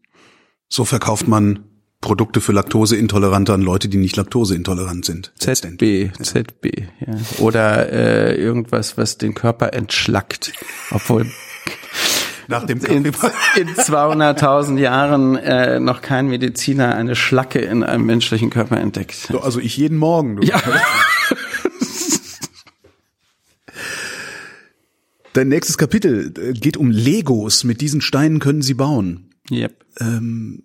So 0.69 0.85
verkauft 0.85 1.29
man 1.29 1.68
Produkte 2.01 2.41
für 2.41 2.53
Laktoseintolerante 2.53 3.53
an 3.53 3.63
Leute, 3.63 3.89
die 3.89 3.97
nicht 3.97 4.17
laktoseintolerant 4.17 5.05
sind. 5.05 5.33
ZB, 5.39 6.13
ZB, 6.23 6.89
ja. 7.01 7.15
Oder 7.39 7.93
äh, 7.93 8.41
irgendwas, 8.41 8.97
was 8.97 9.19
den 9.19 9.35
Körper 9.35 9.73
entschlackt, 9.73 10.53
obwohl 10.91 11.27
nach 12.47 12.65
dem 12.65 12.79
in, 12.85 13.05
in 13.05 13.13
200.000 13.13 14.79
Jahren 14.79 15.37
äh, 15.37 15.81
noch 15.81 16.01
kein 16.01 16.29
Mediziner 16.29 16.95
eine 16.95 17.17
Schlacke 17.17 17.59
in 17.59 17.83
einem 17.83 18.07
menschlichen 18.07 18.51
Körper 18.51 18.79
entdeckt. 18.79 19.15
So, 19.31 19.41
also 19.41 19.59
ich 19.61 19.77
jeden 19.77 19.99
Morgen. 19.99 20.37
Du. 20.37 20.47
Ja. 20.47 20.63
Dein 25.35 25.49
nächstes 25.49 25.77
Kapitel 25.79 26.33
äh, 26.39 26.53
geht 26.53 26.77
um 26.77 26.91
Legos. 26.91 27.65
Mit 27.65 27.81
diesen 27.81 28.01
Steinen 28.01 28.39
können 28.39 28.63
sie 28.63 28.75
bauen. 28.75 29.35
Yep. 29.51 29.85
Ähm, 30.01 30.63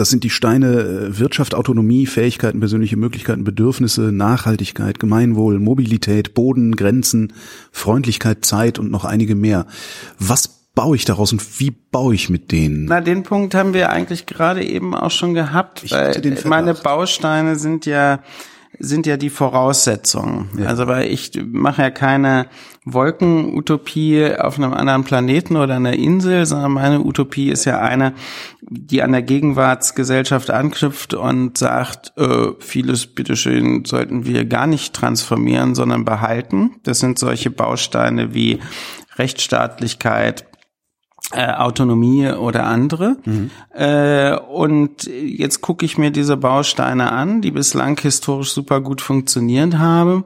das 0.00 0.10
sind 0.10 0.24
die 0.24 0.30
Steine 0.30 0.80
äh, 0.80 1.18
Wirtschaft, 1.18 1.54
Autonomie, 1.54 2.06
Fähigkeiten, 2.06 2.60
persönliche 2.60 2.96
Möglichkeiten, 2.96 3.44
Bedürfnisse, 3.44 4.12
Nachhaltigkeit, 4.12 4.98
Gemeinwohl, 4.98 5.58
Mobilität, 5.58 6.34
Boden, 6.34 6.76
Grenzen, 6.76 7.32
Freundlichkeit, 7.72 8.44
Zeit 8.44 8.78
und 8.78 8.90
noch 8.90 9.04
einige 9.04 9.34
mehr. 9.34 9.66
Was 10.18 10.58
baue 10.74 10.94
ich 10.94 11.04
daraus 11.04 11.32
und 11.32 11.60
wie 11.60 11.72
baue 11.72 12.14
ich 12.14 12.30
mit 12.30 12.52
denen? 12.52 12.84
Na, 12.84 13.00
den 13.00 13.24
Punkt 13.24 13.54
haben 13.54 13.74
wir 13.74 13.90
eigentlich 13.90 14.26
gerade 14.26 14.64
eben 14.64 14.94
auch 14.94 15.10
schon 15.10 15.34
gehabt, 15.34 15.82
Ich 15.82 15.90
weil 15.90 16.38
meine. 16.44 16.74
Bausteine 16.74 17.56
sind 17.56 17.84
ja 17.84 18.20
sind 18.78 19.06
ja 19.06 19.16
die 19.16 19.30
Voraussetzungen. 19.30 20.48
Ja. 20.58 20.66
Also 20.66 20.86
weil 20.86 21.10
ich 21.10 21.32
mache 21.44 21.82
ja 21.82 21.90
keine 21.90 22.46
Wolkenutopie 22.84 24.34
auf 24.38 24.58
einem 24.58 24.72
anderen 24.72 25.04
Planeten 25.04 25.56
oder 25.56 25.76
einer 25.76 25.94
Insel, 25.94 26.46
sondern 26.46 26.72
meine 26.72 27.00
Utopie 27.00 27.50
ist 27.50 27.64
ja 27.64 27.80
eine, 27.80 28.14
die 28.60 29.02
an 29.02 29.12
der 29.12 29.22
Gegenwartsgesellschaft 29.22 30.50
anknüpft 30.50 31.14
und 31.14 31.58
sagt, 31.58 32.12
äh, 32.16 32.52
vieles 32.60 33.06
bitteschön 33.06 33.84
sollten 33.84 34.26
wir 34.26 34.44
gar 34.44 34.66
nicht 34.66 34.94
transformieren, 34.94 35.74
sondern 35.74 36.04
behalten. 36.04 36.76
Das 36.84 37.00
sind 37.00 37.18
solche 37.18 37.50
Bausteine 37.50 38.34
wie 38.34 38.60
Rechtsstaatlichkeit, 39.16 40.46
äh, 41.32 41.52
Autonomie 41.52 42.30
oder 42.30 42.64
andere. 42.64 43.16
Äh, 43.74 44.36
und 44.38 45.06
jetzt 45.06 45.60
gucke 45.60 45.84
ich 45.84 45.98
mir 45.98 46.10
diese 46.10 46.36
Bausteine 46.36 47.12
an, 47.12 47.42
die 47.42 47.50
bislang 47.50 48.00
historisch 48.00 48.52
super 48.52 48.80
gut 48.80 49.00
funktioniert 49.00 49.78
haben 49.78 50.24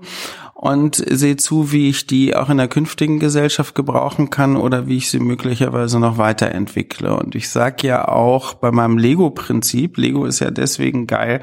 und 0.63 0.95
sehe 0.95 1.37
zu, 1.37 1.73
wie 1.73 1.89
ich 1.89 2.07
die 2.07 2.37
auch 2.37 2.49
in 2.49 2.57
der 2.59 2.69
künftigen 2.69 3.19
Gesellschaft 3.19 3.75
gebrauchen 3.75 4.31
kann 4.31 4.57
oder 4.57 4.87
wie 4.87 4.99
ich 4.99 5.11
sie 5.11 5.19
möglicherweise 5.19 5.99
noch 5.99 6.19
weiterentwickle. 6.19 7.17
Und 7.17 7.35
ich 7.35 7.49
sage 7.49 7.89
ja 7.89 8.07
auch 8.07 8.55
bei 8.55 8.71
meinem 8.71 8.97
Lego-Prinzip, 8.97 9.99
Lego 9.99 10.25
ist 10.25 10.39
ja 10.39 10.53
deswegen 10.53 11.09
geil, 11.09 11.41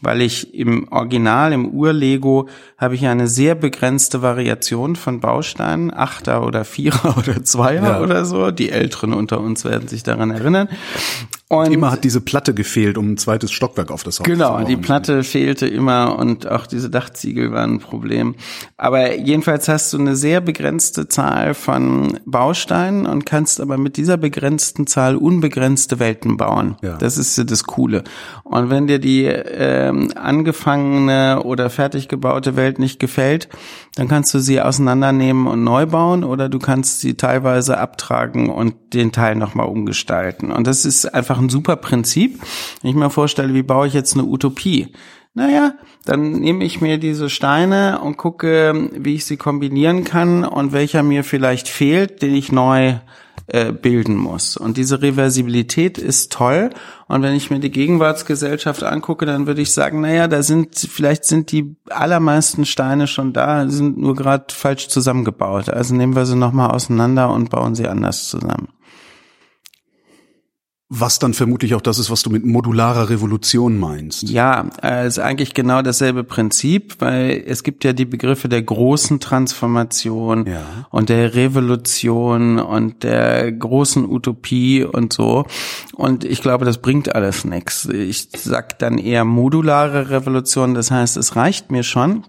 weil 0.00 0.20
ich 0.20 0.52
im 0.52 0.88
Original, 0.90 1.52
im 1.52 1.68
Ur-Lego, 1.68 2.48
habe 2.76 2.96
ich 2.96 3.06
eine 3.06 3.28
sehr 3.28 3.54
begrenzte 3.54 4.20
Variation 4.20 4.96
von 4.96 5.20
Bausteinen, 5.20 5.94
Achter 5.94 6.44
oder 6.44 6.64
Vierer 6.64 7.16
oder 7.18 7.44
Zweier 7.44 7.84
Ja. 7.84 8.00
oder 8.00 8.24
so. 8.24 8.50
Die 8.50 8.70
Älteren 8.70 9.12
unter 9.12 9.40
uns 9.40 9.64
werden 9.64 9.86
sich 9.86 10.02
daran 10.02 10.32
erinnern. 10.32 10.68
Und 11.48 11.72
Immer 11.72 11.92
hat 11.92 12.02
diese 12.02 12.20
Platte 12.20 12.54
gefehlt, 12.54 12.98
um 12.98 13.12
ein 13.12 13.16
zweites 13.18 13.52
Stockwerk 13.52 13.92
auf 13.92 14.02
das 14.02 14.18
Haus 14.18 14.24
zu 14.24 14.30
Genau, 14.32 14.54
bauen. 14.54 14.66
die 14.66 14.76
Platte 14.76 15.22
fehlte 15.22 15.68
immer 15.68 16.18
und 16.18 16.50
auch 16.50 16.66
diese 16.66 16.90
Dachziegel 16.90 17.52
waren 17.52 17.74
ein 17.74 17.78
Problem. 17.78 18.34
Aber 18.76 19.14
jedenfalls 19.16 19.68
hast 19.68 19.92
du 19.92 19.98
eine 19.98 20.16
sehr 20.16 20.40
begrenzte 20.40 21.06
Zahl 21.06 21.54
von 21.54 22.18
Bausteinen 22.26 23.06
und 23.06 23.26
kannst 23.26 23.60
aber 23.60 23.78
mit 23.78 23.96
dieser 23.96 24.16
begrenzten 24.16 24.88
Zahl 24.88 25.14
unbegrenzte 25.14 26.00
Welten 26.00 26.36
bauen. 26.36 26.76
Ja. 26.82 26.96
Das 26.96 27.16
ist 27.16 27.38
das 27.48 27.62
Coole. 27.64 28.02
Und 28.42 28.68
wenn 28.70 28.88
dir 28.88 28.98
die 28.98 29.26
ähm, 29.26 30.10
angefangene 30.16 31.42
oder 31.44 31.70
fertig 31.70 32.08
gebaute 32.08 32.56
Welt 32.56 32.78
nicht 32.80 32.98
gefällt, 32.98 33.48
dann 33.94 34.08
kannst 34.08 34.34
du 34.34 34.40
sie 34.40 34.60
auseinandernehmen 34.60 35.46
und 35.46 35.62
neu 35.64 35.86
bauen 35.86 36.24
oder 36.24 36.48
du 36.48 36.58
kannst 36.58 37.00
sie 37.00 37.14
teilweise 37.14 37.78
abtragen 37.78 38.50
und 38.50 38.74
den 38.94 39.12
Teil 39.12 39.36
nochmal 39.36 39.66
umgestalten. 39.68 40.50
Und 40.50 40.66
das 40.66 40.84
ist 40.84 41.06
einfach 41.14 41.35
ein 41.38 41.48
super 41.48 41.76
Prinzip. 41.76 42.40
Wenn 42.82 42.90
ich 42.90 42.96
mir 42.96 43.10
vorstelle, 43.10 43.54
wie 43.54 43.62
baue 43.62 43.86
ich 43.86 43.94
jetzt 43.94 44.14
eine 44.14 44.24
Utopie? 44.24 44.92
Naja, 45.34 45.74
dann 46.06 46.32
nehme 46.32 46.64
ich 46.64 46.80
mir 46.80 46.96
diese 46.96 47.28
Steine 47.28 48.00
und 48.00 48.16
gucke, 48.16 48.88
wie 48.94 49.16
ich 49.16 49.26
sie 49.26 49.36
kombinieren 49.36 50.04
kann 50.04 50.44
und 50.44 50.72
welcher 50.72 51.02
mir 51.02 51.24
vielleicht 51.24 51.68
fehlt, 51.68 52.22
den 52.22 52.34
ich 52.34 52.52
neu 52.52 52.94
äh, 53.48 53.72
bilden 53.72 54.16
muss. 54.16 54.56
Und 54.56 54.76
diese 54.76 55.02
Reversibilität 55.02 55.98
ist 55.98 56.32
toll. 56.32 56.70
Und 57.06 57.22
wenn 57.22 57.34
ich 57.34 57.50
mir 57.50 57.60
die 57.60 57.70
Gegenwartsgesellschaft 57.70 58.82
angucke, 58.82 59.26
dann 59.26 59.46
würde 59.46 59.60
ich 59.60 59.72
sagen, 59.72 60.00
naja, 60.00 60.26
da 60.26 60.42
sind, 60.42 60.74
vielleicht 60.74 61.24
sind 61.24 61.52
die 61.52 61.76
allermeisten 61.90 62.64
Steine 62.64 63.06
schon 63.06 63.32
da, 63.32 63.68
sind 63.68 63.98
nur 63.98 64.16
gerade 64.16 64.46
falsch 64.48 64.88
zusammengebaut. 64.88 65.68
Also 65.68 65.94
nehmen 65.94 66.16
wir 66.16 66.26
sie 66.26 66.34
nochmal 66.34 66.70
auseinander 66.70 67.30
und 67.30 67.50
bauen 67.50 67.74
sie 67.74 67.86
anders 67.86 68.28
zusammen. 68.28 68.68
Was 70.88 71.18
dann 71.18 71.34
vermutlich 71.34 71.74
auch 71.74 71.80
das 71.80 71.98
ist, 71.98 72.10
was 72.12 72.22
du 72.22 72.30
mit 72.30 72.44
modularer 72.46 73.10
Revolution 73.10 73.76
meinst. 73.76 74.28
Ja, 74.28 74.68
ist 75.04 75.18
eigentlich 75.18 75.52
genau 75.52 75.82
dasselbe 75.82 76.22
Prinzip, 76.22 77.00
weil 77.00 77.42
es 77.44 77.64
gibt 77.64 77.82
ja 77.82 77.92
die 77.92 78.04
Begriffe 78.04 78.48
der 78.48 78.62
großen 78.62 79.18
Transformation 79.18 80.46
Ja. 80.46 80.62
und 80.90 81.08
der 81.08 81.34
Revolution 81.34 82.60
und 82.60 83.02
der 83.02 83.50
großen 83.50 84.08
Utopie 84.08 84.84
und 84.84 85.12
so. 85.12 85.44
Und 85.94 86.22
ich 86.22 86.40
glaube, 86.40 86.64
das 86.64 86.78
bringt 86.78 87.12
alles 87.16 87.44
nichts. 87.44 87.86
Ich 87.86 88.28
sag 88.36 88.78
dann 88.78 88.98
eher 88.98 89.24
modulare 89.24 90.10
Revolution. 90.10 90.74
Das 90.74 90.92
heißt, 90.92 91.16
es 91.16 91.34
reicht 91.34 91.72
mir 91.72 91.82
schon, 91.82 92.22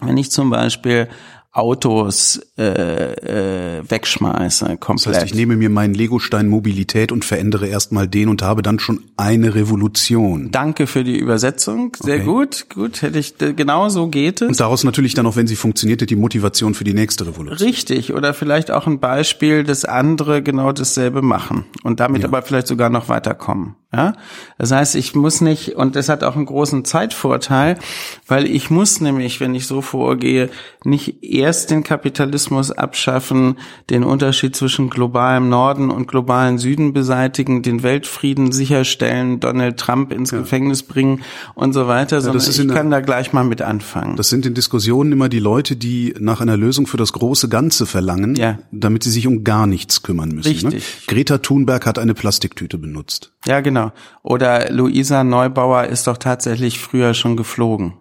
wenn 0.00 0.16
ich 0.16 0.32
zum 0.32 0.50
Beispiel 0.50 1.08
Autos 1.54 2.40
äh, 2.58 3.78
äh, 3.78 3.82
wegschmeiße 3.88 4.76
komplett. 4.78 5.06
Das 5.14 5.22
heißt, 5.22 5.26
ich 5.26 5.34
nehme 5.34 5.54
mir 5.56 5.70
meinen 5.70 5.94
Legostein 5.94 6.48
Mobilität 6.48 7.12
und 7.12 7.24
verändere 7.24 7.68
erstmal 7.68 8.08
den 8.08 8.28
und 8.28 8.42
habe 8.42 8.62
dann 8.62 8.80
schon 8.80 9.04
eine 9.16 9.54
Revolution. 9.54 10.50
Danke 10.50 10.88
für 10.88 11.04
die 11.04 11.16
Übersetzung. 11.16 11.96
Sehr 12.00 12.16
Okay. 12.16 12.24
gut, 12.24 12.66
gut. 12.74 13.02
Hätte 13.02 13.20
ich 13.20 13.34
genau 13.38 13.88
so 13.88 14.08
geht 14.08 14.42
es. 14.42 14.48
Und 14.48 14.58
daraus 14.58 14.82
natürlich 14.82 15.14
dann 15.14 15.26
auch, 15.26 15.36
wenn 15.36 15.46
sie 15.46 15.54
funktioniert, 15.54 16.08
die 16.10 16.16
Motivation 16.16 16.74
für 16.74 16.82
die 16.84 16.92
nächste 16.94 17.26
Revolution. 17.26 17.68
Richtig, 17.68 18.12
oder 18.12 18.34
vielleicht 18.34 18.72
auch 18.72 18.88
ein 18.88 18.98
Beispiel, 18.98 19.62
dass 19.62 19.84
andere 19.84 20.42
genau 20.42 20.72
dasselbe 20.72 21.22
machen 21.22 21.64
und 21.84 22.00
damit 22.00 22.24
aber 22.24 22.42
vielleicht 22.42 22.66
sogar 22.66 22.90
noch 22.90 23.08
weiterkommen. 23.08 23.76
Ja, 23.94 24.14
das 24.58 24.72
heißt, 24.72 24.96
ich 24.96 25.14
muss 25.14 25.40
nicht, 25.40 25.76
und 25.76 25.94
das 25.94 26.08
hat 26.08 26.24
auch 26.24 26.34
einen 26.34 26.46
großen 26.46 26.84
Zeitvorteil, 26.84 27.78
weil 28.26 28.46
ich 28.46 28.68
muss 28.70 29.00
nämlich, 29.00 29.38
wenn 29.40 29.54
ich 29.54 29.68
so 29.68 29.82
vorgehe, 29.82 30.50
nicht 30.84 31.22
erst 31.22 31.70
den 31.70 31.84
Kapitalismus 31.84 32.72
abschaffen, 32.72 33.56
den 33.90 34.02
Unterschied 34.02 34.56
zwischen 34.56 34.90
globalem 34.90 35.48
Norden 35.48 35.90
und 35.90 36.08
globalen 36.08 36.58
Süden 36.58 36.92
beseitigen, 36.92 37.62
den 37.62 37.84
Weltfrieden 37.84 38.50
sicherstellen, 38.50 39.38
Donald 39.38 39.76
Trump 39.78 40.12
ins 40.12 40.30
Gefängnis 40.30 40.82
bringen 40.82 41.22
und 41.54 41.72
so 41.72 41.86
weiter, 41.86 42.20
sondern 42.20 42.38
ist 42.38 42.58
ich 42.58 42.68
kann 42.68 42.90
da 42.90 43.00
gleich 43.00 43.32
mal 43.32 43.44
mit 43.44 43.62
anfangen. 43.62 44.16
Das 44.16 44.28
sind 44.28 44.44
in 44.44 44.54
Diskussionen 44.54 45.12
immer 45.12 45.28
die 45.28 45.38
Leute, 45.38 45.76
die 45.76 46.14
nach 46.18 46.40
einer 46.40 46.56
Lösung 46.56 46.88
für 46.88 46.96
das 46.96 47.12
große 47.12 47.48
Ganze 47.48 47.86
verlangen, 47.86 48.34
Ja. 48.34 48.58
damit 48.72 49.04
sie 49.04 49.10
sich 49.10 49.28
um 49.28 49.44
gar 49.44 49.66
nichts 49.68 50.02
kümmern 50.02 50.30
müssen. 50.30 50.68
Ne? 50.68 50.74
Richtig. 50.74 51.06
Greta 51.06 51.38
Thunberg 51.38 51.86
hat 51.86 51.98
eine 52.00 52.14
Plastiktüte 52.14 52.78
benutzt. 52.78 53.32
Ja, 53.46 53.60
genau. 53.60 53.83
Oder 54.22 54.70
Luisa 54.70 55.24
Neubauer 55.24 55.84
ist 55.84 56.06
doch 56.06 56.16
tatsächlich 56.16 56.78
früher 56.78 57.14
schon 57.14 57.36
geflogen. 57.36 57.94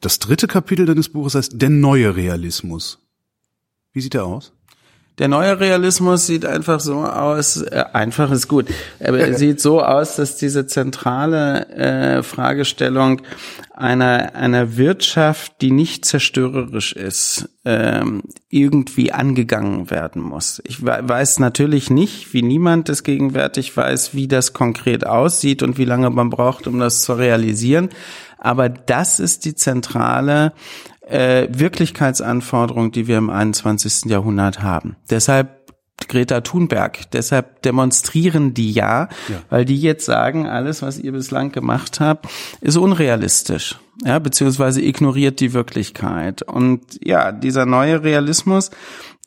Das 0.00 0.18
dritte 0.18 0.46
Kapitel 0.46 0.86
deines 0.86 1.10
Buches 1.10 1.34
heißt 1.34 1.60
Der 1.60 1.70
neue 1.70 2.16
Realismus. 2.16 3.06
Wie 3.92 4.00
sieht 4.00 4.14
er 4.14 4.24
aus? 4.24 4.52
Der 5.20 5.28
neue 5.28 5.60
Realismus 5.60 6.26
sieht 6.26 6.46
einfach 6.46 6.80
so 6.80 7.04
aus, 7.04 7.60
äh, 7.60 7.84
einfach 7.92 8.30
ist 8.32 8.48
gut, 8.48 8.66
aber 9.04 9.20
er 9.20 9.34
sieht 9.38 9.60
so 9.60 9.82
aus, 9.82 10.16
dass 10.16 10.38
diese 10.38 10.66
zentrale 10.66 11.68
äh, 11.68 12.22
Fragestellung 12.22 13.20
einer, 13.74 14.34
einer 14.34 14.78
Wirtschaft, 14.78 15.60
die 15.60 15.72
nicht 15.72 16.06
zerstörerisch 16.06 16.94
ist, 16.94 17.50
ähm, 17.66 18.22
irgendwie 18.48 19.12
angegangen 19.12 19.90
werden 19.90 20.22
muss. 20.22 20.62
Ich 20.64 20.84
we- 20.86 21.00
weiß 21.02 21.38
natürlich 21.38 21.90
nicht, 21.90 22.32
wie 22.32 22.42
niemand 22.42 22.88
es 22.88 23.02
gegenwärtig 23.02 23.76
weiß, 23.76 24.14
wie 24.14 24.26
das 24.26 24.54
konkret 24.54 25.06
aussieht 25.06 25.62
und 25.62 25.76
wie 25.76 25.84
lange 25.84 26.08
man 26.08 26.30
braucht, 26.30 26.66
um 26.66 26.78
das 26.78 27.02
zu 27.02 27.12
realisieren. 27.12 27.90
Aber 28.38 28.70
das 28.70 29.20
ist 29.20 29.44
die 29.44 29.54
zentrale 29.54 30.54
äh, 31.10 31.48
Wirklichkeitsanforderung, 31.50 32.92
die 32.92 33.06
wir 33.06 33.18
im 33.18 33.30
21. 33.30 34.06
Jahrhundert 34.06 34.62
haben. 34.62 34.96
Deshalb 35.10 35.60
Greta 36.08 36.40
Thunberg. 36.40 37.10
Deshalb 37.12 37.62
demonstrieren 37.62 38.54
die 38.54 38.72
ja, 38.72 39.08
weil 39.48 39.64
die 39.64 39.80
jetzt 39.80 40.06
sagen, 40.06 40.46
alles, 40.46 40.82
was 40.82 40.98
ihr 40.98 41.12
bislang 41.12 41.52
gemacht 41.52 42.00
habt, 42.00 42.26
ist 42.60 42.76
unrealistisch. 42.76 43.78
Ja, 44.04 44.18
beziehungsweise 44.18 44.82
ignoriert 44.82 45.40
die 45.40 45.52
Wirklichkeit. 45.52 46.42
Und 46.42 46.82
ja, 47.04 47.32
dieser 47.32 47.66
neue 47.66 48.02
Realismus, 48.02 48.70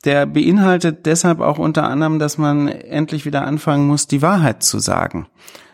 der 0.04 0.26
beinhaltet 0.26 1.06
deshalb 1.06 1.40
auch 1.40 1.58
unter 1.58 1.84
anderem, 1.84 2.18
dass 2.18 2.38
man 2.38 2.68
endlich 2.68 3.24
wieder 3.24 3.46
anfangen 3.46 3.86
muss, 3.86 4.06
die 4.06 4.20
Wahrheit 4.20 4.62
zu 4.62 4.78
sagen. 4.78 5.26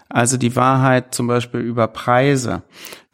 Also 0.09 0.37
die 0.37 0.57
Wahrheit 0.57 1.15
zum 1.15 1.29
Beispiel 1.29 1.61
über 1.61 1.87
Preise, 1.87 2.63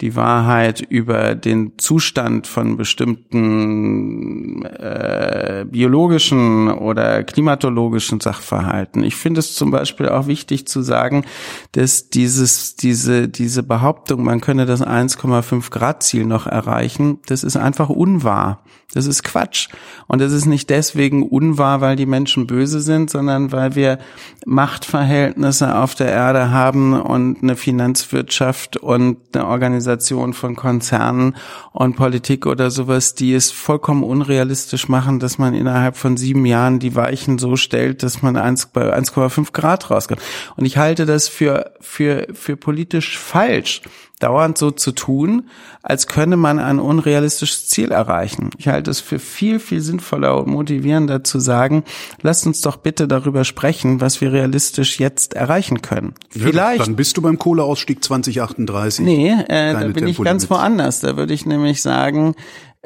die 0.02 0.14
Wahrheit 0.14 0.82
über 0.82 1.34
den 1.34 1.78
Zustand 1.78 2.46
von 2.46 2.76
bestimmten 2.76 4.62
äh, 4.66 5.64
biologischen 5.66 6.68
oder 6.70 7.24
klimatologischen 7.24 8.20
Sachverhalten. 8.20 9.02
Ich 9.02 9.16
finde 9.16 9.38
es 9.38 9.54
zum 9.54 9.70
Beispiel 9.70 10.10
auch 10.10 10.26
wichtig 10.26 10.68
zu 10.68 10.82
sagen, 10.82 11.24
dass 11.72 12.10
dieses, 12.10 12.76
diese, 12.76 13.28
diese 13.28 13.62
Behauptung, 13.62 14.22
man 14.22 14.42
könne 14.42 14.66
das 14.66 14.82
1,5 14.82 15.70
Grad 15.70 16.02
Ziel 16.02 16.26
noch 16.26 16.46
erreichen, 16.46 17.20
das 17.26 17.42
ist 17.42 17.56
einfach 17.56 17.88
unwahr. 17.88 18.62
Das 18.92 19.06
ist 19.06 19.24
Quatsch. 19.24 19.68
Und 20.06 20.20
das 20.20 20.32
ist 20.32 20.46
nicht 20.46 20.70
deswegen 20.70 21.28
unwahr, 21.28 21.80
weil 21.80 21.96
die 21.96 22.06
Menschen 22.06 22.46
böse 22.46 22.80
sind, 22.80 23.10
sondern 23.10 23.50
weil 23.50 23.74
wir 23.74 23.98
Machtverhältnisse 24.46 25.76
auf 25.76 25.96
der 25.96 26.12
Erde 26.12 26.50
haben 26.50 26.92
und 26.98 27.42
eine 27.42 27.56
Finanzwirtschaft 27.56 28.76
und 28.76 29.18
eine 29.34 29.46
Organisation 29.48 29.85
von 30.32 30.56
Konzernen 30.56 31.36
und 31.72 31.96
Politik 31.96 32.46
oder 32.46 32.70
sowas, 32.70 33.14
die 33.14 33.34
es 33.34 33.50
vollkommen 33.50 34.02
unrealistisch 34.02 34.88
machen, 34.88 35.20
dass 35.20 35.38
man 35.38 35.54
innerhalb 35.54 35.96
von 35.96 36.16
sieben 36.16 36.46
Jahren 36.46 36.78
die 36.78 36.94
Weichen 36.94 37.38
so 37.38 37.56
stellt, 37.56 38.02
dass 38.02 38.22
man 38.22 38.36
1, 38.36 38.66
bei 38.66 38.96
1,5 38.96 39.52
Grad 39.52 39.90
rauskommt. 39.90 40.20
Und 40.56 40.64
ich 40.64 40.76
halte 40.76 41.06
das 41.06 41.28
für, 41.28 41.72
für, 41.80 42.26
für 42.32 42.56
politisch 42.56 43.18
falsch 43.18 43.82
dauernd 44.20 44.56
so 44.56 44.70
zu 44.70 44.92
tun, 44.92 45.48
als 45.82 46.06
könne 46.06 46.36
man 46.36 46.58
ein 46.58 46.78
unrealistisches 46.78 47.68
Ziel 47.68 47.92
erreichen. 47.92 48.50
Ich 48.56 48.68
halte 48.68 48.90
es 48.90 49.00
für 49.00 49.18
viel, 49.18 49.60
viel 49.60 49.80
sinnvoller 49.80 50.38
und 50.38 50.48
motivierender 50.48 51.22
zu 51.22 51.38
sagen, 51.38 51.84
lasst 52.22 52.46
uns 52.46 52.62
doch 52.62 52.76
bitte 52.78 53.08
darüber 53.08 53.44
sprechen, 53.44 54.00
was 54.00 54.20
wir 54.20 54.32
realistisch 54.32 54.98
jetzt 54.98 55.34
erreichen 55.34 55.82
können. 55.82 56.14
Vielleicht. 56.30 56.86
Dann 56.86 56.96
bist 56.96 57.16
du 57.16 57.22
beim 57.22 57.38
Kohleausstieg 57.38 58.02
2038. 58.02 59.04
Nee, 59.04 59.32
äh, 59.48 59.72
da 59.74 59.88
bin 59.88 60.06
ich 60.06 60.20
ganz 60.22 60.48
woanders. 60.48 61.00
Da 61.00 61.16
würde 61.16 61.34
ich 61.34 61.44
nämlich 61.44 61.82
sagen, 61.82 62.34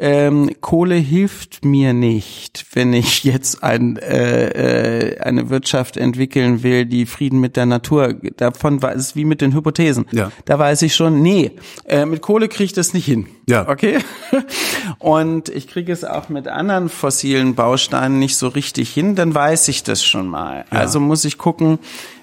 ähm, 0.01 0.51
Kohle 0.62 0.94
hilft 0.94 1.64
mir 1.64 1.92
nicht, 1.92 2.64
wenn 2.72 2.94
ich 2.94 3.22
jetzt 3.22 3.62
ein, 3.62 3.98
äh, 3.98 5.11
äh, 5.11 5.20
eine 5.20 5.51
Wirtschaft 5.51 5.98
entwickeln 5.98 6.62
will, 6.62 6.86
die 6.86 7.05
Frieden 7.05 7.38
mit 7.38 7.57
der 7.57 7.66
Natur, 7.66 8.14
davon 8.36 8.80
war 8.80 8.94
es 8.94 9.14
wie 9.14 9.26
mit 9.26 9.42
den 9.42 9.55
Hypothesen. 9.55 10.07
Ja. 10.11 10.32
Da 10.46 10.59
weiß 10.59 10.80
ich 10.82 10.94
schon, 10.94 11.20
nee, 11.20 11.53
äh, 11.84 12.07
mit 12.07 12.22
Kohle 12.22 12.48
kriege 12.48 12.64
ich 12.64 12.72
das 12.72 12.94
nicht 12.94 13.05
hin. 13.05 13.26
Ja. 13.46 13.68
Okay? 13.68 13.98
Und 14.98 15.51
ich 15.51 15.68
kriege 15.68 15.92
es 15.92 16.05
auch 16.05 16.30
mit 16.30 16.48
anderen 16.48 16.88
fossilen 16.88 17.55
Bausteinen 17.55 18.18
nicht 18.18 18.36
so 18.36 18.48
richtig 18.48 18.90
hin, 18.90 19.16
dann 19.16 19.34
weiß 19.34 19.68
ich 19.68 19.82
das 19.82 20.03
schon 20.03 20.28
mal. 20.28 20.64
Ja. 20.72 20.78
Also 20.78 20.98
muss 20.98 21.26
ich 21.26 21.36
gucken, 21.36 21.78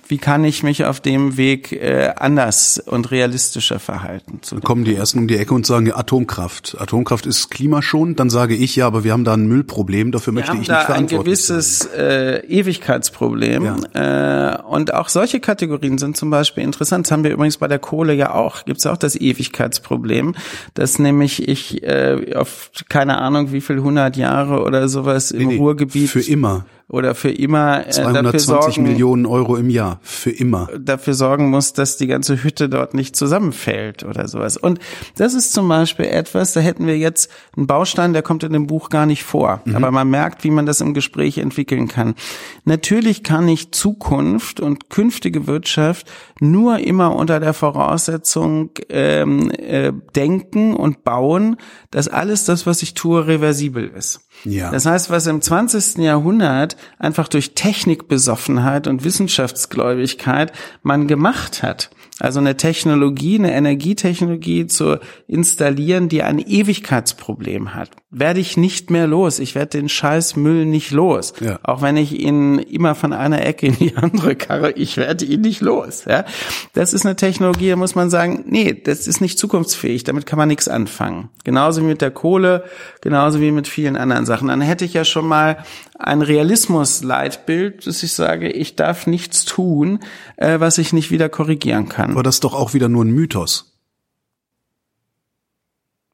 wie 0.09 0.17
kann 0.17 0.43
ich 0.43 0.63
mich 0.63 0.85
auf 0.85 0.99
dem 0.99 1.37
Weg 1.37 1.71
äh, 1.71 2.13
anders 2.15 2.81
und 2.85 3.11
realistischer 3.11 3.79
verhalten. 3.79 4.39
Zu 4.41 4.55
Dann 4.55 4.63
kommen 4.63 4.83
die 4.83 4.95
ersten 4.95 5.19
um 5.19 5.27
die 5.27 5.37
Ecke 5.37 5.53
und 5.53 5.65
sagen 5.65 5.87
ja, 5.87 5.97
Atomkraft. 5.97 6.77
Atomkraft 6.79 7.25
ist 7.25 7.49
klimaschonend. 7.49 8.19
Dann 8.19 8.29
sage 8.29 8.55
ich 8.55 8.75
ja, 8.75 8.87
aber 8.87 9.03
wir 9.03 9.13
haben 9.13 9.23
da 9.23 9.33
ein 9.33 9.47
Müllproblem. 9.47 10.11
Dafür 10.11 10.33
möchte 10.33 10.53
ich 10.53 10.59
nicht 10.59 10.71
ein 10.71 10.85
verantwortlich 10.85 11.39
sein. 11.39 11.57
gewisses 11.57 11.85
äh, 11.95 12.45
Ewigkeitsproblem. 12.47 13.85
Äh, 13.93 14.57
und 14.63 14.93
auch 14.93 15.09
solche 15.09 15.39
Kategorien 15.39 15.97
sind 15.97 16.17
zum 16.17 16.29
Beispiel 16.29 16.63
interessant. 16.63 17.07
Das 17.07 17.11
haben 17.11 17.23
wir 17.23 17.31
übrigens 17.31 17.57
bei 17.57 17.67
der 17.67 17.79
Kohle 17.79 18.13
ja 18.13 18.33
auch. 18.33 18.65
Gibt 18.65 18.79
es 18.79 18.85
auch 18.85 18.97
das 18.97 19.15
Ewigkeitsproblem, 19.15 20.35
dass 20.73 20.99
nämlich 20.99 21.47
ich 21.47 21.83
äh, 21.83 22.33
auf 22.35 22.71
keine 22.89 23.17
Ahnung 23.19 23.51
wie 23.51 23.61
viel 23.61 23.81
hundert 23.81 24.17
Jahre 24.17 24.63
oder 24.63 24.87
sowas 24.87 25.31
im 25.31 25.39
Nee, 25.39 25.45
nee, 25.45 25.57
Ruhrgebiet 25.57 26.09
Für 26.09 26.21
immer. 26.21 26.65
Oder 26.89 27.15
für 27.15 27.29
immer 27.29 27.81
äh, 27.81 27.91
dafür 27.91 28.39
220 28.39 28.45
sorgen, 28.45 28.83
Millionen 28.83 29.25
Euro 29.25 29.57
im 29.57 29.69
Jahr. 29.69 29.99
Für 30.01 30.31
immer. 30.31 30.69
dafür 30.79 31.13
sorgen 31.15 31.49
muss, 31.49 31.73
dass 31.73 31.97
die 31.97 32.07
ganze 32.07 32.43
Hütte 32.43 32.69
dort 32.69 32.93
nicht 32.93 33.15
zusammenfällt 33.15 34.03
oder 34.03 34.27
sowas. 34.27 34.55
Und 34.55 34.79
das 35.17 35.33
ist 35.33 35.51
zum 35.51 35.67
Beispiel 35.67 36.05
etwas, 36.05 36.53
da 36.53 36.61
hätten 36.61 36.87
wir 36.87 36.97
jetzt 36.97 37.29
einen 37.57 37.67
Baustein, 37.67 38.13
der 38.13 38.21
kommt 38.21 38.43
in 38.43 38.53
dem 38.53 38.67
Buch 38.67 38.89
gar 38.89 39.05
nicht 39.05 39.23
vor. 39.23 39.61
Aber 39.73 39.91
man 39.91 40.09
merkt, 40.09 40.43
wie 40.45 40.51
man 40.51 40.65
das 40.65 40.79
im 40.79 40.93
Gespräch 40.93 41.37
entwickeln 41.39 41.87
kann. 41.89 42.15
Natürlich 42.63 43.23
kann 43.23 43.47
ich 43.47 43.71
Zukunft 43.71 44.59
und 44.59 44.89
künftige 44.89 45.45
Wirtschaft 45.45 46.07
nur 46.39 46.79
immer 46.79 47.15
unter 47.15 47.39
der 47.39 47.53
Voraussetzung 47.53 48.71
ähm, 48.89 49.51
äh, 49.51 49.91
denken 50.15 50.75
und 50.75 51.03
bauen, 51.03 51.57
dass 51.91 52.07
alles 52.07 52.45
das, 52.45 52.65
was 52.65 52.81
ich 52.81 52.93
tue, 52.93 53.27
reversibel 53.27 53.87
ist. 53.87 54.21
Ja. 54.43 54.71
Das 54.71 54.85
heißt, 54.85 55.09
was 55.09 55.27
im 55.27 55.41
20. 55.41 55.97
Jahrhundert 55.97 56.76
einfach 56.99 57.27
durch 57.27 57.53
Technikbesoffenheit 57.53 58.87
und 58.87 59.03
Wissenschaftsgläubigkeit 59.03 60.51
man 60.83 61.07
gemacht 61.07 61.63
hat, 61.63 61.89
also 62.19 62.39
eine 62.39 62.57
Technologie, 62.57 63.37
eine 63.37 63.53
Energietechnologie 63.53 64.65
zu 64.65 64.97
installieren, 65.27 66.09
die 66.09 66.23
ein 66.23 66.39
Ewigkeitsproblem 66.39 67.75
hat, 67.75 67.91
werde 68.09 68.39
ich 68.39 68.57
nicht 68.57 68.89
mehr 68.89 69.05
los. 69.05 69.37
Ich 69.37 69.53
werde 69.53 69.77
den 69.77 69.89
scheiß 69.89 70.35
Müll 70.35 70.65
nicht 70.65 70.91
los. 70.91 71.33
Ja. 71.41 71.59
Auch 71.63 71.81
wenn 71.81 71.95
ich 71.95 72.19
ihn 72.19 72.57
immer 72.57 72.95
von 72.95 73.13
einer 73.13 73.45
Ecke 73.45 73.67
in 73.67 73.75
die 73.75 73.95
andere 73.95 74.35
karre, 74.35 74.71
ich 74.71 74.97
werde 74.97 75.25
ihn 75.25 75.41
nicht 75.41 75.61
los. 75.61 76.05
Ja? 76.05 76.25
Das 76.73 76.93
ist 76.93 77.05
eine 77.05 77.15
Technologie, 77.15 77.69
da 77.69 77.75
muss 77.75 77.95
man 77.95 78.09
sagen, 78.09 78.45
nee, 78.47 78.73
das 78.73 79.07
ist 79.07 79.21
nicht 79.21 79.37
zukunftsfähig, 79.37 80.03
damit 80.03 80.25
kann 80.25 80.37
man 80.37 80.47
nichts 80.47 80.67
anfangen. 80.67 81.29
Genauso 81.43 81.81
wie 81.81 81.87
mit 81.87 82.01
der 82.01 82.11
Kohle, 82.11 82.63
genauso 83.01 83.41
wie 83.41 83.51
mit 83.51 83.67
vielen 83.67 83.95
anderen 83.95 84.25
Sachen. 84.25 84.47
Dann 84.47 84.61
hätte 84.61 84.85
ich 84.85 84.93
ja 84.93 85.05
schon 85.05 85.27
mal 85.27 85.57
ein 85.99 86.21
Realismus-Leitbild, 86.21 87.85
dass 87.87 88.03
ich 88.03 88.13
sage, 88.13 88.49
ich 88.49 88.75
darf 88.75 89.07
nichts 89.07 89.45
tun, 89.45 89.99
äh, 90.37 90.59
was 90.59 90.77
ich 90.77 90.93
nicht 90.93 91.11
wieder 91.11 91.29
korrigieren 91.29 91.89
kann. 91.89 92.06
Aber 92.11 92.23
das 92.23 92.35
ist 92.35 92.43
doch 92.43 92.53
auch 92.53 92.73
wieder 92.73 92.89
nur 92.89 93.05
ein 93.05 93.11
Mythos. 93.11 93.77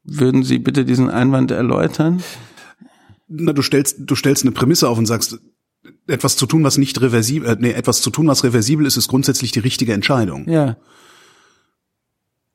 Würden 0.03 0.43
Sie 0.43 0.59
bitte 0.59 0.85
diesen 0.85 1.09
Einwand 1.09 1.51
erläutern? 1.51 2.21
Na, 3.27 3.53
du 3.53 3.61
stellst, 3.61 3.97
du 3.99 4.15
stellst 4.15 4.43
eine 4.43 4.51
Prämisse 4.51 4.89
auf 4.89 4.97
und 4.97 5.05
sagst, 5.05 5.39
etwas 6.07 6.35
zu 6.35 6.45
tun, 6.45 6.63
was 6.63 6.77
nicht 6.77 6.99
reversibel, 7.01 7.49
äh, 7.49 7.57
nee, 7.59 7.71
etwas 7.71 8.01
zu 8.01 8.09
tun, 8.09 8.27
was 8.27 8.43
reversibel 8.43 8.85
ist, 8.85 8.97
ist 8.97 9.07
grundsätzlich 9.07 9.51
die 9.51 9.59
richtige 9.59 9.93
Entscheidung. 9.93 10.49
Ja. 10.49 10.77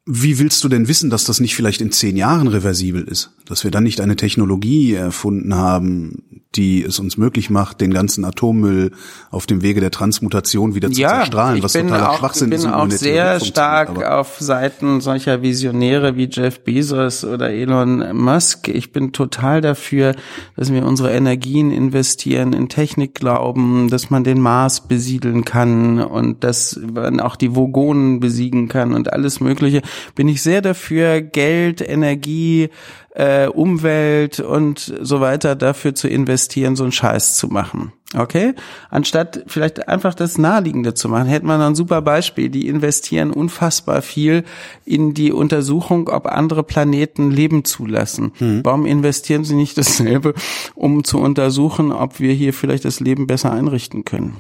Wie 0.05 0.39
willst 0.39 0.65
du 0.65 0.69
denn 0.69 0.89
wissen, 0.89 1.11
dass 1.11 1.25
das 1.25 1.41
nicht 1.41 1.55
vielleicht 1.55 1.83
in 1.83 1.93
zehn 1.93 2.17
Jahren 2.17 2.49
reversibel 2.49 3.03
ist? 3.03 3.35
Dass 3.45 3.65
wir 3.65 3.71
dann 3.71 3.85
nicht 3.85 4.01
eine 4.01 4.17
Technologie 4.17 4.95
erfunden 4.95 5.55
haben, 5.55 6.43
die 6.55 6.83
es 6.83 6.99
uns 6.99 7.19
möglich 7.19 7.51
macht, 7.51 7.81
den 7.81 7.93
ganzen 7.93 8.25
Atommüll 8.25 8.93
auf 9.31 9.47
dem 9.47 9.63
Wege 9.63 9.81
der 9.81 9.91
Transmutation 9.91 10.75
wieder 10.75 10.91
zu 10.91 11.01
ja, 11.01 11.17
zerstrahlen, 11.17 11.59
ich 11.59 11.63
was 11.63 11.75
bin 11.75 11.89
totaler 11.89 12.11
auch, 12.11 12.19
Schwachsinn 12.19 12.51
bin 12.51 12.59
ist. 12.59 12.65
und 12.65 12.73
auch 12.73 12.77
nur 12.77 12.85
in 12.85 12.91
der 12.91 12.99
Theorie 12.99 13.15
sehr 13.15 13.41
stark 13.41 14.03
auf 14.03 14.39
Seiten 14.41 15.01
solcher 15.01 15.43
Visionäre 15.43 16.17
wie 16.17 16.29
Jeff 16.31 16.61
Bezos 16.61 17.25
oder 17.25 17.51
Elon 17.51 18.17
Musk. 18.17 18.69
Ich 18.69 18.93
bin 18.93 19.13
total 19.13 19.61
dafür, 19.61 20.15
dass 20.57 20.73
wir 20.73 20.87
unsere 20.87 21.13
Energien 21.13 21.71
investieren 21.71 22.55
in 22.55 22.71
Technik 22.71 23.15
glauben, 23.15 23.89
dass 23.91 24.09
man 24.09 24.25
den 24.25 24.41
Mars 24.41 24.89
besiedeln 24.89 25.45
kann 25.45 26.01
und 26.01 26.45
dass 26.45 26.81
man 26.95 27.21
auch 27.21 27.37
die 27.37 27.55
Vogonen 27.55 28.21
besiegen 28.21 28.69
kann 28.69 28.95
und 28.95 29.13
alles 29.13 29.41
Mögliche. 29.41 29.83
Bin 30.15 30.29
ich 30.29 30.43
sehr 30.43 30.63
dafür, 30.63 31.21
Geld, 31.21 31.87
Energie, 31.87 32.71
äh, 33.19 33.49
Umwelt 33.49 34.39
und 34.39 34.95
so 35.01 35.21
weiter 35.21 35.57
dafür 35.57 35.93
zu 35.95 36.07
investieren, 36.07 36.77
so 36.77 36.85
einen 36.85 36.93
Scheiß 36.93 37.37
zu 37.37 37.49
machen. 37.49 37.93
Okay? 38.15 38.55
Anstatt 38.91 39.43
vielleicht 39.49 39.89
einfach 39.89 40.15
das 40.15 40.39
Naheliegende 40.39 40.95
zu 40.95 41.09
machen, 41.09 41.27
hätte 41.27 41.45
man 41.45 41.61
ein 41.61 41.75
super 41.75 42.01
Beispiel. 42.01 42.49
Die 42.49 42.69
investieren 42.69 43.33
unfassbar 43.33 44.03
viel 44.03 44.45
in 44.85 45.15
die 45.15 45.33
Untersuchung, 45.33 46.09
ob 46.09 46.27
andere 46.27 46.63
Planeten 46.63 47.33
Leben 47.33 47.65
zulassen. 47.65 48.33
Warum 48.63 48.87
investieren 48.87 49.45
sie 49.45 49.57
nicht 49.57 49.77
dasselbe, 49.77 50.35
um 50.77 51.03
zu 51.03 51.19
untersuchen, 51.19 51.91
ob 51.91 52.21
wir 52.21 52.33
hier 52.33 52.55
vielleicht 52.55 52.85
das 52.85 53.01
Leben 53.01 53.27
besser 53.27 53.53
einrichten 53.53 54.05
können? 54.05 54.37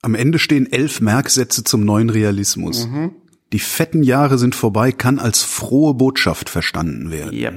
Am 0.00 0.14
Ende 0.14 0.38
stehen 0.38 0.70
elf 0.70 1.00
Merksätze 1.00 1.64
zum 1.64 1.84
neuen 1.84 2.08
Realismus. 2.08 2.86
Mhm. 2.86 3.10
Die 3.52 3.58
fetten 3.58 4.04
Jahre 4.04 4.38
sind 4.38 4.54
vorbei, 4.54 4.92
kann 4.92 5.18
als 5.18 5.42
frohe 5.42 5.92
Botschaft 5.92 6.48
verstanden 6.48 7.10
werden. 7.10 7.36
Ja. 7.36 7.50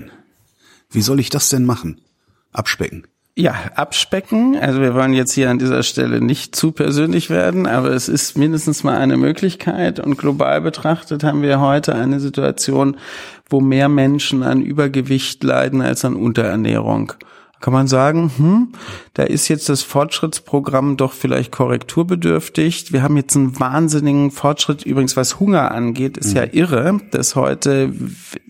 Wie 0.94 1.02
soll 1.02 1.20
ich 1.20 1.30
das 1.30 1.50
denn 1.50 1.66
machen? 1.66 2.00
Abspecken. 2.52 3.08
Ja, 3.36 3.56
abspecken. 3.74 4.56
Also 4.60 4.80
wir 4.80 4.94
wollen 4.94 5.14
jetzt 5.14 5.34
hier 5.34 5.50
an 5.50 5.58
dieser 5.58 5.82
Stelle 5.82 6.22
nicht 6.22 6.56
zu 6.56 6.72
persönlich 6.72 7.32
werden, 7.32 7.66
aber 7.66 7.90
es 7.90 8.08
ist 8.08 8.38
mindestens 8.38 8.84
mal 8.84 9.00
eine 9.00 9.18
Möglichkeit. 9.18 10.00
Und 10.00 10.20
global 10.20 10.62
betrachtet 10.62 11.24
haben 11.24 11.42
wir 11.42 11.60
heute 11.60 11.96
eine 11.96 12.20
Situation, 12.20 12.98
wo 13.50 13.60
mehr 13.60 13.90
Menschen 13.90 14.44
an 14.44 14.62
Übergewicht 14.62 15.44
leiden 15.44 15.82
als 15.82 16.06
an 16.06 16.16
Unterernährung. 16.16 17.14
Kann 17.64 17.72
man 17.72 17.88
sagen, 17.88 18.30
hm, 18.36 18.74
da 19.14 19.24
ist 19.24 19.48
jetzt 19.48 19.70
das 19.70 19.84
Fortschrittsprogramm 19.84 20.98
doch 20.98 21.14
vielleicht 21.14 21.54
korrekturbedürftig. 21.54 22.92
Wir 22.92 23.04
haben 23.04 23.16
jetzt 23.16 23.38
einen 23.38 23.58
wahnsinnigen 23.58 24.32
Fortschritt. 24.32 24.86
Übrigens, 24.86 25.16
was 25.16 25.40
Hunger 25.40 25.72
angeht, 25.72 26.18
ist 26.18 26.34
ja 26.34 26.44
irre, 26.44 27.00
dass 27.12 27.38
heute 27.38 27.94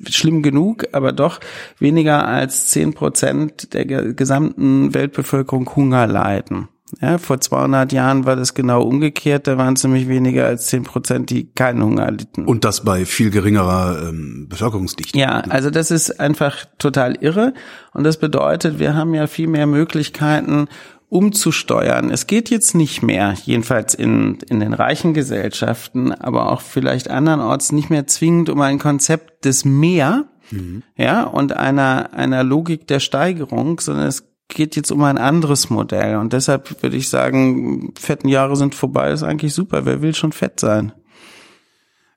schlimm 0.09 0.41
genug, 0.41 0.87
aber 0.93 1.11
doch 1.11 1.39
weniger 1.77 2.27
als 2.27 2.69
zehn 2.69 2.95
Prozent 2.95 3.75
der 3.75 3.85
ge- 3.85 4.15
gesamten 4.15 4.95
Weltbevölkerung 4.95 5.69
Hunger 5.75 6.07
leiden. 6.07 6.69
Ja, 7.01 7.17
vor 7.17 7.39
200 7.39 7.91
Jahren 7.91 8.25
war 8.25 8.35
das 8.35 8.53
genau 8.53 8.83
umgekehrt. 8.83 9.47
Da 9.47 9.57
waren 9.57 9.73
es 9.73 9.83
nämlich 9.83 10.07
weniger 10.07 10.45
als 10.45 10.67
10 10.67 10.83
Prozent, 10.83 11.29
die 11.29 11.45
keinen 11.45 11.83
Hunger 11.83 12.11
litten. 12.11 12.45
Und 12.45 12.63
das 12.65 12.83
bei 12.83 13.05
viel 13.05 13.29
geringerer 13.29 14.09
ähm, 14.09 14.47
Bevölkerungsdichte. 14.49 15.17
Ja, 15.17 15.39
also 15.49 15.69
das 15.69 15.91
ist 15.91 16.19
einfach 16.19 16.65
total 16.77 17.15
irre. 17.21 17.53
Und 17.93 18.03
das 18.03 18.17
bedeutet, 18.17 18.79
wir 18.79 18.95
haben 18.95 19.13
ja 19.13 19.27
viel 19.27 19.47
mehr 19.47 19.67
Möglichkeiten, 19.67 20.67
umzusteuern. 21.13 22.09
Es 22.09 22.25
geht 22.25 22.49
jetzt 22.49 22.73
nicht 22.73 23.03
mehr, 23.03 23.35
jedenfalls 23.45 23.93
in, 23.93 24.39
in 24.49 24.59
den 24.59 24.73
reichen 24.73 25.13
Gesellschaften, 25.13 26.11
aber 26.11 26.51
auch 26.51 26.61
vielleicht 26.61 27.07
andernorts 27.07 27.71
nicht 27.71 27.91
mehr 27.91 28.07
zwingend 28.07 28.49
um 28.49 28.59
ein 28.61 28.79
Konzept 28.79 29.45
des 29.45 29.63
Mehr, 29.63 30.25
mhm. 30.49 30.81
ja, 30.97 31.23
und 31.23 31.55
einer, 31.55 32.13
einer 32.13 32.43
Logik 32.43 32.87
der 32.87 32.99
Steigerung, 32.99 33.79
sondern 33.79 34.07
es 34.07 34.32
geht 34.53 34.75
jetzt 34.75 34.91
um 34.91 35.03
ein 35.03 35.17
anderes 35.17 35.69
Modell. 35.69 36.17
Und 36.17 36.33
deshalb 36.33 36.81
würde 36.81 36.97
ich 36.97 37.09
sagen, 37.09 37.93
fetten 37.99 38.27
Jahre 38.27 38.55
sind 38.55 38.75
vorbei, 38.75 39.11
ist 39.11 39.23
eigentlich 39.23 39.53
super. 39.53 39.85
Wer 39.85 40.01
will 40.01 40.15
schon 40.15 40.31
fett 40.31 40.59
sein? 40.59 40.91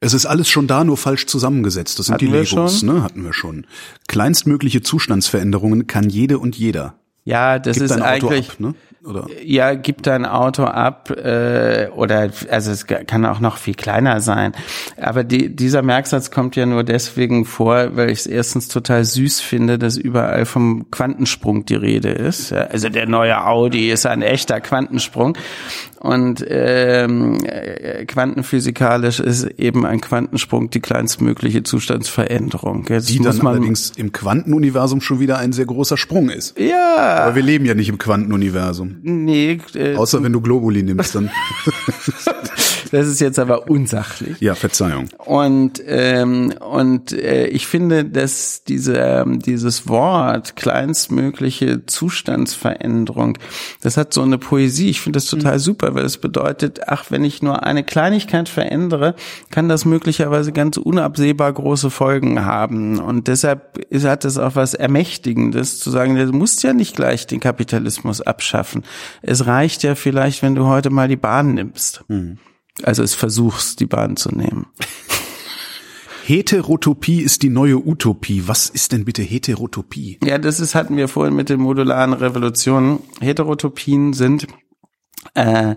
Es 0.01 0.15
ist 0.15 0.27
alles 0.27 0.49
schon 0.49 0.67
da, 0.67 0.85
nur 0.85 0.97
falsch 0.97 1.27
zusammengesetzt. 1.27 1.99
Das 1.99 2.07
sind 2.07 2.15
Hatten 2.15 2.27
die 2.27 2.31
Legos, 2.31 2.83
ne? 2.83 3.03
Hatten 3.03 3.25
wir 3.25 3.33
schon. 3.33 3.67
Kleinstmögliche 4.09 4.83
Zustandsveränderungen 4.83 5.87
kann 5.87 6.09
jede 6.09 6.39
und 6.39 6.57
jeder. 6.57 6.99
Ja, 7.27 7.59
das 7.59 7.77
Gibt 7.77 7.91
ist 7.91 8.01
eigentlich. 8.01 8.51
Ab, 8.51 8.61
ne? 8.61 8.75
oder? 9.07 9.27
Ja, 9.43 9.75
gibt 9.75 10.07
dein 10.07 10.25
Auto 10.25 10.65
ab 10.65 11.11
äh, 11.11 11.89
oder 11.95 12.31
also 12.51 12.71
es 12.71 12.87
kann 12.87 13.25
auch 13.25 13.41
noch 13.41 13.57
viel 13.57 13.75
kleiner 13.75 14.21
sein. 14.21 14.53
Aber 15.01 15.25
die, 15.25 15.55
dieser 15.55 15.83
Merksatz 15.83 16.31
kommt 16.31 16.57
ja 16.57 16.67
nur 16.67 16.85
deswegen 16.85 17.45
vor, 17.45 17.97
weil 17.97 18.11
ich 18.11 18.21
es 18.21 18.27
erstens 18.27 18.69
total 18.69 19.05
süß 19.05 19.41
finde, 19.41 19.79
dass 19.79 19.97
überall 19.97 20.45
vom 20.45 20.91
Quantensprung 20.91 21.65
die 21.65 21.77
Rede 21.77 22.11
ist. 22.11 22.53
Also 22.53 22.89
der 22.89 23.07
neue 23.07 23.45
Audi 23.45 23.91
ist 23.91 24.07
ein 24.07 24.23
echter 24.23 24.61
Quantensprung. 24.61 25.37
Und 25.99 26.45
ähm, 26.49 27.39
quantenphysikalisch 28.07 29.19
ist 29.19 29.45
eben 29.59 29.87
ein 29.87 30.01
Quantensprung 30.01 30.71
die 30.71 30.81
kleinstmögliche 30.81 31.63
Zustandsveränderung. 31.63 32.85
Jetzt 32.89 33.09
die 33.09 33.19
dann 33.19 33.45
allerdings 33.45 33.93
im 33.97 34.13
Quantenuniversum 34.13 35.01
schon 35.01 35.21
wieder 35.21 35.39
ein 35.39 35.53
sehr 35.53 35.67
großer 35.67 35.97
Sprung 35.97 36.29
ist. 36.29 36.59
Ja. 36.59 37.16
Aber 37.21 37.35
wir 37.35 37.43
leben 37.43 37.65
ja 37.65 37.75
nicht 37.75 37.89
im 37.89 37.99
Quantenuniversum. 37.99 38.97
Nee. 39.03 39.59
Äh, 39.75 39.95
Außer 39.97 40.23
wenn 40.23 40.33
du 40.33 40.41
Globuli 40.41 40.83
nimmst, 40.83 41.15
dann. 41.15 41.31
Das 42.91 43.07
ist 43.07 43.21
jetzt 43.21 43.39
aber 43.39 43.69
unsachlich. 43.69 44.41
Ja, 44.41 44.55
Verzeihung. 44.55 45.09
Und 45.19 45.83
ähm, 45.87 46.55
und 46.61 47.13
äh, 47.13 47.47
ich 47.49 47.67
finde, 47.67 48.05
dass 48.05 48.65
diese 48.65 48.97
ähm, 48.97 49.41
dieses 49.41 49.89
Wort 49.89 50.57
kleinstmögliche 50.57 51.87
Zustandsveränderung, 51.87 53.39
das 53.83 53.97
hat 53.97 54.15
so 54.15 54.23
eine 54.23 54.39
Poesie. 54.39 54.91
Ich 54.91 55.01
finde 55.01 55.19
das 55.19 55.27
total 55.27 55.55
mhm. 55.55 55.61
super, 55.61 55.95
weil 55.95 56.05
es 56.05 56.19
bedeutet, 56.19 56.81
ach, 56.87 57.11
wenn 57.11 57.25
ich 57.25 57.43
nur 57.43 57.65
eine 57.65 57.85
Kleinigkeit 57.85 58.49
verändere, 58.49 59.15
kann 59.51 59.69
das 59.69 59.85
möglicherweise 59.85 60.53
ganz 60.53 60.77
unabsehbar 60.77 61.53
große 61.53 61.91
Folgen 61.91 62.45
haben. 62.45 62.99
Und 62.99 63.29
deshalb 63.29 63.79
ist, 63.91 64.05
hat 64.05 64.25
es 64.25 64.39
auch 64.39 64.55
was 64.55 64.75
Ermächtigendes 64.75 65.79
zu 65.79 65.91
sagen, 65.91 66.17
du 66.17 66.33
musst 66.33 66.63
ja 66.63 66.73
nicht 66.73 66.97
gleich 66.97 67.27
den 67.27 67.41
Kapitalismus 67.41 68.21
abschaffen. 68.21 68.85
Es 69.23 69.47
reicht 69.47 69.83
ja 69.83 69.95
vielleicht, 69.95 70.43
wenn 70.43 70.55
du 70.55 70.67
heute 70.67 70.91
mal 70.91 71.09
die 71.09 71.17
Bahn 71.17 71.55
nimmst. 71.55 72.05
Mhm. 72.09 72.39
Also 72.83 73.03
es 73.03 73.15
versuchst, 73.15 73.81
die 73.81 73.87
Bahn 73.87 74.17
zu 74.17 74.31
nehmen. 74.31 74.67
Heterotopie 76.25 77.21
ist 77.21 77.43
die 77.43 77.51
neue 77.51 77.79
Utopie. 77.79 78.43
Was 78.47 78.69
ist 78.69 78.91
denn 78.93 79.05
bitte 79.05 79.23
Heterotopie? 79.23 80.19
Ja, 80.25 80.39
das 80.39 80.59
ist, 80.59 80.75
hatten 80.75 80.97
wir 80.97 81.07
vorhin 81.07 81.37
mit 81.37 81.49
den 81.49 81.61
modularen 81.61 82.13
Revolutionen. 82.13 82.99
Heterotopien 83.21 84.13
sind 84.13 84.49
äh, 85.35 85.77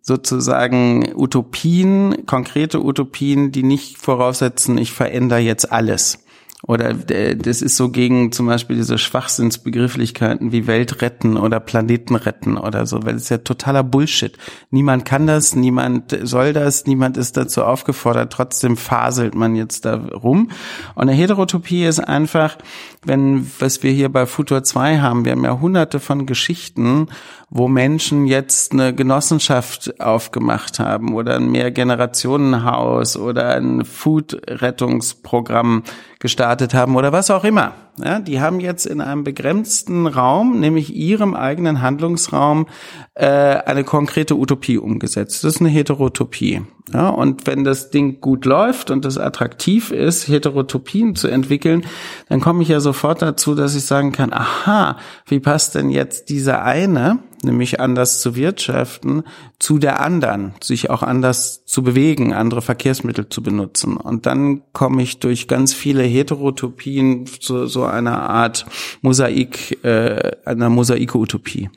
sozusagen 0.00 1.12
Utopien, 1.14 2.24
konkrete 2.26 2.82
Utopien, 2.82 3.50
die 3.50 3.64
nicht 3.64 3.98
voraussetzen, 3.98 4.78
ich 4.78 4.92
verändere 4.92 5.40
jetzt 5.40 5.72
alles. 5.72 6.24
Oder 6.62 6.90
äh, 7.10 7.36
das 7.36 7.62
ist 7.62 7.76
so 7.76 7.88
gegen 7.88 8.32
zum 8.32 8.46
Beispiel 8.46 8.76
diese 8.76 8.98
Schwachsinnsbegrifflichkeiten 8.98 10.52
wie 10.52 10.66
Welt 10.66 11.00
retten 11.00 11.36
oder 11.36 11.58
Planeten 11.58 12.16
retten 12.16 12.58
oder 12.58 12.86
so, 12.86 13.02
weil 13.02 13.14
es 13.14 13.24
ist 13.24 13.28
ja 13.30 13.38
totaler 13.38 13.82
Bullshit. 13.82 14.36
Niemand 14.70 15.04
kann 15.04 15.26
das, 15.26 15.54
niemand 15.54 16.16
soll 16.22 16.52
das, 16.52 16.86
niemand 16.86 17.16
ist 17.16 17.36
dazu 17.36 17.64
aufgefordert, 17.64 18.32
trotzdem 18.32 18.76
faselt 18.76 19.34
man 19.34 19.56
jetzt 19.56 19.84
da 19.84 19.96
rum. 19.96 20.50
Und 20.94 21.02
eine 21.02 21.12
Heterotopie 21.12 21.84
ist 21.84 22.00
einfach, 22.00 22.58
wenn, 23.04 23.50
was 23.58 23.82
wir 23.82 23.92
hier 23.92 24.10
bei 24.10 24.26
Futur 24.26 24.62
2 24.62 24.98
haben, 24.98 25.24
wir 25.24 25.32
haben 25.32 25.44
ja 25.44 25.58
hunderte 25.58 26.00
von 26.00 26.26
Geschichten, 26.26 27.08
wo 27.50 27.66
Menschen 27.66 28.26
jetzt 28.26 28.72
eine 28.72 28.94
Genossenschaft 28.94 30.00
aufgemacht 30.00 30.78
haben 30.78 31.14
oder 31.14 31.34
ein 31.36 31.50
Mehrgenerationenhaus 31.50 33.16
oder 33.16 33.56
ein 33.56 33.84
Food-Rettungsprogramm 33.84 35.82
gestartet 36.20 36.74
haben 36.74 36.94
oder 36.94 37.12
was 37.12 37.30
auch 37.30 37.42
immer. 37.44 37.72
Ja, 38.02 38.18
die 38.18 38.40
haben 38.40 38.60
jetzt 38.60 38.86
in 38.86 39.00
einem 39.00 39.24
begrenzten 39.24 40.06
Raum, 40.06 40.60
nämlich 40.60 40.94
ihrem 40.94 41.34
eigenen 41.34 41.82
Handlungsraum, 41.82 42.66
äh, 43.14 43.26
eine 43.26 43.84
konkrete 43.84 44.36
Utopie 44.36 44.78
umgesetzt. 44.78 45.44
Das 45.44 45.54
ist 45.54 45.60
eine 45.60 45.68
Heterotopie. 45.70 46.62
Ja, 46.92 47.08
und 47.10 47.46
wenn 47.46 47.62
das 47.62 47.90
Ding 47.90 48.20
gut 48.20 48.44
läuft 48.46 48.90
und 48.90 49.04
es 49.04 49.16
attraktiv 49.16 49.92
ist, 49.92 50.26
Heterotopien 50.26 51.14
zu 51.14 51.28
entwickeln, 51.28 51.84
dann 52.28 52.40
komme 52.40 52.62
ich 52.62 52.68
ja 52.68 52.80
sofort 52.80 53.22
dazu, 53.22 53.54
dass 53.54 53.76
ich 53.76 53.84
sagen 53.84 54.12
kann, 54.12 54.32
aha, 54.32 54.96
wie 55.26 55.38
passt 55.38 55.74
denn 55.76 55.90
jetzt 55.90 56.30
diese 56.30 56.62
eine, 56.62 57.20
nämlich 57.44 57.78
anders 57.80 58.20
zu 58.20 58.34
wirtschaften, 58.34 59.22
zu 59.60 59.78
der 59.78 60.00
anderen, 60.00 60.54
sich 60.62 60.88
auch 60.88 61.02
anders 61.02 61.64
zu 61.66 61.82
bewegen, 61.82 62.32
andere 62.32 62.62
Verkehrsmittel 62.62 63.28
zu 63.28 63.42
benutzen. 63.42 63.98
Und 63.98 64.24
dann 64.24 64.62
komme 64.72 65.02
ich 65.02 65.20
durch 65.20 65.48
ganz 65.48 65.74
viele 65.74 66.02
Heterotopien 66.02 67.26
zu 67.26 67.66
so 67.66 67.84
einer 67.84 68.22
Art 68.28 68.64
Mosaik, 69.02 69.84
äh, 69.84 70.32
einer 70.46 70.70
Mosaikutopie. 70.70 71.68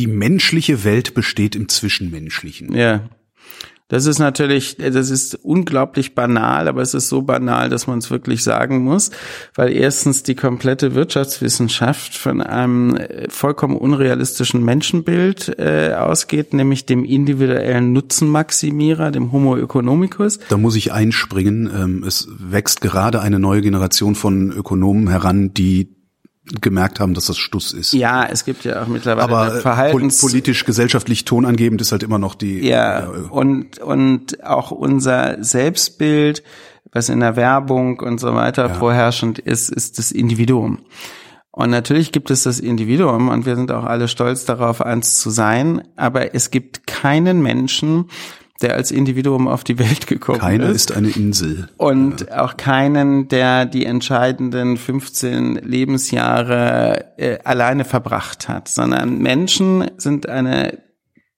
Die 0.00 0.08
menschliche 0.08 0.82
Welt 0.82 1.14
besteht 1.14 1.54
im 1.54 1.68
Zwischenmenschlichen. 1.68 2.74
Ja. 2.74 3.08
Das 3.90 4.06
ist 4.06 4.20
natürlich, 4.20 4.76
das 4.76 5.10
ist 5.10 5.34
unglaublich 5.42 6.14
banal, 6.14 6.68
aber 6.68 6.80
es 6.80 6.94
ist 6.94 7.08
so 7.08 7.22
banal, 7.22 7.68
dass 7.68 7.88
man 7.88 7.98
es 7.98 8.10
wirklich 8.10 8.44
sagen 8.44 8.84
muss, 8.84 9.10
weil 9.56 9.72
erstens 9.72 10.22
die 10.22 10.36
komplette 10.36 10.94
Wirtschaftswissenschaft 10.94 12.16
von 12.16 12.40
einem 12.40 12.96
äh, 12.96 13.28
vollkommen 13.28 13.76
unrealistischen 13.76 14.64
Menschenbild 14.64 15.58
äh, 15.58 15.94
ausgeht, 15.94 16.54
nämlich 16.54 16.86
dem 16.86 17.04
individuellen 17.04 17.92
Nutzenmaximierer, 17.92 19.10
dem 19.10 19.32
Homo 19.32 19.56
economicus. 19.56 20.38
Da 20.48 20.56
muss 20.56 20.76
ich 20.76 20.92
einspringen. 20.92 21.68
Ähm, 21.74 22.04
es 22.06 22.28
wächst 22.38 22.82
gerade 22.82 23.20
eine 23.20 23.40
neue 23.40 23.60
Generation 23.60 24.14
von 24.14 24.52
Ökonomen 24.52 25.08
heran, 25.08 25.52
die 25.52 25.88
gemerkt 26.60 27.00
haben, 27.00 27.14
dass 27.14 27.26
das 27.26 27.38
Stuss 27.38 27.72
ist. 27.72 27.92
Ja, 27.92 28.24
es 28.24 28.44
gibt 28.44 28.64
ja 28.64 28.82
auch 28.82 28.86
mittlerweile 28.86 29.24
Aber 29.24 29.60
Verhaltens 29.60 30.20
politisch 30.20 30.64
gesellschaftlich 30.64 31.24
tonangebend 31.24 31.80
ist 31.80 31.92
halt 31.92 32.02
immer 32.02 32.18
noch 32.18 32.34
die 32.34 32.66
Ja, 32.66 33.04
äh, 33.04 33.06
und 33.30 33.78
und 33.78 34.42
auch 34.42 34.70
unser 34.70 35.42
Selbstbild, 35.44 36.42
was 36.92 37.08
in 37.08 37.20
der 37.20 37.36
Werbung 37.36 38.00
und 38.00 38.18
so 38.18 38.34
weiter 38.34 38.68
ja. 38.68 38.74
vorherrschend 38.74 39.38
ist, 39.38 39.70
ist 39.70 39.98
das 39.98 40.12
Individuum. 40.12 40.78
Und 41.52 41.70
natürlich 41.70 42.12
gibt 42.12 42.30
es 42.30 42.44
das 42.44 42.58
Individuum 42.58 43.28
und 43.28 43.44
wir 43.44 43.56
sind 43.56 43.70
auch 43.72 43.84
alle 43.84 44.08
stolz 44.08 44.44
darauf, 44.44 44.80
eins 44.80 45.20
zu 45.20 45.30
sein, 45.30 45.82
aber 45.96 46.34
es 46.34 46.50
gibt 46.50 46.86
keinen 46.86 47.42
Menschen, 47.42 48.06
der 48.62 48.74
als 48.74 48.90
Individuum 48.90 49.48
auf 49.48 49.64
die 49.64 49.78
Welt 49.78 50.06
gekommen 50.06 50.38
Keiner 50.38 50.68
ist. 50.68 50.90
ist 50.90 50.96
eine 50.96 51.08
Insel. 51.08 51.68
Und 51.76 52.26
ja. 52.28 52.44
auch 52.44 52.56
keinen, 52.56 53.28
der 53.28 53.66
die 53.66 53.86
entscheidenden 53.86 54.76
15 54.76 55.56
Lebensjahre 55.56 57.04
äh, 57.16 57.38
alleine 57.44 57.84
verbracht 57.84 58.48
hat, 58.48 58.68
sondern 58.68 59.18
Menschen 59.18 59.90
sind 59.96 60.28
eine 60.28 60.78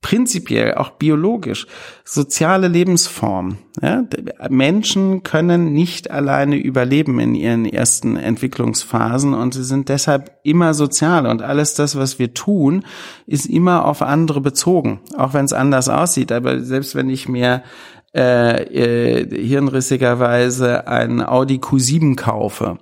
prinzipiell 0.03 0.75
auch 0.75 0.91
biologisch 0.91 1.67
soziale 2.05 2.69
Lebensform. 2.69 3.57
Ja? 3.81 4.05
Menschen 4.51 5.23
können 5.23 5.73
nicht 5.73 6.11
alleine 6.11 6.57
überleben 6.57 7.19
in 7.21 7.35
ihren 7.35 7.65
ersten 7.65 8.17
Entwicklungsphasen 8.17 9.33
und 9.33 9.55
sie 9.55 9.65
sind 9.65 9.89
deshalb 9.89 10.33
immer 10.43 10.75
sozial 10.75 11.27
und 11.27 11.41
alles 11.41 11.75
das, 11.75 11.97
was 11.97 12.19
wir 12.19 12.35
tun, 12.35 12.85
ist 13.27 13.47
immer 13.47 13.87
auf 13.87 14.03
andere 14.03 14.41
bezogen, 14.41 15.01
auch 15.17 15.33
wenn 15.33 15.47
es 15.47 15.53
anders 15.53 15.89
aussieht. 15.89 16.33
Aber 16.33 16.61
selbst 16.61 16.95
wenn 16.95 17.09
ich 17.09 17.29
mir 17.29 17.63
äh, 18.15 19.21
äh, 19.21 19.47
hirnrissigerweise 19.47 20.87
einen 20.87 21.23
Audi 21.25 21.59
Q7 21.59 22.17
kaufe, 22.17 22.79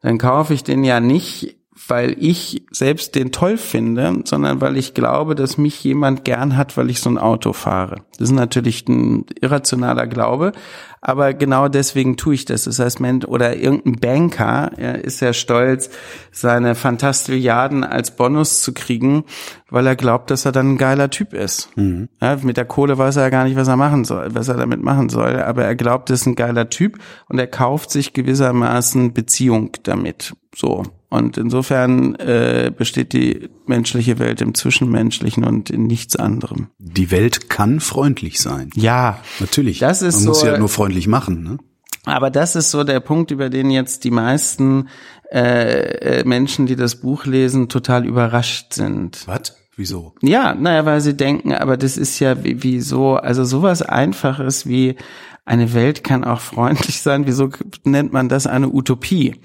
dann 0.00 0.18
kaufe 0.18 0.54
ich 0.54 0.64
den 0.64 0.82
ja 0.82 0.98
nicht 0.98 1.61
weil 1.88 2.16
ich 2.18 2.64
selbst 2.70 3.14
den 3.14 3.32
toll 3.32 3.56
finde, 3.56 4.22
sondern 4.24 4.60
weil 4.60 4.76
ich 4.76 4.92
glaube, 4.92 5.34
dass 5.34 5.56
mich 5.56 5.82
jemand 5.82 6.24
gern 6.24 6.56
hat, 6.56 6.76
weil 6.76 6.90
ich 6.90 7.00
so 7.00 7.08
ein 7.08 7.16
Auto 7.16 7.54
fahre. 7.54 8.02
Das 8.18 8.28
ist 8.28 8.34
natürlich 8.34 8.86
ein 8.88 9.24
irrationaler 9.40 10.06
Glaube, 10.06 10.52
aber 11.00 11.32
genau 11.32 11.68
deswegen 11.68 12.16
tue 12.16 12.34
ich 12.34 12.44
das. 12.44 12.64
Das 12.64 12.78
heißt, 12.78 13.00
man, 13.00 13.24
oder 13.24 13.56
irgendein 13.56 13.96
Banker 13.98 14.70
er 14.76 15.02
ist 15.02 15.20
ja 15.20 15.32
stolz, 15.32 15.90
seine 16.30 16.74
Fantastilliarden 16.74 17.84
als 17.84 18.16
Bonus 18.16 18.62
zu 18.62 18.74
kriegen, 18.74 19.24
weil 19.70 19.86
er 19.86 19.96
glaubt, 19.96 20.30
dass 20.30 20.44
er 20.44 20.52
dann 20.52 20.74
ein 20.74 20.78
geiler 20.78 21.08
Typ 21.08 21.32
ist. 21.32 21.74
Mhm. 21.76 22.10
Ja, 22.20 22.36
mit 22.42 22.58
der 22.58 22.66
Kohle 22.66 22.98
weiß 22.98 23.16
er 23.16 23.24
ja 23.24 23.30
gar 23.30 23.44
nicht, 23.44 23.56
was 23.56 23.68
er 23.68 23.76
machen 23.76 24.04
soll, 24.04 24.34
was 24.34 24.48
er 24.48 24.58
damit 24.58 24.82
machen 24.82 25.08
soll, 25.08 25.40
aber 25.40 25.64
er 25.64 25.74
glaubt, 25.74 26.10
er 26.10 26.14
ist 26.14 26.26
ein 26.26 26.36
geiler 26.36 26.68
Typ 26.68 26.98
und 27.28 27.38
er 27.38 27.46
kauft 27.46 27.90
sich 27.90 28.12
gewissermaßen 28.12 29.14
Beziehung 29.14 29.72
damit. 29.82 30.34
So. 30.54 30.84
Und 31.12 31.36
insofern 31.36 32.14
äh, 32.14 32.72
besteht 32.74 33.12
die 33.12 33.50
menschliche 33.66 34.18
Welt 34.18 34.40
im 34.40 34.54
Zwischenmenschlichen 34.54 35.44
und 35.44 35.68
in 35.68 35.86
nichts 35.86 36.16
anderem. 36.16 36.68
Die 36.78 37.10
Welt 37.10 37.50
kann 37.50 37.80
freundlich 37.80 38.40
sein. 38.40 38.70
Ja. 38.76 39.18
Natürlich. 39.38 39.78
Das 39.78 40.00
ist 40.00 40.14
Man 40.14 40.22
so, 40.22 40.28
muss 40.30 40.40
sie 40.40 40.46
ja 40.46 40.56
nur 40.56 40.70
freundlich 40.70 41.08
machen. 41.08 41.42
Ne? 41.42 41.58
Aber 42.06 42.30
das 42.30 42.56
ist 42.56 42.70
so 42.70 42.82
der 42.82 43.00
Punkt, 43.00 43.30
über 43.30 43.50
den 43.50 43.70
jetzt 43.70 44.04
die 44.04 44.10
meisten 44.10 44.88
äh, 45.30 46.20
äh 46.20 46.24
Menschen, 46.24 46.64
die 46.64 46.76
das 46.76 46.96
Buch 46.96 47.26
lesen, 47.26 47.68
total 47.68 48.06
überrascht 48.06 48.72
sind. 48.72 49.24
Was? 49.26 49.54
Wieso? 49.76 50.14
Ja, 50.22 50.54
naja, 50.54 50.86
weil 50.86 51.02
sie 51.02 51.14
denken, 51.14 51.52
aber 51.52 51.76
das 51.76 51.98
ist 51.98 52.20
ja 52.20 52.42
wie, 52.42 52.62
wie 52.62 52.80
so, 52.80 53.16
also 53.16 53.44
sowas 53.44 53.82
Einfaches 53.82 54.66
wie 54.66 54.96
eine 55.44 55.74
Welt 55.74 56.04
kann 56.04 56.24
auch 56.24 56.40
freundlich 56.40 57.02
sein. 57.02 57.26
Wieso 57.26 57.50
nennt 57.84 58.14
man 58.14 58.30
das 58.30 58.46
eine 58.46 58.70
Utopie? 58.70 59.42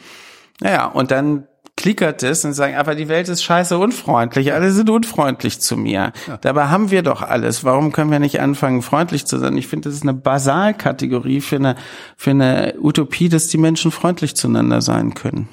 Naja, 0.62 0.86
und 0.86 1.12
dann 1.12 1.48
klickert 1.78 2.24
es 2.24 2.44
und 2.44 2.54
sagen, 2.54 2.76
aber 2.76 2.96
die 2.96 3.08
Welt 3.08 3.30
ist 3.30 3.44
scheiße 3.44 3.78
unfreundlich, 3.78 4.52
alle 4.52 4.72
sind 4.72 4.90
unfreundlich 4.90 5.62
zu 5.62 5.78
mir. 5.78 6.12
Ja. 6.28 6.38
Dabei 6.42 6.68
haben 6.68 6.92
wir 6.92 7.04
doch 7.04 7.22
alles. 7.22 7.64
Warum 7.64 7.94
können 7.94 8.12
wir 8.12 8.20
nicht 8.20 8.42
anfangen, 8.42 8.82
freundlich 8.82 9.26
zu 9.26 9.38
sein? 9.38 9.56
Ich 9.58 9.68
finde, 9.68 9.88
das 9.88 9.96
ist 9.96 10.04
eine 10.04 10.14
Basalkategorie 10.14 11.40
für 11.40 11.56
eine, 11.56 11.76
für 12.18 12.32
eine 12.32 12.74
Utopie, 12.82 13.30
dass 13.30 13.48
die 13.48 13.58
Menschen 13.58 13.92
freundlich 13.92 14.36
zueinander 14.36 14.82
sein 14.82 15.14
können. 15.14 15.48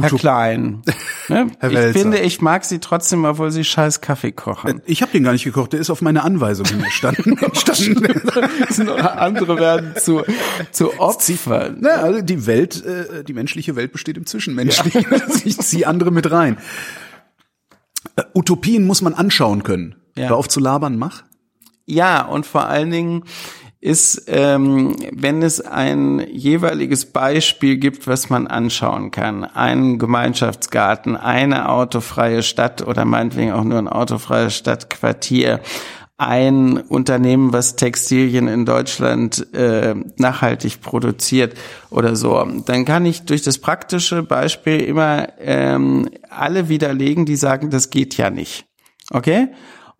Herr 0.00 0.10
Klein. 0.10 0.82
Ne? 1.30 1.50
Herr 1.58 1.70
ich 1.70 1.92
finde, 1.92 2.20
ich 2.20 2.40
mag 2.40 2.64
sie 2.64 2.78
trotzdem, 2.78 3.26
obwohl 3.26 3.50
sie 3.50 3.62
scheiß 3.62 4.00
Kaffee 4.00 4.32
kochen. 4.32 4.80
Ich 4.86 5.02
habe 5.02 5.12
den 5.12 5.24
gar 5.24 5.32
nicht 5.32 5.44
gekocht, 5.44 5.74
der 5.74 5.80
ist 5.80 5.90
auf 5.90 6.00
meine 6.00 6.22
Anweisung 6.22 6.64
entstanden. 6.82 7.38
Andere 8.98 9.58
werden 9.58 9.92
zu, 9.96 10.22
zu 10.70 10.98
Opfern. 10.98 11.76
Na, 11.80 11.96
also 11.96 12.22
die 12.22 12.46
Welt, 12.46 12.82
äh, 12.82 13.24
die 13.24 13.34
menschliche 13.34 13.76
Welt 13.76 13.92
besteht 13.92 14.16
im 14.16 14.24
Zwischenmenschlichen. 14.24 15.04
Ja. 15.10 15.18
ich 15.44 15.58
ziehe 15.58 15.86
andere 15.86 16.10
mit 16.10 16.30
rein. 16.30 16.56
Äh, 18.16 18.22
Utopien 18.34 18.86
muss 18.86 19.02
man 19.02 19.12
anschauen 19.12 19.62
können. 19.62 19.96
Ja. 20.16 20.30
Hör 20.30 20.36
auf 20.38 20.48
zu 20.48 20.60
labern, 20.60 20.96
mach. 20.96 21.24
Ja, 21.84 22.22
und 22.22 22.46
vor 22.46 22.66
allen 22.68 22.90
Dingen 22.90 23.24
ist, 23.80 24.24
ähm, 24.26 24.96
wenn 25.12 25.42
es 25.42 25.60
ein 25.60 26.26
jeweiliges 26.30 27.06
Beispiel 27.06 27.76
gibt, 27.76 28.06
was 28.08 28.28
man 28.28 28.48
anschauen 28.48 29.12
kann. 29.12 29.44
Einen 29.44 29.98
Gemeinschaftsgarten, 29.98 31.16
eine 31.16 31.68
autofreie 31.68 32.42
Stadt 32.42 32.86
oder 32.86 33.04
meinetwegen 33.04 33.52
auch 33.52 33.64
nur 33.64 33.78
ein 33.78 33.88
autofreies 33.88 34.56
Stadtquartier, 34.56 35.60
ein 36.16 36.78
Unternehmen, 36.78 37.52
was 37.52 37.76
Textilien 37.76 38.48
in 38.48 38.66
Deutschland 38.66 39.54
äh, 39.54 39.94
nachhaltig 40.16 40.80
produziert 40.80 41.54
oder 41.90 42.16
so, 42.16 42.44
dann 42.66 42.84
kann 42.84 43.06
ich 43.06 43.22
durch 43.22 43.42
das 43.42 43.58
praktische 43.58 44.24
Beispiel 44.24 44.80
immer 44.80 45.28
ähm, 45.38 46.08
alle 46.28 46.68
widerlegen, 46.68 47.24
die 47.24 47.36
sagen, 47.36 47.70
das 47.70 47.90
geht 47.90 48.16
ja 48.16 48.30
nicht. 48.30 48.66
Okay? 49.12 49.48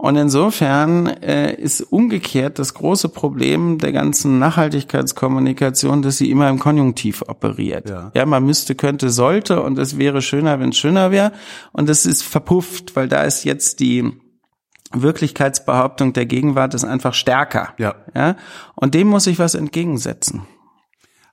Und 0.01 0.15
insofern 0.15 1.09
äh, 1.09 1.53
ist 1.55 1.81
umgekehrt 1.81 2.61
das 2.61 2.73
große 2.73 3.09
Problem 3.09 3.79
der 3.79 3.91
ganzen 3.91 4.39
Nachhaltigkeitskommunikation, 4.39 6.03
dass 6.03 6.19
sie 6.19 6.31
immer 6.31 6.49
im 6.49 6.61
Konjunktiv 6.61 7.23
operiert. 7.27 7.91
Ja, 7.91 8.13
ja 8.15 8.25
man 8.25 8.47
müsste, 8.47 8.77
könnte, 8.77 9.11
sollte 9.11 9.61
und 9.61 9.77
es 9.77 9.99
wäre 9.99 10.23
schöner, 10.23 10.61
wenn 10.61 10.69
es 10.69 10.79
schöner 10.79 11.11
wäre. 11.11 11.33
Und 11.73 11.89
das 11.89 12.07
ist 12.07 12.23
verpufft, 12.23 12.95
weil 12.95 13.09
da 13.09 13.25
ist 13.25 13.43
jetzt 13.43 13.81
die 13.81 14.13
Wirklichkeitsbehauptung 14.93 16.13
der 16.13 16.27
Gegenwart 16.27 16.75
ist 16.75 16.85
einfach 16.85 17.13
stärker. 17.13 17.75
Ja. 17.77 17.97
ja. 18.15 18.37
Und 18.77 18.95
dem 18.95 19.09
muss 19.09 19.27
ich 19.27 19.41
was 19.41 19.57
entgegensetzen. 19.57 20.47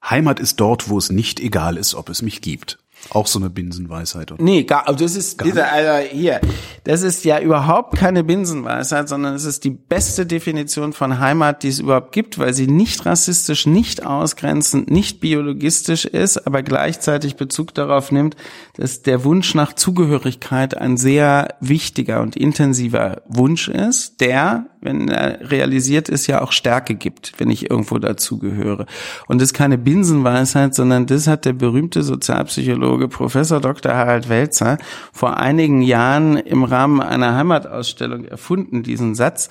Heimat 0.09 0.39
ist 0.39 0.59
dort, 0.59 0.89
wo 0.89 0.97
es 0.97 1.11
nicht 1.11 1.39
egal 1.39 1.78
ist, 1.78 1.93
ob 1.93 2.09
es 2.09 2.24
mich 2.24 2.41
gibt. 2.41 2.80
Auch 3.12 3.28
so 3.28 3.39
eine 3.39 3.49
Binsenweisheit. 3.49 4.32
Oder? 4.32 4.43
Nee, 4.43 4.64
gar, 4.64 4.88
also 4.88 5.06
das 5.06 5.16
ist, 5.16 5.43
dieser, 5.43 5.72
also 5.72 6.08
hier, 6.10 6.41
das 6.84 7.03
ist 7.03 7.24
ja 7.24 7.39
überhaupt 7.39 7.95
keine 7.97 8.24
Binsenweisheit, 8.24 9.08
sondern 9.08 9.36
es 9.36 9.45
ist 9.45 9.64
die 9.64 9.70
beste 9.70 10.26
Definition 10.26 10.91
von 10.91 11.20
Heimat, 11.20 11.64
die 11.64 11.68
es 11.68 11.80
überhaupt 11.80 12.12
gibt, 12.12 12.39
weil 12.39 12.53
sie 12.53 12.68
nicht 12.68 13.06
rassistisch, 13.06 13.68
nicht 13.68 14.06
ausgrenzend, 14.06 14.89
nicht 14.89 15.20
biologistisch 15.20 16.06
ist, 16.06 16.45
aber 16.47 16.64
gleichzeitig 16.64 17.36
Bezug 17.36 17.74
darauf 17.74 18.12
nimmt, 18.12 18.36
dass 18.76 19.03
der 19.03 19.24
Wunsch 19.24 19.53
nach 19.53 19.74
Zugehörigkeit 19.74 20.76
ein 20.76 20.97
sehr 20.97 21.56
wichtiger 21.60 22.22
und 22.22 22.36
intensiver 22.36 23.22
Wunsch 23.28 23.68
ist, 23.68 24.20
der 24.22 24.66
wenn 24.86 25.10
er 25.10 25.51
realisiert 25.51 26.08
ist, 26.08 26.28
ja 26.28 26.41
auch 26.41 26.51
Stärke 26.51 26.95
gibt, 26.95 27.34
wenn 27.38 27.49
ich 27.49 27.70
irgendwo 27.70 27.97
dazugehöre. 27.97 28.86
Und 29.28 29.41
das 29.41 29.49
ist 29.49 29.53
keine 29.53 29.78
Binsenweisheit, 29.78 30.76
sondern 30.76 31.08
das 31.08 31.28
hat 31.28 31.43
der 31.43 31.53
berühmte 31.53 32.03
Sozialpsychologe 32.03 32.95
Professor 33.08 33.60
Dr. 33.60 33.93
Harald 33.93 34.30
Welzer 34.30 34.78
vor 35.14 35.38
einigen 35.38 35.82
Jahren 35.82 36.38
im 36.38 36.64
Rahmen 36.64 37.02
einer 37.02 37.36
Heimatausstellung 37.36 38.26
erfunden, 38.26 38.84
diesen 38.84 39.16
Satz. 39.16 39.50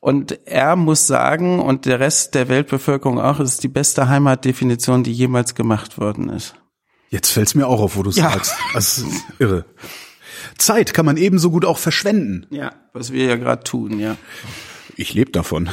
Und 0.00 0.38
er 0.46 0.76
muss 0.76 1.06
sagen, 1.06 1.60
und 1.60 1.86
der 1.86 2.00
Rest 2.00 2.34
der 2.34 2.48
Weltbevölkerung 2.48 3.20
auch, 3.20 3.40
es 3.40 3.54
ist 3.54 3.62
die 3.62 3.68
beste 3.68 4.08
Heimatdefinition, 4.08 5.04
die 5.04 5.12
jemals 5.12 5.54
gemacht 5.54 5.98
worden 5.98 6.28
ist. 6.28 6.54
Jetzt 7.10 7.30
fällt's 7.30 7.54
mir 7.54 7.66
auch 7.66 7.80
auf, 7.80 7.96
wo 7.96 8.02
du 8.02 8.10
ja. 8.10 8.30
sagst. 8.30 8.54
Das 8.74 8.98
ist 8.98 9.06
irre. 9.38 9.64
Zeit 10.58 10.94
kann 10.94 11.06
man 11.06 11.16
ebenso 11.16 11.50
gut 11.50 11.64
auch 11.64 11.78
verschwenden. 11.78 12.46
Ja, 12.50 12.72
was 12.92 13.12
wir 13.12 13.24
ja 13.24 13.36
gerade 13.36 13.62
tun, 13.62 13.98
ja. 13.98 14.16
Ich 14.96 15.12
lebe 15.12 15.30
davon. 15.30 15.68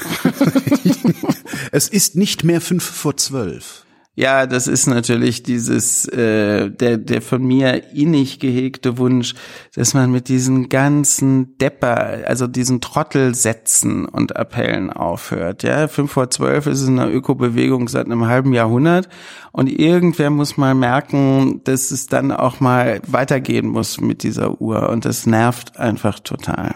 es 1.71 1.88
ist 1.88 2.15
nicht 2.15 2.43
mehr 2.43 2.59
fünf 2.59 2.84
vor 2.84 3.15
zwölf. 3.15 3.82
Ja, 4.16 4.45
das 4.45 4.68
ist 4.68 4.86
natürlich 4.86 5.41
dieses 5.41 6.07
äh, 6.07 6.70
der 6.70 6.99
der 6.99 7.20
von 7.20 7.43
mir 7.43 7.91
innig 7.93 8.39
gehegte 8.39 8.99
Wunsch, 8.99 9.34
dass 9.74 9.95
man 9.95 10.11
mit 10.11 10.30
diesen 10.30 10.70
ganzen 10.70 11.57
Depper, 11.57 12.20
also 12.28 12.45
diesen 12.45 12.80
Trottelsätzen 12.80 14.05
und 14.05 14.36
Appellen 14.36 14.91
aufhört. 14.91 15.64
Ja, 15.64 15.88
fünf 15.88 16.11
vor 16.11 16.30
zwölf 16.30 16.68
ist 16.68 16.82
es 16.82 16.88
eine 16.88 17.09
Ökobewegung 17.09 17.88
seit 17.88 18.05
einem 18.05 18.28
halben 18.28 18.53
Jahrhundert 18.53 19.09
und 19.51 19.68
irgendwer 19.68 20.30
muss 20.30 20.57
mal 20.57 20.76
merken, 20.76 21.61
dass 21.64 21.89
es 21.89 22.05
dann 22.05 22.32
auch 22.32 22.59
mal 22.59 23.01
weitergehen 23.07 23.68
muss 23.68 23.99
mit 23.99 24.22
dieser 24.22 24.61
Uhr 24.61 24.89
und 24.89 25.05
das 25.05 25.26
nervt 25.26 25.78
einfach 25.80 26.20
total. 26.20 26.76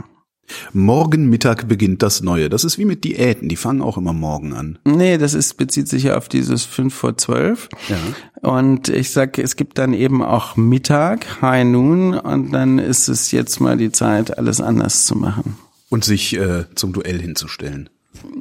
Morgen 0.74 1.30
Mittag 1.30 1.68
beginnt 1.68 2.02
das 2.04 2.22
Neue. 2.22 2.50
Das 2.50 2.64
ist 2.64 2.78
wie 2.78 2.86
mit 2.86 3.04
Diäten, 3.04 3.50
die 3.50 3.56
fangen 3.56 3.82
auch 3.82 3.98
immer 3.98 4.14
morgen 4.14 4.54
an. 4.54 4.80
Nee, 4.86 5.18
das 5.18 5.34
ist, 5.34 5.56
bezieht 5.56 5.88
sich 5.88 6.04
ja 6.04 6.18
auf 6.18 6.30
dieses 6.30 6.64
5 6.66 6.94
vor 6.94 7.18
12. 7.18 7.70
Ja. 7.90 8.50
Und 8.50 8.90
ich 8.90 9.12
sag, 9.12 9.38
es 9.38 9.56
gibt 9.56 9.78
dann 9.78 9.94
eben 9.94 10.24
auch 10.24 10.56
Mittag, 10.56 11.42
High 11.42 11.66
Noon, 11.66 12.14
und 12.14 12.52
dann 12.52 12.80
ist 12.80 13.08
es 13.08 13.32
jetzt 13.32 13.60
mal 13.60 13.78
die 13.78 13.92
Zeit, 13.92 14.38
alles 14.38 14.62
anders 14.62 15.06
zu 15.06 15.16
machen. 15.16 15.58
Und 15.90 16.04
sich 16.04 16.38
äh, 16.38 16.66
zum 16.76 16.94
Duell 16.94 17.22
hinzustellen. 17.22 17.90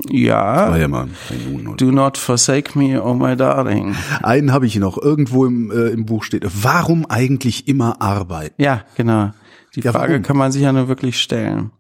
Ja. 0.08 0.70
War 0.70 0.78
ja 0.78 0.88
mal 0.88 1.08
Noon, 1.50 1.76
Do 1.76 1.90
not 1.90 2.16
forsake 2.16 2.78
me, 2.78 3.02
oh 3.02 3.14
my 3.14 3.36
darling. 3.36 3.94
Einen 4.22 4.52
habe 4.52 4.66
ich 4.66 4.76
noch. 4.76 5.00
Irgendwo 5.00 5.44
im, 5.44 5.70
äh, 5.70 5.88
im 5.88 6.06
Buch 6.06 6.24
steht, 6.24 6.44
warum 6.62 7.06
eigentlich 7.06 7.68
immer 7.68 8.00
arbeiten? 8.00 8.60
Ja, 8.62 8.84
genau. 8.96 9.32
Die 9.76 9.80
ja, 9.80 9.92
Frage 9.92 10.14
warum? 10.14 10.22
kann 10.22 10.36
man 10.36 10.52
sich 10.52 10.62
ja 10.62 10.72
nur 10.72 10.88
wirklich 10.88 11.20
stellen. 11.20 11.70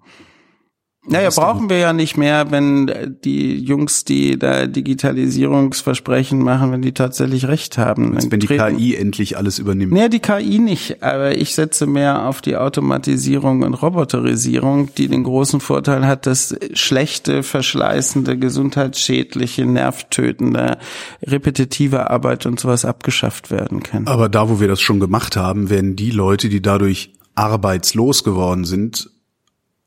Naja, 1.08 1.30
brauchen 1.30 1.70
wir 1.70 1.78
ja 1.78 1.92
nicht 1.92 2.16
mehr, 2.16 2.50
wenn 2.50 3.16
die 3.24 3.58
Jungs, 3.58 4.04
die 4.04 4.38
da 4.38 4.66
Digitalisierungsversprechen 4.66 6.40
machen, 6.40 6.72
wenn 6.72 6.82
die 6.82 6.94
tatsächlich 6.94 7.46
recht 7.46 7.78
haben. 7.78 8.14
Jetzt, 8.14 8.32
wenn 8.32 8.40
die 8.40 8.48
KI 8.48 8.96
endlich 8.96 9.36
alles 9.36 9.60
übernimmt. 9.60 9.92
Nee, 9.92 10.08
die 10.08 10.18
KI 10.18 10.58
nicht, 10.58 11.04
aber 11.04 11.36
ich 11.36 11.54
setze 11.54 11.86
mehr 11.86 12.26
auf 12.26 12.40
die 12.40 12.56
Automatisierung 12.56 13.62
und 13.62 13.74
Roboterisierung, 13.74 14.92
die 14.96 15.06
den 15.06 15.22
großen 15.22 15.60
Vorteil 15.60 16.06
hat, 16.06 16.26
dass 16.26 16.56
schlechte, 16.72 17.44
verschleißende, 17.44 18.36
gesundheitsschädliche, 18.36 19.64
nervtötende, 19.64 20.78
repetitive 21.22 22.10
Arbeit 22.10 22.46
und 22.46 22.58
sowas 22.58 22.84
abgeschafft 22.84 23.52
werden 23.52 23.82
kann. 23.84 24.08
Aber 24.08 24.28
da, 24.28 24.48
wo 24.48 24.58
wir 24.58 24.66
das 24.66 24.80
schon 24.80 24.98
gemacht 24.98 25.36
haben, 25.36 25.70
werden 25.70 25.94
die 25.94 26.10
Leute, 26.10 26.48
die 26.48 26.60
dadurch 26.60 27.12
arbeitslos 27.36 28.24
geworden 28.24 28.64
sind, 28.64 29.10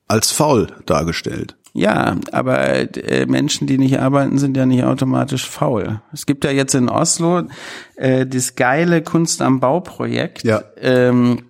als 0.08 0.32
faul 0.32 0.68
dargestellt. 0.86 1.56
Ja, 1.74 2.18
aber 2.32 2.60
äh, 2.98 3.26
Menschen, 3.28 3.68
die 3.68 3.78
nicht 3.78 4.00
arbeiten, 4.00 4.38
sind 4.38 4.58
ja 4.58 4.66
nicht 4.66 4.84
automatisch 4.84 5.48
faul. 5.48 6.02
Es 6.12 6.26
gibt 6.26 6.44
ja 6.44 6.52
jetzt 6.52 6.74
in 6.74 6.90
Oslo 6.90 7.44
äh, 7.96 8.26
das 8.26 8.56
geile 8.56 9.04
Kunst 9.04 9.42
am 9.42 9.60
Bau-Projekt. 9.60 10.44
Ja. 10.44 10.64
Ähm, 10.78 11.49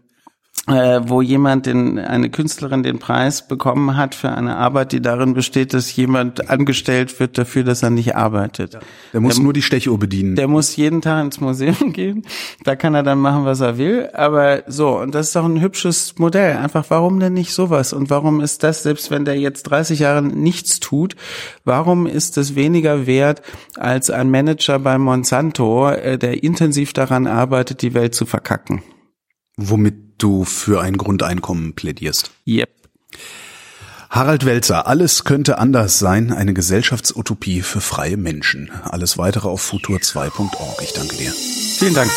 äh, 0.67 1.01
wo 1.03 1.21
jemand 1.21 1.65
den, 1.65 1.97
eine 1.97 2.29
Künstlerin 2.29 2.83
den 2.83 2.99
Preis 2.99 3.47
bekommen 3.47 3.97
hat 3.97 4.13
für 4.13 4.29
eine 4.29 4.55
Arbeit, 4.57 4.91
die 4.91 5.01
darin 5.01 5.33
besteht, 5.33 5.73
dass 5.73 5.95
jemand 5.95 6.49
angestellt 6.49 7.19
wird 7.19 7.37
dafür, 7.37 7.63
dass 7.63 7.81
er 7.81 7.89
nicht 7.89 8.15
arbeitet. 8.15 8.77
Der 9.13 9.21
muss 9.21 9.39
nur 9.39 9.53
die 9.53 9.61
Stechuhr 9.61 9.97
bedienen. 9.97 10.35
Der 10.35 10.47
muss 10.47 10.75
jeden 10.75 11.01
Tag 11.01 11.25
ins 11.25 11.39
Museum 11.39 11.93
gehen. 11.93 12.23
Da 12.63 12.75
kann 12.75 12.93
er 12.93 13.03
dann 13.03 13.19
machen, 13.19 13.45
was 13.45 13.61
er 13.61 13.77
will. 13.77 14.09
Aber 14.13 14.63
so, 14.67 14.99
und 14.99 15.15
das 15.15 15.27
ist 15.27 15.35
doch 15.35 15.45
ein 15.45 15.61
hübsches 15.61 16.15
Modell. 16.19 16.57
Einfach, 16.57 16.85
warum 16.89 17.19
denn 17.19 17.33
nicht 17.33 17.53
sowas? 17.53 17.93
Und 17.93 18.09
warum 18.09 18.41
ist 18.41 18.63
das, 18.63 18.83
selbst 18.83 19.11
wenn 19.11 19.25
der 19.25 19.39
jetzt 19.39 19.63
30 19.63 19.99
Jahre 19.99 20.21
nichts 20.21 20.79
tut, 20.79 21.15
warum 21.63 22.05
ist 22.05 22.37
es 22.37 22.55
weniger 22.55 23.07
wert 23.07 23.41
als 23.75 24.09
ein 24.09 24.29
Manager 24.29 24.77
bei 24.79 24.97
Monsanto, 24.97 25.89
äh, 25.89 26.17
der 26.17 26.43
intensiv 26.43 26.93
daran 26.93 27.27
arbeitet, 27.27 27.81
die 27.81 27.93
Welt 27.93 28.13
zu 28.13 28.25
verkacken? 28.25 28.83
Womit 29.57 30.08
du 30.23 30.45
für 30.45 30.81
ein 30.81 30.97
Grundeinkommen 30.97 31.73
plädierst. 31.73 32.31
Yep. 32.47 32.69
Harald 34.09 34.45
Welzer, 34.45 34.87
alles 34.87 35.23
könnte 35.23 35.59
anders 35.59 35.99
sein, 35.99 36.33
eine 36.33 36.53
Gesellschaftsutopie 36.53 37.61
für 37.61 37.79
freie 37.79 38.17
Menschen. 38.17 38.71
Alles 38.83 39.19
weitere 39.19 39.47
auf 39.47 39.71
futur2.org. 39.71 40.81
Ich 40.81 40.93
danke 40.93 41.15
dir. 41.15 41.31
Vielen 41.31 41.93
Dank. 41.93 42.11